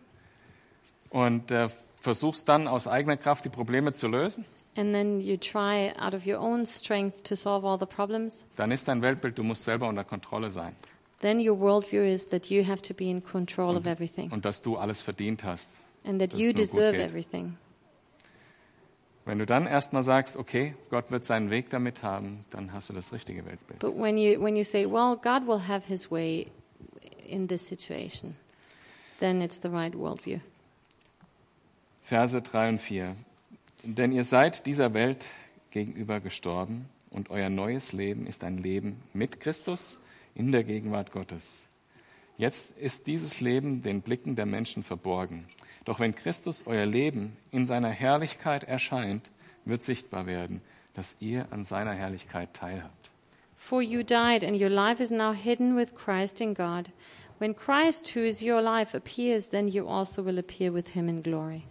und 1.09 1.51
äh, 1.51 1.67
versuchst 1.99 2.47
dann 2.47 2.67
aus 2.67 2.87
eigener 2.87 3.17
Kraft 3.17 3.43
die 3.45 3.49
Probleme 3.49 3.91
zu 3.93 4.07
lösen? 4.07 4.45
And 4.77 4.93
then 4.93 5.19
you 5.19 5.35
try 5.35 5.91
out 5.99 6.13
of 6.13 6.25
your 6.25 6.39
own 6.39 6.65
strength 6.65 7.25
to 7.25 7.35
solve 7.35 7.67
all 7.67 7.77
the 7.77 7.85
problems? 7.85 8.45
Dann 8.55 8.71
ist 8.71 8.87
dein 8.87 9.01
Weltbild, 9.01 9.37
du 9.37 9.43
musst 9.43 9.65
selber 9.65 9.87
unter 9.89 10.05
Kontrolle 10.05 10.49
sein 10.49 10.75
Then 11.19 11.39
your 11.39 11.59
worldview 11.59 12.01
is 12.01 12.29
that 12.29 12.49
you 12.49 12.63
have 12.63 12.81
to 12.83 12.93
be 12.93 13.09
in 13.09 13.21
control 13.21 13.75
of 13.75 13.85
everything 13.85 14.31
und 14.31 14.45
dass 14.45 14.61
du 14.61 14.77
alles 14.77 15.01
verdient 15.01 15.43
hast. 15.43 15.69
And 16.03 16.19
that 16.19 16.33
you 16.33 16.53
deserve 16.53 16.97
everything. 16.97 17.57
Wenn 19.25 19.37
du 19.37 19.45
dann 19.45 19.67
erstmal 19.67 20.01
sagst, 20.01 20.35
okay, 20.35 20.73
Gott 20.89 21.11
wird 21.11 21.25
seinen 21.25 21.51
Weg 21.51 21.69
damit 21.69 22.01
haben, 22.01 22.43
dann 22.49 22.73
hast 22.73 22.89
du 22.89 22.93
das 22.93 23.13
richtige 23.13 23.45
Weltbild. 23.45 23.79
But 23.79 23.95
when 23.95 24.17
you 24.17 24.41
when 24.41 24.55
you 24.55 24.63
say, 24.63 24.85
"Well, 24.85 25.15
God 25.15 25.47
will 25.47 25.67
have 25.67 25.87
His 25.87 26.09
way 26.09 26.47
in 27.27 27.47
this 27.47 27.67
situation," 27.67 28.35
then 29.19 29.41
it's 29.41 29.61
the 29.61 29.69
right 29.69 29.95
worldview. 29.95 30.39
Verse 32.01 32.41
3 32.41 32.69
und 32.69 32.81
4. 32.81 33.15
Denn 33.83 34.11
ihr 34.11 34.23
seid 34.23 34.65
dieser 34.65 34.93
Welt 34.93 35.27
gegenüber 35.69 36.19
gestorben 36.19 36.89
und 37.11 37.29
euer 37.29 37.49
neues 37.49 37.93
Leben 37.93 38.27
ist 38.27 38.43
ein 38.43 38.57
Leben 38.57 39.01
mit 39.13 39.39
Christus 39.39 39.99
in 40.35 40.51
der 40.51 40.63
Gegenwart 40.63 41.11
Gottes. 41.11 41.67
Jetzt 42.37 42.77
ist 42.77 43.07
dieses 43.07 43.39
Leben 43.39 43.83
den 43.83 44.01
Blicken 44.01 44.35
der 44.35 44.45
Menschen 44.45 44.83
verborgen. 44.83 45.45
Doch 45.85 45.99
wenn 45.99 46.13
Christus 46.13 46.67
euer 46.67 46.85
Leben 46.85 47.35
in 47.51 47.65
seiner 47.65 47.89
Herrlichkeit 47.89 48.63
erscheint, 48.63 49.31
wird 49.65 49.81
sichtbar 49.81 50.25
werden, 50.25 50.61
dass 50.93 51.15
ihr 51.19 51.47
an 51.51 51.65
seiner 51.65 51.93
Herrlichkeit 51.93 52.53
teilhabt. 52.53 53.09
For 53.57 53.81
you 53.81 54.03
died, 54.03 54.43
and 54.43 54.59
your 54.59 54.69
life 54.69 55.01
is 55.01 55.11
now 55.11 55.33
hidden 55.33 55.75
with 55.75 55.93
Christ 55.95 56.41
in 56.41 56.53
God. 56.53 56.89
When 57.39 57.55
Christ, 57.55 58.15
who 58.15 58.21
is 58.21 58.41
your 58.41 58.61
life, 58.61 58.95
appears, 58.95 59.49
then 59.49 59.67
you 59.67 59.87
also 59.87 60.25
will 60.25 60.37
appear 60.37 60.73
with 60.73 60.89
Him 60.89 61.07
in 61.09 61.23
glory. 61.23 61.63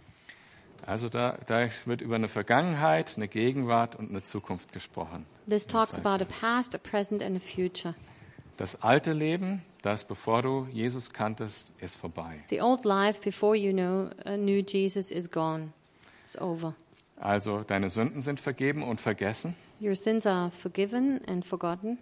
Also 0.85 1.09
da, 1.09 1.37
da 1.45 1.69
wird 1.85 2.01
über 2.01 2.15
eine 2.15 2.27
Vergangenheit, 2.27 3.13
eine 3.15 3.27
Gegenwart 3.27 3.95
und 3.95 4.09
eine 4.09 4.23
Zukunft 4.23 4.73
gesprochen. 4.73 5.25
This 5.47 5.67
talks 5.67 5.97
about 5.97 6.23
a 6.23 6.27
past, 6.27 6.73
a 6.75 6.77
present, 6.77 7.21
and 7.21 7.37
a 7.37 7.39
future. 7.39 7.93
Das 8.57 8.83
alte 8.83 9.13
Leben, 9.13 9.61
das 9.81 10.05
bevor 10.05 10.41
du 10.41 10.67
Jesus 10.71 11.11
kanntest, 11.11 11.71
ist 11.81 11.95
vorbei. 11.95 12.43
The 12.49 12.61
old 12.61 12.85
life 12.85 13.21
before 13.21 13.55
you 13.55 13.73
know, 13.73 14.09
uh, 14.25 14.37
knew 14.37 14.63
Jesus 14.65 15.11
is 15.11 15.29
gone. 15.29 15.73
It's 16.23 16.39
over. 16.39 16.75
Also 17.17 17.63
deine 17.63 17.89
Sünden 17.89 18.21
sind 18.21 18.39
vergeben 18.39 18.83
und 18.83 18.99
vergessen. 18.99 19.55
Your 19.79 19.95
sins 19.95 20.25
are 20.25 20.51
forgiven 20.51 21.21
and 21.27 21.45
forgotten. 21.45 21.97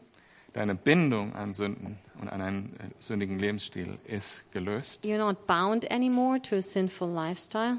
Deine 0.54 0.76
Bindung 0.76 1.36
an 1.36 1.54
Sünden 1.54 1.98
und 2.20 2.30
an 2.30 2.42
einen 2.42 2.76
äh, 2.80 2.90
sündigen 3.00 3.40
Lebensstil 3.40 3.98
ist 4.06 4.52
gelöst. 4.52 5.04
You're 5.06 5.18
not 5.18 5.46
bound 5.46 5.90
anymore 5.92 6.42
to 6.42 6.58
a 6.58 6.62
sinful 6.62 7.08
lifestyle. 7.08 7.78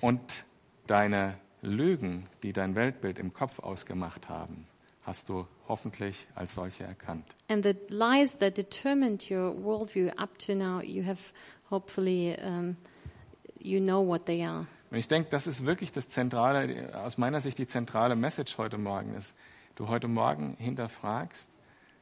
Und 0.00 0.44
deine 0.86 1.34
Lügen, 1.62 2.26
die 2.42 2.52
dein 2.52 2.74
Weltbild 2.74 3.18
im 3.18 3.32
Kopf 3.32 3.60
ausgemacht 3.60 4.28
haben, 4.28 4.66
hast 5.02 5.28
du 5.28 5.46
hoffentlich 5.72 6.26
als 6.34 6.54
solche 6.54 6.84
erkannt. 6.84 7.24
And 7.48 7.64
the 7.64 7.74
lies 7.88 8.36
that 8.38 8.58
determined 8.58 9.30
your 9.30 9.54
worldview 9.56 10.10
up 10.18 10.38
to 10.40 10.54
now, 10.54 10.82
you 10.82 11.02
have 11.02 11.18
hopefully, 11.70 12.36
um, 12.44 12.76
you 13.58 13.80
know 13.80 14.06
what 14.06 14.26
they 14.26 14.44
are. 14.44 14.66
Und 14.90 14.98
ich 14.98 15.08
denke, 15.08 15.30
das 15.30 15.46
ist 15.46 15.64
wirklich 15.64 15.90
das 15.92 16.10
zentrale, 16.10 16.94
aus 17.02 17.16
meiner 17.16 17.40
Sicht 17.40 17.56
die 17.56 17.66
zentrale 17.66 18.16
Message 18.16 18.58
heute 18.58 18.76
Morgen 18.76 19.14
ist, 19.14 19.34
du 19.76 19.88
heute 19.88 20.08
Morgen 20.08 20.56
hinterfragst, 20.58 21.48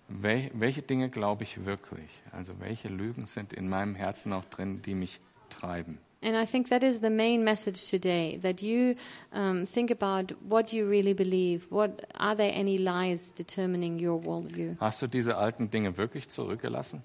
wel, 0.09 0.51
welche 0.55 0.83
Dinge 0.83 1.09
glaube 1.09 1.45
ich 1.45 1.65
wirklich? 1.65 2.25
Also 2.33 2.59
welche 2.59 2.89
Lügen 2.89 3.27
sind 3.27 3.53
in 3.53 3.69
meinem 3.69 3.95
Herzen 3.95 4.33
auch 4.33 4.45
drin, 4.47 4.83
die 4.83 4.97
mich 4.97 5.21
treiben? 5.51 5.99
And 6.23 6.37
I 6.37 6.45
think 6.45 6.69
that 6.69 6.83
is 6.83 7.01
the 7.01 7.09
main 7.09 7.45
message 7.45 7.89
today 7.89 8.39
that 8.43 8.61
you 8.63 8.95
um, 9.33 9.65
think 9.65 9.91
about 9.91 10.33
what 10.47 10.71
you 10.71 10.87
really 10.87 11.15
believe. 11.15 11.67
What 11.71 12.05
are 12.15 12.37
there 12.37 12.53
any 12.55 12.77
lies 12.77 13.33
determining 13.33 13.99
your 13.99 14.21
worldview? 14.23 14.77
Hast 14.81 15.01
du 15.01 15.07
diese 15.07 15.37
alten 15.37 15.71
Dinge 15.71 15.97
wirklich 15.97 16.29
zurückgelassen? 16.29 17.03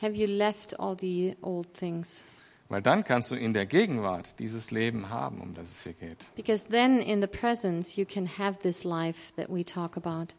Have 0.00 0.16
you 0.16 0.26
left 0.26 0.78
all 0.80 0.96
the 0.96 1.36
old 1.42 1.72
things? 1.74 2.24
Weil 2.68 2.82
dann 2.82 3.04
kannst 3.04 3.30
du 3.30 3.36
in 3.36 3.54
der 3.54 3.66
Gegenwart 3.66 4.34
dieses 4.40 4.72
Leben 4.72 5.10
haben, 5.10 5.40
um 5.40 5.54
das 5.54 5.70
es 5.70 5.82
hier 5.84 5.92
geht. 5.92 6.26
Because 6.34 6.66
then 6.68 6.98
in 6.98 7.20
the 7.20 7.28
presence 7.28 7.96
you 7.96 8.04
can 8.04 8.26
have 8.26 8.58
this 8.62 8.82
life 8.82 9.32
that 9.36 9.48
we 9.48 9.64
talk 9.64 9.96
about. 9.96 10.34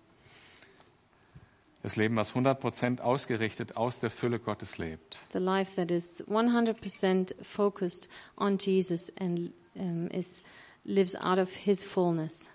Das 1.87 1.95
Leben, 1.95 2.17
was 2.17 2.33
100% 2.33 2.99
ausgerichtet 2.99 3.77
aus 3.77 4.01
der 4.01 4.09
Fülle 4.09 4.39
Gottes 4.39 4.77
lebt. 4.77 5.19
The 5.31 5.39
life 5.39 5.73
that 5.77 5.89
is 5.89 6.21
100% 6.27 7.33
focused 7.41 8.09
on 8.35 8.57
Jesus 8.57 9.09
and 9.17 9.53
um, 9.73 10.09
is, 10.09 10.43
lives 10.83 11.15
out 11.15 11.39
of 11.39 11.49
his 11.55 11.85
fullness. 11.85 12.49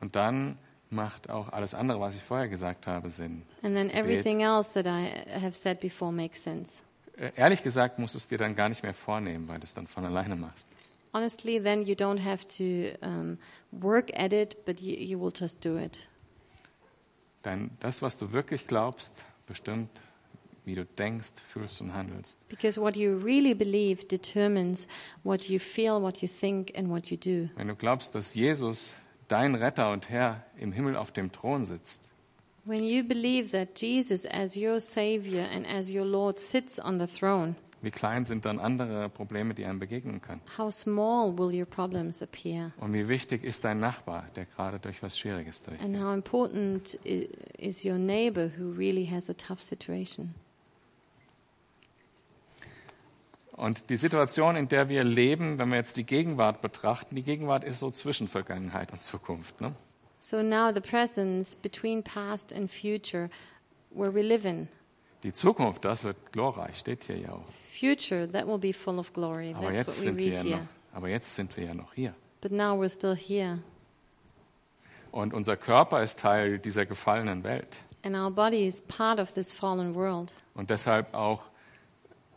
Und 0.00 0.14
dann 0.14 0.58
macht 0.90 1.28
auch 1.28 1.48
alles 1.48 1.74
andere, 1.74 1.98
was 1.98 2.14
ich 2.14 2.22
vorher 2.22 2.46
gesagt 2.46 2.86
habe, 2.86 3.10
Sinn. 3.10 3.42
And 3.64 3.74
then 3.74 3.90
everything 3.90 4.42
else 4.42 4.72
that 4.74 4.86
I 4.86 5.28
have 5.40 5.54
said 5.54 5.80
before 5.80 6.12
makes 6.12 6.40
sense. 6.40 6.84
Äh, 7.16 7.32
Ehrlich 7.34 7.64
gesagt 7.64 7.98
musst 7.98 8.14
du 8.14 8.18
es 8.18 8.28
dir 8.28 8.38
dann 8.38 8.54
gar 8.54 8.68
nicht 8.68 8.84
mehr 8.84 8.94
vornehmen, 8.94 9.48
weil 9.48 9.58
du 9.58 9.64
es 9.64 9.74
dann 9.74 9.88
von 9.88 10.04
alleine 10.04 10.36
machst. 10.36 10.68
Honestly, 11.12 11.60
then 11.60 11.82
you 11.82 11.96
don't 11.96 12.22
have 12.22 12.46
to 12.46 12.96
um, 13.04 13.38
work 13.72 14.16
at 14.16 14.32
it, 14.32 14.64
but 14.64 14.80
you, 14.80 14.94
you 14.94 15.20
will 15.20 15.32
just 15.34 15.64
do 15.64 15.76
it. 15.76 16.06
Denn 17.44 17.70
das, 17.80 18.02
was 18.02 18.18
du 18.18 18.32
wirklich 18.32 18.66
glaubst, 18.66 19.14
bestimmt, 19.46 19.90
wie 20.64 20.74
du 20.74 20.84
denkst, 20.84 21.32
fühlst 21.50 21.80
und 21.80 21.94
handelst. 21.94 22.46
Because 22.48 22.80
what 22.80 22.94
you 22.94 23.16
really 23.16 23.54
believe 23.54 24.06
determines 24.06 24.86
what 25.24 25.48
you 25.48 25.58
feel, 25.58 26.02
what 26.02 26.18
you 26.18 26.28
think, 26.28 26.76
and 26.76 26.90
what 26.90 27.06
you 27.06 27.16
do. 27.16 27.48
Wenn 27.56 27.68
du 27.68 27.74
glaubst, 27.74 28.14
dass 28.14 28.34
Jesus, 28.34 28.92
dein 29.28 29.54
Retter 29.54 29.90
und 29.92 30.10
Herr, 30.10 30.44
im 30.58 30.72
Himmel 30.72 30.96
auf 30.96 31.10
dem 31.10 31.32
Thron 31.32 31.64
sitzt, 31.64 32.08
When 32.64 32.84
you 32.84 33.02
believe 33.02 33.50
that 33.52 33.80
Jesus, 33.80 34.26
as 34.26 34.54
your 34.54 34.78
Savior 34.78 35.46
and 35.50 35.66
as 35.66 35.90
your 35.90 36.04
Lord, 36.04 36.38
sits 36.38 36.78
on 36.78 36.98
the 36.98 37.06
throne, 37.06 37.56
wie 37.80 37.90
klein 37.90 38.24
sind 38.24 38.44
dann 38.44 38.58
andere 38.58 39.08
Probleme, 39.08 39.54
die 39.54 39.64
einem 39.64 39.78
begegnen 39.78 40.20
können? 40.20 40.40
how 40.56 40.72
small 40.72 41.36
will 41.36 41.58
your 41.58 41.66
problems 41.66 42.22
appear? 42.22 42.72
Und 42.78 42.92
wie 42.92 43.08
wichtig 43.08 43.44
ist 43.44 43.64
dein 43.64 43.80
Nachbar, 43.80 44.26
der 44.36 44.46
gerade 44.46 44.78
durch 44.78 45.02
was 45.02 45.18
Schwieriges 45.18 45.62
durch? 45.62 45.80
And 45.80 45.96
how 46.00 46.14
important 46.14 46.94
is 47.58 47.84
your 47.84 47.98
neighbor 47.98 48.50
who 48.58 48.70
really 48.76 49.06
has 49.06 49.30
a 49.30 49.34
tough 49.34 49.60
situation? 49.60 50.34
Und 53.58 53.90
die 53.90 53.96
Situation, 53.96 54.54
in 54.54 54.68
der 54.68 54.88
wir 54.88 55.02
leben, 55.02 55.58
wenn 55.58 55.70
wir 55.70 55.78
jetzt 55.78 55.96
die 55.96 56.04
Gegenwart 56.04 56.62
betrachten, 56.62 57.16
die 57.16 57.24
Gegenwart 57.24 57.64
ist 57.64 57.80
so 57.80 57.90
zwischen 57.90 58.28
Vergangenheit 58.28 58.92
und 58.92 59.02
Zukunft. 59.02 59.60
Ne? 59.60 59.74
So 60.20 60.42
now 60.42 60.70
the 60.72 60.80
presence 60.80 61.56
between 61.56 62.04
past 62.04 62.52
and 62.52 62.70
future, 62.70 63.30
where 63.90 64.14
we 64.14 64.22
live 64.22 64.44
in. 64.44 64.68
Die 65.24 65.32
Zukunft, 65.32 65.84
das 65.84 66.04
wird 66.04 66.32
glorreich, 66.32 66.76
steht 66.76 67.02
hier 67.02 67.18
ja 67.18 67.32
auch. 67.32 67.44
Future, 67.78 68.26
that 68.32 68.46
will 68.46 68.58
be 68.58 68.72
full 68.72 68.98
of 68.98 69.12
glory. 69.12 69.52
Aber 69.54 69.72
That's 69.72 69.76
jetzt 69.76 69.88
what 69.88 69.96
we 69.96 70.02
sind 70.02 70.16
wir 70.18 70.26
read 70.26 70.36
ja 70.36 70.42
here. 70.42 70.56
noch, 70.62 70.96
aber 70.96 71.08
jetzt 71.08 71.34
sind 71.34 71.56
wir 71.56 71.64
ja 71.66 71.74
noch 71.74 71.92
hier. 71.94 72.14
But 72.40 72.52
now 72.52 72.74
we're 72.80 72.88
still 72.88 73.16
here. 73.16 73.58
Und 75.10 75.32
unser 75.34 75.56
Körper 75.56 76.02
ist 76.02 76.20
Teil 76.20 76.58
dieser 76.58 76.84
gefallenen 76.86 77.42
Welt. 77.44 77.78
And 78.02 78.14
our 78.14 78.30
body 78.30 78.66
is 78.66 78.82
part 78.82 79.18
of 79.20 79.32
this 79.32 79.52
fallen 79.52 79.94
world. 79.94 80.32
Und 80.54 80.70
deshalb 80.70 81.14
auch 81.14 81.42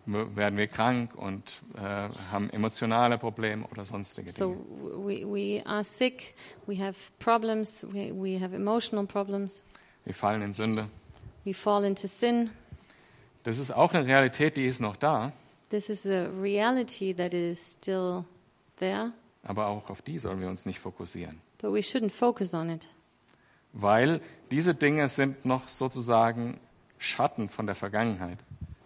werden 0.08 0.58
wir 0.58 0.68
krank 0.68 1.14
und 1.16 1.62
äh, 1.76 1.80
haben 2.32 2.50
emotionale 2.50 3.18
Probleme 3.20 3.66
oder 3.72 3.86
sonstige 3.86 4.32
So 4.32 4.56
Dinge. 4.56 5.06
we, 5.06 5.26
we 5.28 5.66
are 5.66 5.84
sick, 5.84 6.34
we 6.66 6.76
have 6.84 6.96
problems, 7.20 7.86
we, 7.92 8.12
we 8.12 8.40
have 8.42 8.56
emotional 8.56 9.06
problems, 9.06 9.64
Wir 10.06 10.16
fallen 10.16 10.42
in 10.42 10.54
Sünde. 10.54 10.88
we 11.46 11.54
fall 11.54 11.84
into 11.86 12.08
sin. 12.08 12.50
Das 13.44 13.58
ist 13.60 13.72
auch 13.72 13.94
eine 13.94 14.06
Realität, 14.06 14.58
die 14.58 14.66
ist 14.68 14.80
noch 14.82 14.96
da. 14.96 15.32
This 15.70 15.90
is 15.90 16.06
a 16.06 16.28
reality 16.42 17.14
that 17.14 17.34
is 17.34 17.74
still 17.74 18.26
there. 18.78 19.14
Aber 19.44 19.68
auch 19.68 19.90
auf 19.90 20.02
die 20.02 20.20
sollen 20.20 20.40
wir 20.42 20.50
uns 20.50 20.66
nicht 20.66 20.80
fokussieren. 20.80 21.42
But 21.60 21.74
we 21.74 21.80
shouldn't 21.80 22.12
focus 22.12 22.54
on 22.54 22.70
it 22.70 22.88
Weil 23.74 24.22
diese 24.52 24.76
Dinge 24.76 25.08
sind 25.08 25.46
noch 25.46 25.68
sozusagen 25.68 26.60
Schatten 26.98 27.50
von 27.50 27.66
der 27.66 27.76
Vergangenheit. 27.76 28.38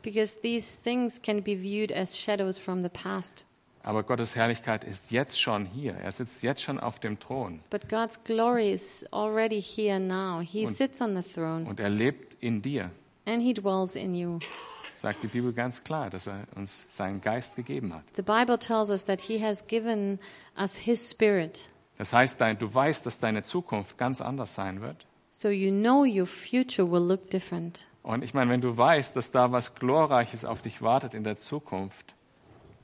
because 0.04 0.40
these 0.40 0.78
things 0.84 1.20
can 1.22 1.42
be 1.44 1.58
viewed 1.60 1.92
as 1.92 2.18
shadows 2.18 2.58
from 2.60 2.84
the 2.84 2.90
past. 2.90 3.46
Aber 3.82 4.04
Gottes 4.04 4.36
Herrlichkeit 4.36 4.84
ist 4.84 5.12
jetzt 5.12 5.40
schon 5.42 5.66
hier. 5.66 5.94
Er 5.96 6.12
sitzt 6.12 6.42
jetzt 6.44 6.62
schon 6.62 6.80
auf 6.80 7.00
dem 7.00 7.20
Thron. 7.20 7.60
But 7.72 7.90
God's 7.90 8.24
glory 8.24 8.72
is 8.72 9.06
already 9.12 9.62
here 9.62 10.00
now. 10.00 10.42
He 10.42 10.66
Und- 10.66 10.74
sits 10.76 11.02
on 11.02 11.20
the 11.20 11.28
throne 11.28 11.68
Und 11.68 11.80
er 11.80 11.90
lebt 11.90 12.42
in 12.42 12.62
dir. 12.62 12.92
And 13.26 13.42
He 13.42 13.54
dwells 13.54 13.96
in 13.96 14.16
you. 14.16 14.40
Sagt 14.94 15.24
die 15.24 15.28
Bibel 15.28 15.52
ganz 15.52 15.84
klar, 15.84 16.10
dass 16.10 16.28
er 16.28 16.46
uns 16.56 16.86
seinen 16.90 17.20
Geist 17.20 17.56
gegeben 17.56 17.94
hat. 17.94 18.04
The 18.16 18.22
Bible 18.22 18.58
tells 18.58 18.90
us 18.90 19.06
that 19.06 19.22
He 19.22 19.44
has 19.44 19.66
given 19.68 20.20
us 20.58 20.78
His 20.78 21.12
Spirit. 21.12 21.70
Das 21.98 22.14
heißt, 22.14 22.40
du 22.60 22.74
weißt, 22.74 23.06
dass 23.06 23.20
deine 23.20 23.44
Zukunft 23.44 23.98
ganz 23.98 24.22
anders 24.22 24.56
sein 24.56 24.82
wird. 24.82 25.06
So 25.32 25.50
you 25.50 25.72
know 25.72 26.06
your 26.06 26.26
future 26.26 26.90
will 26.90 27.06
look 27.06 27.30
different. 27.30 27.86
Und 28.04 28.24
ich 28.24 28.34
meine, 28.34 28.52
wenn 28.52 28.62
du 28.62 28.78
weißt, 28.78 29.16
dass 29.16 29.32
da 29.32 29.52
was 29.52 29.76
Glorreiches 29.76 30.46
auf 30.46 30.62
dich 30.62 30.82
wartet 30.82 31.14
in 31.14 31.24
der 31.24 31.38
Zukunft, 31.38 32.14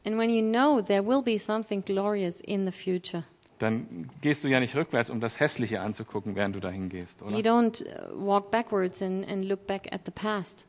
And 0.03 0.17
when 0.17 0.31
you 0.31 0.41
know 0.41 0.81
there 0.81 1.05
will 1.05 1.21
be 1.21 1.37
something 1.37 1.83
glorious 1.83 2.41
in 2.41 2.65
the 2.65 2.71
future, 2.71 3.23
dann 3.61 4.09
gehst 4.21 4.43
du 4.43 4.47
ja 4.47 4.59
nicht 4.59 4.75
rückwärts, 4.75 5.09
um 5.09 5.19
das 5.19 5.39
Hässliche 5.39 5.81
anzugucken, 5.81 6.35
während 6.35 6.55
du 6.55 6.59
dahin 6.59 6.89
gehst, 6.89 7.21
you 7.21 7.27
oder? 7.27 7.37
don't 7.37 7.83
uh, 7.83 8.25
walk 8.25 8.51
backwards 8.51 9.01
and, 9.01 9.27
and 9.29 9.43
look 9.45 9.67
back 9.67 9.91
at 9.93 10.01
the 10.05 10.11
past. 10.11 10.65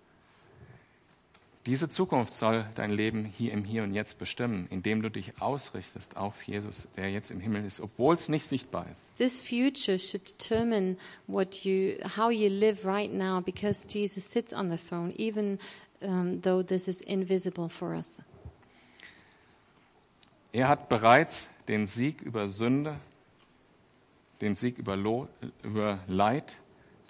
Diese 1.64 1.88
Zukunft 1.88 2.32
soll 2.32 2.66
dein 2.74 2.90
Leben 2.90 3.24
hier 3.24 3.52
im 3.52 3.62
Hier 3.62 3.84
und 3.84 3.94
Jetzt 3.94 4.18
bestimmen, 4.18 4.66
indem 4.70 5.00
du 5.00 5.10
dich 5.10 5.40
ausrichtest 5.40 6.16
auf 6.16 6.42
Jesus, 6.42 6.88
der 6.96 7.12
jetzt 7.12 7.30
im 7.30 7.38
Himmel 7.38 7.64
ist, 7.64 7.80
obwohl 7.80 8.14
es 8.14 8.28
nicht 8.28 8.48
sichtbar 8.48 8.86
ist. 8.90 9.16
This 9.18 9.38
future 9.38 9.96
should 9.96 10.24
determine 10.28 10.96
what 11.28 11.64
you, 11.64 11.94
how 12.16 12.32
you 12.32 12.48
live 12.48 12.84
right 12.84 13.12
now, 13.12 13.40
because 13.40 13.86
Jesus 13.88 14.28
sits 14.28 14.52
on 14.52 14.70
the 14.70 14.76
throne, 14.76 15.14
even 15.16 15.60
um, 16.00 16.42
though 16.42 16.64
this 16.66 16.88
is 16.88 17.00
invisible 17.00 17.68
for 17.68 17.94
us. 17.94 18.20
Er 20.52 20.68
hat 20.68 20.88
bereits 20.88 21.48
den 21.68 21.86
Sieg 21.86 22.20
über 22.22 22.48
Sünde, 22.48 22.96
den 24.40 24.54
Sieg 24.54 24.78
über, 24.78 24.96
Lo 24.96 25.28
über 25.62 26.00
Leid, 26.06 26.56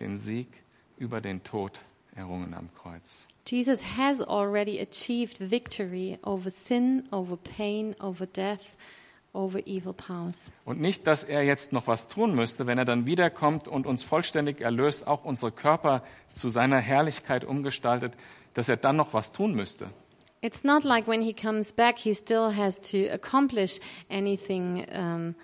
den 0.01 0.19
Sieg 0.19 0.49
über 0.99 1.21
den 1.21 1.43
Tod 1.43 1.81
errungen 2.15 2.55
am 2.55 2.69
Kreuz. 2.75 3.27
Jesus 3.47 3.97
has 3.97 4.21
already 4.21 4.79
achieved 4.81 5.51
victory 5.51 6.19
over 6.23 6.51
sin, 6.51 7.05
over 7.11 7.37
pain, 7.37 7.95
over 8.01 8.27
death, 8.27 8.77
over 9.33 9.67
evil 9.67 9.93
powers. 9.93 10.51
Und 10.65 10.81
nicht, 10.81 11.07
dass 11.07 11.25
er 11.25 11.43
jetzt 11.43 11.73
noch 11.73 11.87
was 11.87 12.07
tun 12.09 12.35
müsste, 12.35 12.67
wenn 12.67 12.79
er 12.79 12.85
dann 12.85 13.07
wiederkommt 13.07 13.67
und 13.67 13.87
uns 13.87 14.03
vollständig 14.03 14.61
erlöst, 14.61 15.07
auch 15.07 15.25
unsere 15.25 15.51
Körper 15.51 16.03
zu 16.31 16.51
seiner 16.51 16.79
Herrlichkeit 16.79 17.45
umgestaltet, 17.45 18.13
dass 18.55 18.69
er 18.69 18.77
dann 18.77 18.97
noch 18.97 19.13
was 19.15 19.33
tun 19.33 19.55
müsste. 19.55 19.91
It's 20.43 20.65
not 20.65 20.85
like 20.85 21.07
when 21.07 21.23
he 21.23 21.33
comes 21.33 21.73
back, 21.73 21.99
he 21.99 22.13
still 22.15 22.51
has 22.51 22.79
to 22.91 23.07
accomplish 23.13 23.79
anything 24.11 24.85
um, 24.93 25.35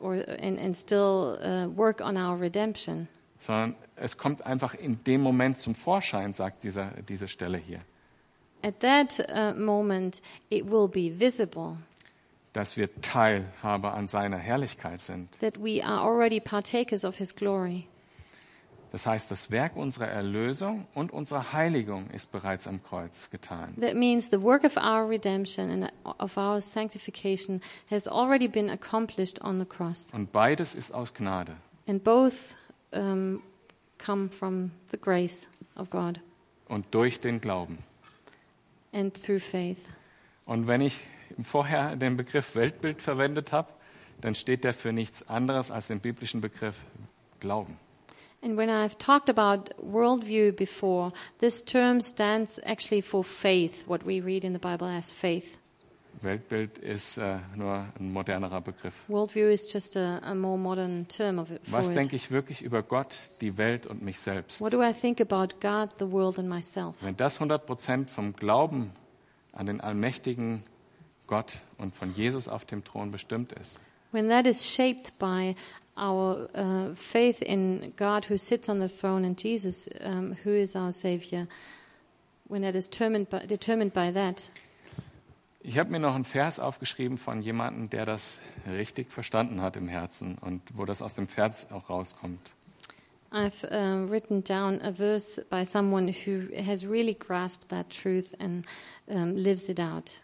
or, 0.00 0.14
and, 0.14 0.58
and 0.58 0.74
still 0.74 1.38
uh, 1.42 1.68
work 1.68 2.00
on 2.00 2.16
our 2.16 2.36
redemption. 2.40 3.08
sondern 3.40 3.76
es 3.96 4.16
kommt 4.16 4.44
einfach 4.46 4.74
in 4.74 4.98
dem 5.04 5.20
Moment 5.20 5.58
zum 5.58 5.74
Vorschein, 5.74 6.32
sagt 6.32 6.64
dieser, 6.64 6.90
diese 7.08 7.28
Stelle 7.28 7.58
hier, 7.58 7.80
At 8.62 8.80
that 8.80 9.20
uh, 9.28 9.52
moment, 9.56 10.20
it 10.50 10.68
will 10.68 10.88
be 10.88 11.10
visible 11.20 11.76
dass 12.54 12.76
wir 12.76 12.88
Teilhaber 13.02 13.94
an 13.94 14.08
seiner 14.08 14.38
Herrlichkeit 14.38 15.00
sind. 15.00 15.28
that 15.40 15.58
we 15.62 15.80
are 15.84 16.00
already 16.00 16.40
partakers 16.40 17.04
of 17.04 17.18
his 17.18 17.34
glory. 17.36 17.86
Das 18.90 19.06
heißt, 19.06 19.30
das 19.30 19.50
Werk 19.50 19.76
unserer 19.76 20.08
Erlösung 20.08 20.86
und 20.94 21.12
unserer 21.12 21.52
Heiligung 21.52 22.08
ist 22.10 22.32
bereits 22.32 22.66
am 22.66 22.82
Kreuz 22.82 23.28
getan. 23.30 23.74
That 23.80 23.94
means 23.94 24.30
the 24.30 24.40
work 24.40 24.64
of 24.64 24.76
our 24.76 25.08
redemption 25.08 25.70
and 25.70 25.92
of 26.18 26.36
our 26.36 26.60
sanctification 26.60 27.60
has 27.90 28.08
already 28.08 28.48
been 28.48 28.70
accomplished 28.70 29.42
on 29.44 29.58
the 29.58 29.66
cross. 29.66 30.12
Und 30.14 30.32
beides 30.32 30.74
ist 30.74 30.92
aus 30.92 31.12
Gnade. 31.12 31.56
And 31.86 32.02
both 32.02 32.34
um, 32.92 33.42
come 33.98 34.30
from 34.30 34.70
the 34.90 34.98
grace 34.98 35.48
of 35.76 35.90
God 35.90 36.20
und 36.68 36.86
durch 36.92 37.20
den 37.20 37.40
Glauben. 37.40 37.78
and 38.92 39.14
through 39.22 39.42
faith. 39.42 39.78
Und 40.46 40.66
wenn 40.66 40.80
ich 40.80 41.02
vorher 41.42 41.94
den 41.96 42.16
Begriff 42.16 42.54
Weltbild 42.54 43.02
verwendet 43.02 43.52
habe, 43.52 43.68
dann 44.20 44.34
steht 44.34 44.64
der 44.64 44.72
für 44.72 44.92
nichts 44.92 45.28
anderes 45.28 45.70
als 45.70 45.88
den 45.88 46.00
biblischen 46.00 46.40
Begriff 46.40 46.84
Glauben. 47.38 47.76
And 48.40 48.56
when 48.56 48.70
I've 48.70 48.96
talked 48.98 49.28
about 49.28 49.70
worldview 49.82 50.56
before, 50.56 51.12
this 51.40 51.64
term 51.64 52.00
stands 52.00 52.60
actually 52.64 53.02
for 53.02 53.24
faith, 53.24 53.84
what 53.88 54.04
we 54.04 54.20
read 54.20 54.44
in 54.44 54.52
the 54.52 54.60
Bible 54.60 54.86
as 54.86 55.12
faith. 55.12 55.58
Weltbild 56.22 56.78
ist 56.78 57.16
äh, 57.18 57.38
nur 57.54 57.86
ein 57.98 58.12
modernerer 58.12 58.60
Begriff. 58.60 58.94
Worldview 59.08 59.52
is 59.52 59.72
just 59.72 59.96
a, 59.96 60.18
a 60.22 60.34
more 60.34 60.58
modern 60.58 61.06
term 61.08 61.38
of 61.38 61.50
it. 61.50 61.60
Was 61.66 61.92
denke 61.92 62.16
ich 62.16 62.30
wirklich 62.30 62.62
über 62.62 62.82
Gott, 62.82 63.30
die 63.40 63.56
Welt 63.56 63.86
und 63.86 64.02
mich 64.02 64.18
selbst? 64.20 64.60
What 64.60 64.72
do 64.72 64.82
I 64.82 64.92
think 64.92 65.20
about 65.20 65.60
God, 65.60 65.90
the 65.98 66.10
world, 66.10 66.38
and 66.38 66.48
myself? 66.48 66.96
Wenn 67.00 67.16
das 67.16 67.40
100% 67.40 68.08
vom 68.08 68.34
Glauben 68.34 68.90
an 69.52 69.66
den 69.66 69.80
allmächtigen 69.80 70.62
Gott 71.26 71.60
und 71.76 71.94
von 71.94 72.14
Jesus 72.14 72.48
auf 72.48 72.64
dem 72.64 72.84
Thron 72.84 73.10
bestimmt 73.10 73.52
ist, 73.52 73.80
When 74.10 74.28
that 74.30 74.46
is 74.46 74.66
shaped 74.66 75.18
by 75.18 75.54
our 75.98 76.48
uh, 76.54 76.94
faith 76.94 77.42
in 77.42 77.92
God 77.96 78.24
who 78.24 78.38
sits 78.38 78.68
on 78.68 78.78
the 78.78 78.88
throne 78.88 79.24
and 79.24 79.36
Jesus 79.36 79.88
um, 80.00 80.36
who 80.44 80.50
is 80.50 80.76
our 80.76 80.92
Savior, 80.92 81.48
when 82.46 82.62
that 82.62 82.74
is 82.74 82.88
determined 82.88 83.28
by, 83.28 83.44
determined 83.46 83.92
by 83.92 84.12
that, 84.12 84.50
Ich 85.60 85.78
habe 85.78 85.90
mir 85.90 85.98
noch 85.98 86.14
einen 86.14 86.24
Vers 86.24 86.60
aufgeschrieben 86.60 87.18
von 87.18 87.42
jemandem, 87.42 87.90
der 87.90 88.06
das 88.06 88.38
richtig 88.66 89.12
verstanden 89.12 89.60
hat 89.60 89.76
im 89.76 89.88
Herzen 89.88 90.38
und 90.38 90.62
wo 90.74 90.84
das 90.84 91.02
aus 91.02 91.14
dem 91.14 91.26
Vers 91.26 91.70
auch 91.72 91.90
rauskommt. 91.90 92.40
I've 93.30 93.64
uh, 93.70 94.08
written 94.08 94.42
down 94.42 94.80
a 94.80 94.90
verse 94.90 95.44
by 95.50 95.64
someone 95.64 96.08
who 96.08 96.48
has 96.56 96.86
really 96.86 97.12
grasped 97.12 97.68
that 97.68 97.90
truth 97.90 98.34
and 98.40 98.64
um, 99.08 99.36
lives 99.36 99.68
it 99.68 99.78
out. 99.78 100.22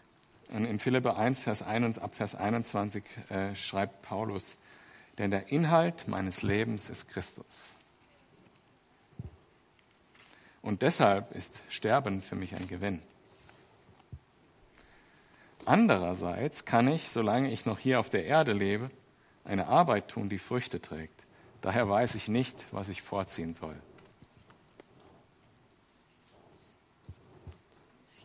Und 0.49 0.65
in 0.65 0.79
Philipper 0.79 1.17
1, 1.17 1.43
Vers 1.43 1.61
1, 1.61 1.99
ab 1.99 2.15
Vers 2.15 2.33
21 2.33 3.03
äh, 3.29 3.55
schreibt 3.55 4.01
Paulus, 4.01 4.57
denn 5.17 5.31
der 5.31 5.51
Inhalt 5.51 6.07
meines 6.07 6.41
Lebens 6.41 6.89
ist 6.89 7.07
Christus. 7.09 7.75
Und 10.61 10.81
deshalb 10.81 11.31
ist 11.35 11.61
Sterben 11.69 12.21
für 12.21 12.35
mich 12.35 12.55
ein 12.55 12.67
Gewinn. 12.67 13.01
Andererseits 15.65 16.65
kann 16.65 16.87
ich, 16.87 17.09
solange 17.09 17.51
ich 17.51 17.65
noch 17.65 17.79
hier 17.79 17.99
auf 17.99 18.09
der 18.09 18.25
Erde 18.25 18.53
lebe, 18.53 18.89
eine 19.43 19.67
Arbeit 19.67 20.09
tun, 20.09 20.29
die 20.29 20.39
Früchte 20.39 20.81
trägt. 20.81 21.23
Daher 21.61 21.89
weiß 21.89 22.15
ich 22.15 22.27
nicht, 22.27 22.55
was 22.71 22.89
ich 22.89 23.01
vorziehen 23.01 23.53
soll. 23.53 23.75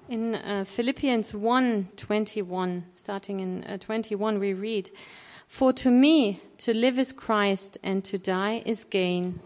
In 0.08 0.34
uh, 0.34 0.64
Philippians 0.64 1.34
1:21, 1.34 2.82
starting 2.96 3.38
in 3.38 3.62
uh, 3.62 3.78
21, 3.78 4.40
we 4.40 4.60
read, 4.60 4.90
"For 5.50 5.72
to 5.72 5.90
me 5.90 6.38
to 6.58 6.72
live 6.72 7.00
is 7.00 7.12
Christ, 7.12 7.76
and 7.82 8.04
to 8.04 8.18
die 8.18 8.62
is 8.64 8.88
gain. 8.88 9.40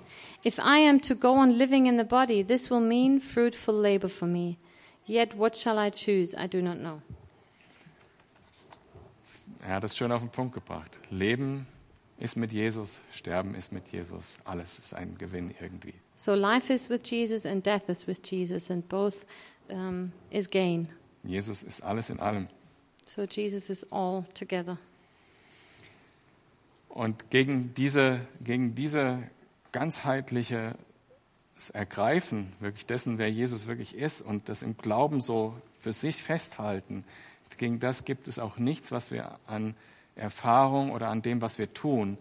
If 0.45 0.59
I 0.59 0.79
am 0.81 1.01
to 1.01 1.15
go 1.15 1.33
on 1.33 1.57
living 1.57 1.87
in 1.87 1.97
the 1.97 2.05
body, 2.05 2.45
this 2.45 2.71
will 2.71 2.87
mean 2.87 3.21
fruitful 3.21 3.75
labor 3.75 4.11
for 4.11 4.27
me. 4.27 4.59
Yet 5.07 5.35
what 5.35 5.57
shall 5.57 5.79
I 5.79 5.91
choose? 5.91 6.35
I 6.37 6.47
do 6.47 6.61
not 6.61 6.77
know." 6.77 7.01
Er 9.67 9.77
hat 9.77 9.85
es 9.85 9.97
schön 9.97 10.13
auf 10.13 10.21
den 10.21 10.31
Punkt 10.31 10.55
gebracht. 10.55 10.99
Leben 11.11 11.67
ist 12.19 12.37
mit 12.37 12.53
Jesus, 12.53 13.01
Sterben 13.11 13.55
ist 13.55 13.73
mit 13.73 13.91
Jesus. 13.91 14.39
Alles 14.45 14.79
ist 14.79 14.93
ein 14.93 15.17
Gewinn 15.17 15.55
irgendwie. 15.59 15.95
So 16.17 16.35
life 16.35 16.71
is 16.71 16.91
with 16.91 17.01
Jesus, 17.11 17.47
and 17.47 17.65
death 17.65 17.89
is 17.89 18.07
with 18.07 18.21
Jesus, 18.23 18.71
and 18.71 18.87
both 18.89 19.25
um, 19.71 20.13
is 20.31 20.49
gain. 20.51 20.89
Jesus 21.25 21.63
ist 21.63 21.83
alles 21.83 22.11
in 22.11 22.21
allem. 22.21 22.49
So 23.07 23.25
Jesus 23.25 23.71
is 23.71 23.91
all 23.91 24.25
together. 24.35 24.79
Und 26.95 27.31
gegen 27.31 27.75
diese, 27.75 28.21
gegen 28.41 28.77
diese 28.77 29.25
ganzheitliche 29.73 30.77
Ergreifen 31.73 32.53
wirklich 32.61 32.87
dessen, 32.87 33.19
wer 33.19 33.29
Jesus 33.29 33.67
wirklich 33.67 33.97
ist 33.97 34.23
und 34.23 34.49
das 34.49 34.63
im 34.63 34.77
Glauben 34.77 35.21
so 35.21 35.55
für 35.81 35.93
sich 35.93 36.23
festhalten, 36.23 37.05
gegen 37.59 37.81
das 37.81 38.05
gibt 38.05 38.29
es 38.29 38.39
auch 38.39 38.59
nichts, 38.59 38.93
was 38.93 39.11
wir 39.11 39.41
an 39.49 39.75
Erfahrung 40.15 40.93
oder 40.93 41.09
an 41.09 41.21
dem, 41.21 41.41
was 41.43 41.59
wir 41.59 41.75
tun, 41.75 42.17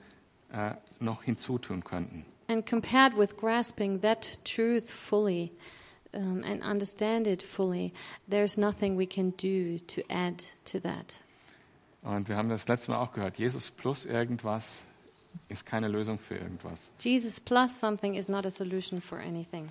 äh, 0.51 0.71
noch 0.99 1.21
hinzutun 1.21 1.83
könnten. 1.83 2.25
And 2.47 2.67
compared 2.67 3.15
with 3.15 3.37
grasping 3.37 4.01
that 4.01 4.39
truth 4.43 4.89
fully 4.89 5.51
um, 6.13 6.43
and 6.43 6.63
understand 6.63 7.27
it 7.27 7.43
fully, 7.43 7.93
there's 8.27 8.57
nothing 8.57 8.97
we 8.97 9.05
can 9.05 9.33
do 9.37 9.77
to 9.85 10.01
add 10.09 10.43
to 10.65 10.79
that. 10.79 11.21
Und 12.03 12.27
wir 12.27 12.35
haben 12.35 12.49
das 12.49 12.67
letzte 12.67 12.91
Mal 12.91 12.97
auch 12.97 13.13
gehört, 13.13 13.37
Jesus 13.37 13.71
plus 13.71 14.05
irgendwas 14.05 14.83
ist 15.47 15.65
keine 15.65 15.87
Lösung 15.87 16.19
für 16.19 16.35
irgendwas. 16.35 16.91
Jesus 16.99 17.39
plus 17.39 17.79
something 17.79 18.15
is 18.15 18.27
not 18.27 18.45
a 18.45 18.51
solution 18.51 19.01
for 19.01 19.17
anything. 19.17 19.69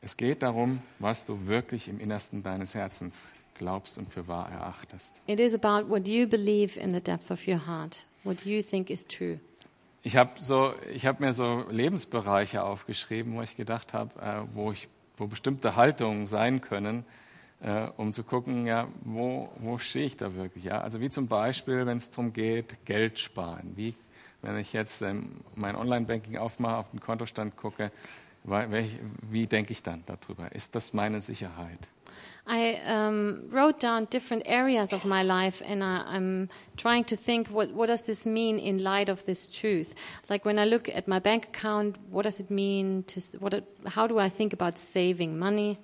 Es 0.00 0.16
geht 0.16 0.42
darum, 0.42 0.80
was 1.00 1.26
du 1.26 1.48
wirklich 1.48 1.88
im 1.88 1.98
Innersten 1.98 2.42
deines 2.42 2.74
Herzens 2.74 3.32
glaubst 3.54 3.98
und 3.98 4.10
für 4.12 4.28
wahr 4.28 4.50
erachtest. 4.50 5.20
It 5.26 5.40
is 5.40 5.52
about 5.52 5.90
what 5.90 6.06
you 6.06 6.28
believe 6.28 6.78
in 6.78 6.94
the 6.94 7.00
depth 7.00 7.30
of 7.30 7.46
your 7.46 7.66
heart, 7.66 8.06
what 8.22 8.44
you 8.46 8.62
think 8.62 8.88
is 8.88 9.06
true. 9.06 9.40
Ich 10.04 10.16
habe 10.16 10.30
so, 10.36 10.72
ich 10.94 11.06
habe 11.06 11.24
mir 11.24 11.32
so 11.32 11.64
Lebensbereiche 11.70 12.62
aufgeschrieben, 12.62 13.34
wo 13.34 13.42
ich 13.42 13.56
gedacht 13.56 13.92
habe, 13.92 14.18
äh, 14.22 14.54
wo 14.54 14.70
ich, 14.70 14.88
wo 15.16 15.26
bestimmte 15.26 15.74
Haltungen 15.74 16.24
sein 16.24 16.60
können, 16.60 17.04
äh, 17.60 17.88
um 17.96 18.12
zu 18.12 18.22
gucken, 18.22 18.66
ja, 18.66 18.88
wo, 19.02 19.50
wo 19.56 19.78
stehe 19.78 20.06
ich 20.06 20.16
da 20.16 20.34
wirklich? 20.34 20.64
Ja, 20.64 20.80
also 20.80 21.00
wie 21.00 21.10
zum 21.10 21.28
Beispiel, 21.28 21.86
wenn 21.86 21.96
es 21.96 22.10
darum 22.10 22.32
geht, 22.32 22.84
Geld 22.84 23.18
sparen. 23.18 23.72
Wie, 23.76 23.94
wenn 24.42 24.56
ich 24.58 24.72
jetzt 24.72 25.02
ähm, 25.02 25.40
mein 25.54 25.76
Online-Banking 25.76 26.36
aufmache, 26.36 26.76
auf 26.76 26.90
den 26.90 27.00
Kontostand 27.00 27.56
gucke, 27.56 27.90
welch, 28.44 28.92
wie 29.30 29.46
denke 29.46 29.72
ich 29.72 29.82
dann 29.82 30.04
darüber? 30.06 30.52
Ist 30.52 30.74
das 30.74 30.92
meine 30.92 31.20
Sicherheit? 31.20 31.88
I 32.50 32.80
um, 32.86 33.42
wrote 33.50 33.78
down 33.78 34.06
different 34.06 34.46
areas 34.46 34.94
of 34.94 35.04
my 35.04 35.22
life, 35.22 35.60
and 35.60 35.84
I, 35.84 36.02
I'm 36.08 36.48
trying 36.78 37.04
to 37.04 37.16
think 37.16 37.48
what, 37.48 37.74
what 37.74 37.88
does 37.88 38.04
this 38.04 38.24
mean 38.24 38.58
in 38.58 38.78
light 38.78 39.10
of 39.10 39.26
this 39.26 39.50
truth? 39.50 39.94
Like 40.30 40.46
when 40.46 40.58
I 40.58 40.64
look 40.64 40.88
at 40.88 41.06
my 41.06 41.18
bank 41.18 41.48
account, 41.48 41.96
what 42.10 42.22
does 42.22 42.40
it 42.40 42.50
mean 42.50 43.04
to? 43.08 43.20
What? 43.38 43.64
How 43.86 44.06
do 44.06 44.18
I 44.18 44.30
think 44.30 44.54
about 44.54 44.78
saving 44.78 45.38
money? 45.38 45.78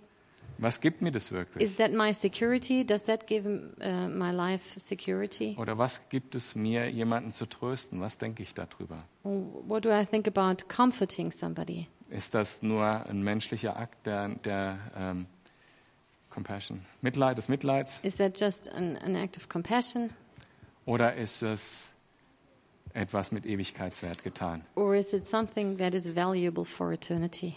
Was 0.59 0.81
gibt 0.81 1.03
mir 1.03 1.11
das 1.11 1.33
wirklich? 1.33 1.63
Is 1.63 1.77
that 1.77 1.93
my 1.93 2.13
security? 2.13 2.85
Does 2.85 3.05
that 3.05 3.27
give 3.27 3.47
uh, 3.47 4.09
my 4.09 4.31
life 4.31 4.79
security? 4.79 5.57
Oder 5.59 5.77
was 5.79 6.09
gibt 6.09 6.35
es 6.35 6.55
mir, 6.55 6.89
jemanden 6.91 7.33
zu 7.33 7.47
trösten? 7.47 8.01
Was 8.01 8.19
denke 8.19 8.43
ich 8.43 8.55
darüber? 8.55 8.99
What 9.23 9.85
do 9.85 9.91
I 9.91 10.07
think 10.07 10.29
about 10.29 10.65
comforting 10.69 11.31
somebody? 11.31 11.89
Ist 12.11 12.35
das 12.35 12.63
nur 12.63 12.85
ein 13.07 13.23
menschlicher 13.23 13.77
Akt 13.77 14.07
der, 14.07 14.29
der 14.45 14.79
ähm, 14.97 15.27
Compassion, 16.31 16.85
Mitleid, 17.01 17.39
des 17.39 17.49
Mitleids? 17.49 18.01
Is 18.03 18.17
that 18.17 18.39
just 18.39 18.73
an, 18.73 18.97
an 18.99 19.17
act 19.17 19.37
of 19.37 19.49
compassion, 19.49 20.11
Oder 20.87 21.15
ist 21.15 21.43
es 21.43 21.89
etwas 22.93 23.33
mit 23.33 23.47
Ewigkeitswert 23.47 24.23
getan? 24.23 24.63
or 24.77 24.95
is 24.95 25.13
it 25.13 25.27
something 25.27 25.79
that 25.79 25.95
is 25.95 26.07
valuable 26.07 26.65
for 26.65 26.93
eternity? 26.93 27.57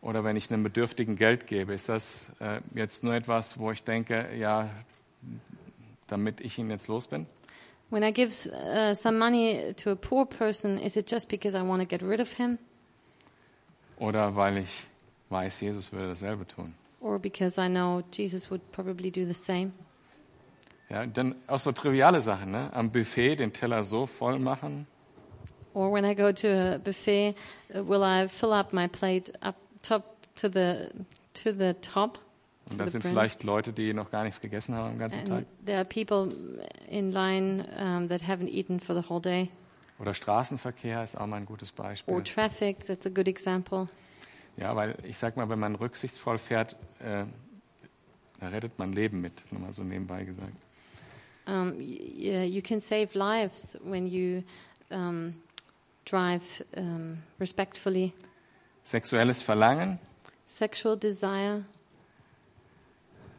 Oder 0.00 0.22
wenn 0.24 0.36
ich 0.36 0.50
einem 0.52 0.62
Bedürftigen 0.62 1.16
Geld 1.16 1.46
gebe, 1.46 1.74
ist 1.74 1.88
das 1.88 2.30
äh, 2.40 2.60
jetzt 2.74 3.02
nur 3.02 3.14
etwas, 3.14 3.58
wo 3.58 3.72
ich 3.72 3.82
denke, 3.82 4.28
ja, 4.38 4.70
damit 6.06 6.40
ich 6.40 6.56
ihn 6.58 6.70
jetzt 6.70 6.88
los 6.88 7.08
bin? 7.08 7.26
When 7.90 8.02
I 8.02 8.12
give 8.12 8.30
uh, 8.50 8.94
some 8.94 9.18
money 9.18 9.72
to 9.82 9.90
a 9.90 9.94
poor 9.94 10.26
person, 10.26 10.78
is 10.78 10.96
it 10.96 11.10
just 11.10 11.28
because 11.28 11.56
I 11.56 11.62
want 11.62 11.80
to 11.82 11.86
get 11.88 12.02
rid 12.02 12.20
of 12.20 12.32
him, 12.32 12.58
Oder 13.98 14.36
weil 14.36 14.58
ich 14.58 14.84
weiß, 15.30 15.60
Jesus 15.60 15.92
würde 15.92 16.08
dasselbe 16.08 16.46
tun? 16.46 16.74
or 17.00 17.18
because 17.18 17.58
I 17.60 17.68
know 17.68 18.02
Jesus 18.12 18.50
would 18.50 18.60
probably 18.72 19.10
do 19.10 19.24
the 19.26 19.32
same? 19.32 19.72
Ja, 20.90 21.06
dann 21.06 21.34
auch 21.46 21.60
so 21.60 21.72
triviale 21.72 22.20
Sachen, 22.20 22.50
ne? 22.52 22.72
Am 22.72 22.90
Buffet 22.90 23.36
den 23.36 23.52
Teller 23.52 23.82
so 23.84 24.06
voll 24.06 24.38
machen, 24.38 24.86
Or 25.74 25.92
when 25.92 26.04
I 26.04 26.14
go 26.14 26.32
to 26.32 26.74
a 26.74 26.78
buffet, 26.78 27.34
uh, 27.74 27.82
will 27.84 28.02
I 28.02 28.26
fill 28.28 28.52
up 28.52 28.72
my 28.72 28.88
plate 28.88 29.32
up 29.42 29.54
top 29.82 30.04
to 30.36 30.48
the 30.48 30.88
to 31.34 31.52
the 31.52 31.74
top? 31.80 32.20
Und 32.66 32.72
to 32.72 32.78
da 32.78 32.84
the 32.84 32.90
sind 32.90 33.02
vielleicht 33.02 33.44
Leute, 33.44 33.72
die 33.72 33.94
noch 33.94 34.10
gar 34.10 34.24
nichts 34.24 34.40
gegessen 34.40 34.74
haben 34.74 34.90
am 34.92 34.98
ganzen 34.98 35.24
Tag. 35.24 35.44
There 35.64 35.78
are 35.78 35.84
people 35.84 36.32
in 36.88 37.12
line 37.12 37.64
um, 37.78 38.08
that 38.08 38.22
haven't 38.22 38.48
eaten 38.48 38.80
for 38.80 39.00
the 39.00 39.08
whole 39.08 39.20
day. 39.20 39.50
Oder 39.98 40.14
Straßenverkehr 40.14 41.02
ist 41.02 41.16
auch 41.16 41.26
mal 41.26 41.36
ein 41.36 41.46
gutes 41.46 41.72
Beispiel. 41.72 42.14
Or 42.14 42.22
traffic, 42.22 42.86
that's 42.86 43.06
a 43.06 43.10
good 43.10 43.26
example. 43.26 43.88
Ja, 44.56 44.74
weil 44.76 44.96
ich 45.04 45.18
sag 45.18 45.36
mal, 45.36 45.48
wenn 45.48 45.58
man 45.58 45.74
rücksichtsvoll 45.74 46.38
fährt, 46.38 46.74
äh, 47.00 47.24
da 48.40 48.48
rettet 48.48 48.78
man 48.78 48.92
Leben 48.92 49.20
mit, 49.20 49.32
nur 49.50 49.60
mal 49.60 49.72
so 49.72 49.82
nebenbei 49.82 50.24
gesagt. 50.24 50.52
Um, 51.46 51.80
yeah, 51.80 52.44
you 52.44 52.60
can 52.60 52.78
save 52.78 53.08
lives 53.14 53.78
when 53.82 54.06
you 54.06 54.42
um, 54.90 55.34
drive 56.04 56.64
um, 56.76 57.18
respectfully. 57.40 58.12
Sexuelles 58.88 59.42
Verlangen, 59.42 59.98
Sexual 60.46 60.96
desire, 60.96 61.66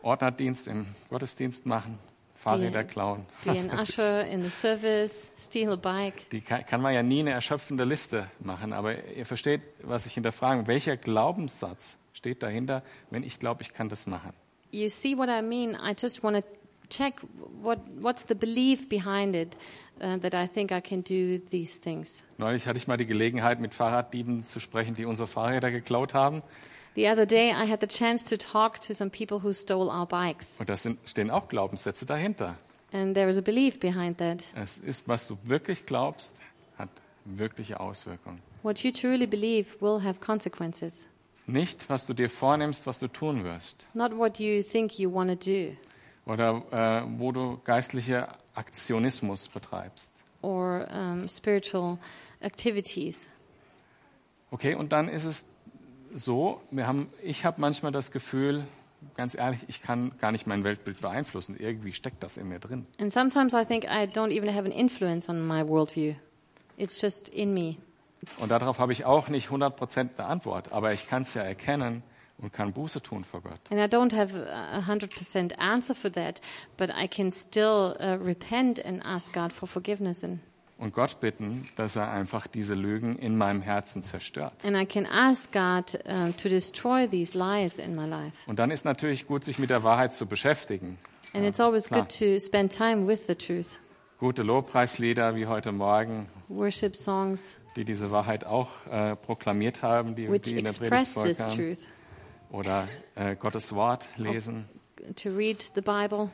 Ordnerdienst 0.04 0.68
im 0.68 0.86
Gottesdienst 1.10 1.66
machen, 1.66 1.97
Fahrräder 2.36 2.84
klauen. 2.84 3.26
be 3.43 3.50
an 3.50 3.80
usher 3.80 4.28
in 4.28 4.43
the 4.43 4.50
service, 4.52 5.30
steal 5.39 5.72
a 5.72 5.76
bike. 5.76 6.30
Die 6.30 6.41
kann, 6.41 6.64
kann 6.68 6.82
man 6.82 6.93
ja 6.93 7.02
nie 7.02 7.22
eine 7.22 7.32
erschöpfende 7.32 7.84
Liste 7.84 8.30
machen, 8.39 8.74
aber 8.74 9.04
ihr 9.08 9.26
versteht, 9.26 9.62
was 9.82 10.06
ich 10.06 10.14
hinterfrage. 10.14 10.68
Welcher 10.68 10.97
Glaubenssatz 10.97 11.97
steht 12.14 12.43
dahinter, 12.43 12.84
wenn 13.10 13.24
ich 13.24 13.39
glaube, 13.39 13.64
ich 13.64 13.74
kann 13.74 13.89
das 13.89 14.06
machen? 14.06 14.34
You 14.70 14.88
see 14.88 15.18
what 15.18 15.30
I 15.30 15.41
mean? 15.41 15.74
I 15.74 15.95
just 16.00 16.22
want 16.22 16.38
to 16.38 16.43
check 16.89 17.22
what 17.60 17.80
what's 18.00 18.24
the 18.28 18.36
belief 18.36 18.88
behind 18.88 19.36
it 19.36 19.58
uh, 20.02 20.18
that 20.20 20.34
I 20.34 20.47
think 20.47 20.72
I 20.72 20.82
can 20.82 21.04
do 21.04 21.39
these 21.52 21.80
things. 21.80 22.26
Neulich 22.38 22.68
hatte 22.68 22.78
ich 22.78 22.88
mal 22.88 22.97
die 22.97 23.06
Gelegenheit, 23.06 23.60
mit 23.60 23.74
Fahrraddieben 23.74 24.43
zu 24.43 24.60
sprechen, 24.60 24.95
die 24.95 25.06
unsere 25.06 25.28
Fahrräder 25.28 25.72
geklaut 25.72 26.14
haben. 26.14 26.41
The 26.95 27.08
other 27.08 27.26
day, 27.26 27.52
I 27.52 27.70
had 27.70 27.80
the 27.82 27.88
chance 27.88 28.28
to 28.30 28.38
talk 28.38 28.82
to 28.82 28.93
some 28.93 29.10
people 29.10 29.41
who 29.43 29.54
stole 29.54 29.89
our 29.91 30.06
bikes, 30.08 30.58
Und 30.60 30.68
da 30.70 30.76
stehen 30.78 31.30
auch 31.32 31.47
Glaubenssätze 31.47 32.06
dahinter. 32.06 32.58
and 32.91 33.14
there 33.14 33.30
is 33.30 33.38
a 33.38 33.41
belief 33.41 33.80
behind 33.80 34.18
that. 34.18 34.43
Es 34.56 34.78
ist, 34.80 35.08
was 35.08 35.28
du 35.28 35.38
wirklich 35.43 35.86
glaubst, 35.86 36.34
hat 36.78 36.89
wirkliche 37.26 37.80
Auswirkungen. 37.80 38.39
What 38.64 38.80
you 38.84 38.91
truly 38.91 39.28
believe 39.28 39.80
will 39.80 40.04
have 40.04 40.20
consequences, 40.20 41.08
Nicht, 41.45 41.89
was 41.89 42.06
du 42.08 42.14
dir 42.14 42.30
vornimmst, 42.30 42.86
was 42.88 43.00
du 43.00 43.08
tun 43.08 43.43
wirst. 43.43 43.88
not 43.93 44.18
what 44.18 44.39
you 44.39 44.62
think 44.64 44.97
you 45.00 45.14
want 45.14 45.30
to 45.30 45.36
do 45.52 45.76
Oder 46.26 46.64
äh, 46.72 47.20
wo 47.20 47.32
du 47.32 47.60
geistliche 47.64 48.28
Aktionismus 48.60 49.47
betreibst. 49.47 50.12
or 50.41 50.88
um, 50.91 51.28
spiritual 51.28 51.97
activities. 52.41 53.30
Okay, 54.51 54.74
und 54.76 54.91
dann 54.91 55.10
ist 55.10 55.26
es 55.26 55.45
so, 56.14 56.62
wir 56.72 56.88
haben, 56.88 57.10
ich 57.22 57.45
habe 57.45 57.62
manchmal 57.62 57.91
das 57.91 58.12
Gefühl, 58.12 58.66
ganz 59.16 59.36
ehrlich, 59.36 59.62
ich 59.68 59.82
kann 59.82 60.12
gar 60.20 60.32
nicht 60.32 60.47
mein 60.47 60.64
Weltbild 60.64 61.01
beeinflussen. 61.01 61.55
Irgendwie 61.57 61.93
steckt 61.93 62.24
das 62.24 62.38
in 62.38 62.49
mir 62.49 62.60
drin. 62.60 62.88
And 62.99 63.12
sometimes 63.12 63.53
I 63.53 63.64
think 63.66 63.84
I 63.86 64.05
don't 64.05 64.32
even 64.32 64.53
have 64.53 64.66
an 64.66 64.72
influence 64.72 65.30
on 65.30 65.45
my 65.47 65.68
worldview. 65.68 66.16
It's 66.78 66.99
just 67.01 67.30
in 67.30 67.53
me. 67.53 67.78
Und 68.39 68.49
darauf 68.49 68.80
habe 68.80 68.91
ich 68.91 69.05
auch 69.05 69.30
nicht 69.30 69.49
100% 69.49 70.10
eine 70.18 70.28
Antwort, 70.28 70.74
aber 70.74 70.93
ich 70.93 71.07
kann 71.07 71.22
es 71.22 71.34
ja 71.34 71.41
erkennen 71.41 72.03
und 72.42 72.54
kann 72.54 72.74
Buße 72.74 73.02
tun 73.02 73.24
vor 73.24 73.42
Gott. 73.42 73.60
And 73.70 73.80
I 73.80 73.86
don't 73.94 74.16
have 74.16 74.34
a 74.52 74.86
hundred 74.88 75.14
percent 75.14 75.58
answer 75.60 75.96
for 75.96 76.12
that, 76.12 76.42
but 76.78 76.90
I 76.90 77.08
can 77.08 77.32
still 77.32 77.96
uh, 78.00 78.18
repent 78.24 78.84
and 78.84 79.04
ask 79.04 79.34
God 79.34 79.52
for 79.52 79.68
forgiveness, 79.68 80.24
and, 80.24 80.40
Und 80.78 80.94
Gott 80.94 81.20
bitten, 81.20 81.68
dass 81.76 81.98
er 81.98 82.10
einfach 82.10 82.48
diese 82.48 82.74
Lügen 82.74 83.18
in 83.20 83.38
meinem 83.38 83.62
Herzen 83.62 84.02
zerstört. 84.02 84.54
and 84.64 84.78
I 84.78 84.86
can 84.86 85.06
ask 85.06 85.52
God 85.52 86.00
to 86.38 86.48
destroy 86.48 87.06
these 87.06 87.38
lies 87.38 87.78
in 87.80 87.92
my 87.92 88.06
life. 88.06 88.50
Und 88.50 88.60
dann 88.60 88.72
ist 88.72 88.86
natürlich 88.86 89.28
gut, 89.28 89.44
sich 89.44 89.60
mit 89.60 89.70
der 89.70 89.84
Wahrheit 89.84 90.14
zu 90.14 90.26
beschäftigen. 90.26 90.98
And 91.34 91.46
it's 91.46 91.60
always 91.60 91.88
klar. 91.88 92.02
good 92.02 92.18
to 92.20 92.40
spend 92.40 92.72
time 92.76 93.08
with 93.08 93.28
the 93.28 93.36
truth. 93.36 93.78
Gute 94.20 94.44
Lobpreislieder 94.44 95.36
wie 95.36 95.48
heute 95.48 95.72
Morgen, 95.72 96.28
Worship 96.48 96.96
songs 96.96 97.58
die 97.76 97.86
diese 97.86 98.12
Wahrheit 98.12 98.46
auch 98.46 98.70
äh, 98.92 99.16
proklamiert 99.16 99.82
haben, 99.82 100.16
die, 100.16 100.28
die 100.40 100.58
in 100.58 100.66
der 100.66 100.74
Predigt 100.74 101.08
vorkamen. 101.08 101.78
Oder 102.52 102.88
äh, 103.16 103.36
Gottes 103.36 103.74
Wort 103.74 104.08
lesen, 104.18 104.66
To 105.16 105.30
read 105.30 105.62
the 105.76 105.82
Bible, 105.82 106.30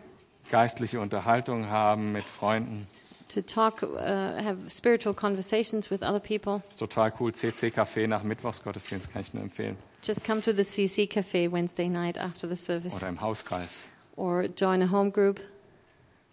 geistliche 0.50 1.00
Unterhaltung 1.00 1.68
haben 1.70 2.12
mit 2.14 2.24
Freunden. 2.24 2.88
to 3.28 3.42
talk, 3.42 3.82
uh, 3.84 3.98
have 3.98 4.70
spiritual 4.70 5.14
conversations 5.14 5.90
with 5.90 6.02
other 6.04 6.20
people. 6.20 6.62
Ist 6.70 6.80
total 6.80 7.12
cool. 7.20 7.34
CC 7.34 7.68
Café 7.70 8.08
nach 8.08 8.24
Mittwochsgottesdienst 8.24 9.12
kann 9.12 9.22
ich 9.24 9.34
nur 9.34 9.44
empfehlen. 9.44 9.78
Just 10.04 10.24
come 10.24 10.42
to 10.42 10.52
the 10.54 10.64
CC 10.64 11.08
Cafe 11.08 11.52
Wednesday 11.52 11.90
night 11.90 12.18
after 12.18 12.48
the 12.48 12.56
service, 12.56 12.94
Oder 12.96 13.10
im 13.10 13.20
Hauskreis. 13.22 13.88
or 14.16 14.44
join 14.56 14.82
a 14.84 14.90
home 14.92 15.12
group. 15.12 15.42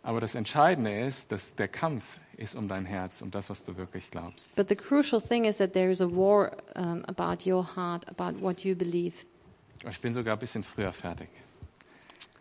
Aber 0.04 0.20
das 0.20 0.34
Entscheidende 0.34 1.00
ist, 1.06 1.32
dass 1.32 1.54
der 1.54 1.68
Kampf 1.68 2.18
ist 2.36 2.54
um 2.56 2.68
dein 2.68 2.84
Herz, 2.86 3.22
um 3.22 3.30
das, 3.30 3.50
was 3.50 3.64
du 3.64 3.76
wirklich 3.76 4.10
glaubst. 4.10 4.54
But 4.56 4.68
the 4.68 4.76
crucial 4.76 5.20
thing 5.20 5.44
is 5.44 5.56
that 5.58 5.72
there 5.74 5.90
is 5.90 6.00
a 6.00 6.10
war 6.10 6.52
um, 6.74 7.04
about 7.06 7.48
your 7.48 7.64
heart, 7.76 8.06
about 8.08 8.40
what 8.42 8.64
you 8.64 8.74
believe. 8.74 9.14
Ich 9.88 10.00
bin 10.00 10.14
sogar 10.14 10.36
ein 10.36 10.38
bisschen 10.38 10.62
früher 10.62 10.92
fertig. 10.92 11.28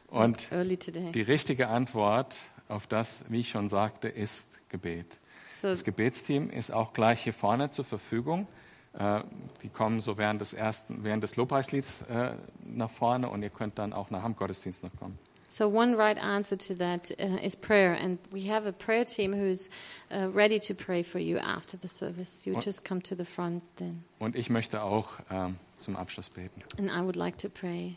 Und 0.08 0.52
Early 0.52 0.78
today. 0.78 1.12
die 1.12 1.22
richtige 1.22 1.70
Antwort 1.70 2.38
auf 2.68 2.88
das, 2.88 3.24
wie 3.30 3.40
ich 3.40 3.50
schon 3.50 3.68
sagte, 3.68 4.08
ist 4.08 4.44
Gebet. 4.70 5.18
So 5.50 5.70
Das 5.70 5.84
Gebetsteam 5.84 6.50
ist 6.50 6.72
auch 6.72 6.94
gleich 6.94 7.24
hier 7.24 7.34
vorne 7.34 7.70
zur 7.70 7.86
Verfügung. 7.86 8.48
Äh, 8.94 9.22
die 9.64 9.70
kommen 9.70 10.00
so 10.02 10.18
während 10.18 10.42
des 10.42 10.54
ersten, 10.54 11.04
während 11.04 11.24
des 11.24 11.36
Lobpreislieds 11.38 12.04
äh, 12.04 12.34
nach 12.66 12.90
vorne 12.90 13.30
und 13.30 13.42
ihr 13.42 13.50
könnt 13.50 13.80
dann 13.80 13.94
auch 13.94 14.10
nach 14.10 14.24
dem 14.24 14.36
Gottesdienst 14.36 14.84
noch 14.84 14.96
kommen. 15.00 15.18
So 15.48 15.68
one 15.68 15.98
right 15.98 16.18
answer 16.18 16.58
to 16.58 16.74
that 16.76 17.12
uh, 17.20 17.38
is 17.46 17.58
prayer, 17.58 17.98
and 18.02 18.18
we 18.32 18.50
have 18.50 18.66
a 18.66 18.72
prayer 18.72 19.06
team 19.06 19.34
who's 19.34 19.70
uh, 20.10 20.30
ready 20.34 20.58
to 20.60 20.74
pray 20.74 21.04
for 21.04 21.20
you 21.20 21.38
after 21.40 21.78
the 21.82 21.90
service. 21.90 22.46
You 22.46 22.54
What? 22.56 22.66
just 22.66 22.86
come 22.86 23.02
to 23.04 23.16
the 23.16 23.26
front 23.26 23.62
then, 23.78 24.04
Und 24.20 24.38
ich 24.38 24.50
möchte 24.50 24.82
auch 24.82 25.20
ähm, 25.30 25.58
zum 25.82 25.96
Abschluss 25.96 26.30
beten. 26.30 26.62
and 26.78 26.90
I 26.90 27.02
would 27.02 27.16
like 27.16 27.38
to 27.40 27.50
pray. 27.50 27.96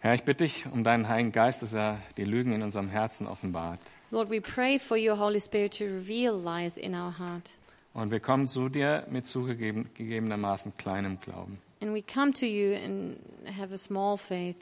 Herr, 0.00 0.14
ich 0.14 0.22
bitte 0.24 0.44
dich 0.44 0.66
um 0.70 0.84
deinen 0.84 1.08
Heiligen 1.08 1.32
Geist, 1.32 1.62
dass 1.62 1.72
er 1.72 1.98
die 2.16 2.24
Lügen 2.24 2.52
in 2.52 2.62
unserem 2.62 2.88
Herzen 2.88 3.26
offenbart. 3.26 3.80
Lord, 4.10 4.30
we 4.30 4.40
pray 4.40 4.78
for 4.78 4.96
your 4.96 5.18
Holy 5.18 5.40
Spirit 5.40 5.78
to 5.78 5.84
reveal 5.84 6.34
lies 6.38 6.76
in 6.76 6.94
our 6.94 7.18
heart. 7.18 7.58
Und 7.94 8.10
wir 8.10 8.20
kommen 8.20 8.46
zu 8.46 8.68
dir 8.68 9.06
mit 9.10 9.26
zugegebenermaßen 9.26 10.76
kleinem 10.76 11.18
Glauben. 11.20 11.58
And 11.80 11.94
we 11.94 12.02
come 12.02 12.32
to 12.34 12.46
you 12.46 12.74
and 12.76 13.16
have 13.58 13.72
a 13.72 13.78
small 13.78 14.16
faith. 14.18 14.56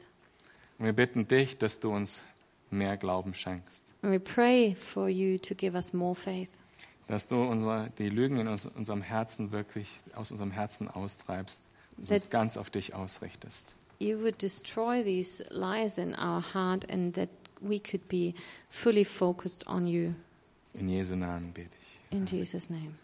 Und 0.79 0.85
wir 0.85 0.93
bitten 0.93 1.27
dich, 1.27 1.57
dass 1.57 1.79
du 1.79 1.91
uns 1.93 2.23
mehr 2.71 2.97
Glauben 2.97 3.33
schenkst. 3.33 3.83
And 4.01 4.13
we 4.13 4.19
pray 4.19 4.75
for 4.75 5.09
you 5.09 5.37
to 5.39 5.53
give 5.53 5.75
us 5.75 5.93
more 5.93 6.15
faith. 6.15 6.49
Dass 7.07 7.27
du 7.27 7.43
unsere, 7.43 7.91
die 7.97 8.09
Lügen 8.09 8.39
in 8.39 8.47
uns, 8.47 8.65
unserem 8.65 9.01
Herzen 9.01 9.51
wirklich 9.51 9.99
aus 10.15 10.31
unserem 10.31 10.51
Herzen 10.51 10.87
austreibst 10.87 11.61
und 11.97 12.09
uns 12.09 12.29
ganz 12.29 12.57
auf 12.57 12.69
dich 12.69 12.93
ausrichtest. 12.93 13.75
You 13.99 14.19
would 14.19 14.41
destroy 14.41 15.03
these 15.03 15.45
lies 15.51 15.97
in 15.97 16.13
our 16.15 16.43
heart 16.53 16.89
and 16.91 17.15
that 17.15 17.29
we 17.61 17.79
could 17.79 18.07
be 18.09 18.33
fully 18.69 19.05
focused 19.05 19.67
on 19.67 19.87
you. 19.87 20.13
In 20.73 20.89
Jesu 20.89 21.15
Namen 21.15 21.53
bete 21.53 21.69
ich. 21.81 22.17
In 22.17 22.25
Jesus' 22.25 22.69
name. 22.69 22.95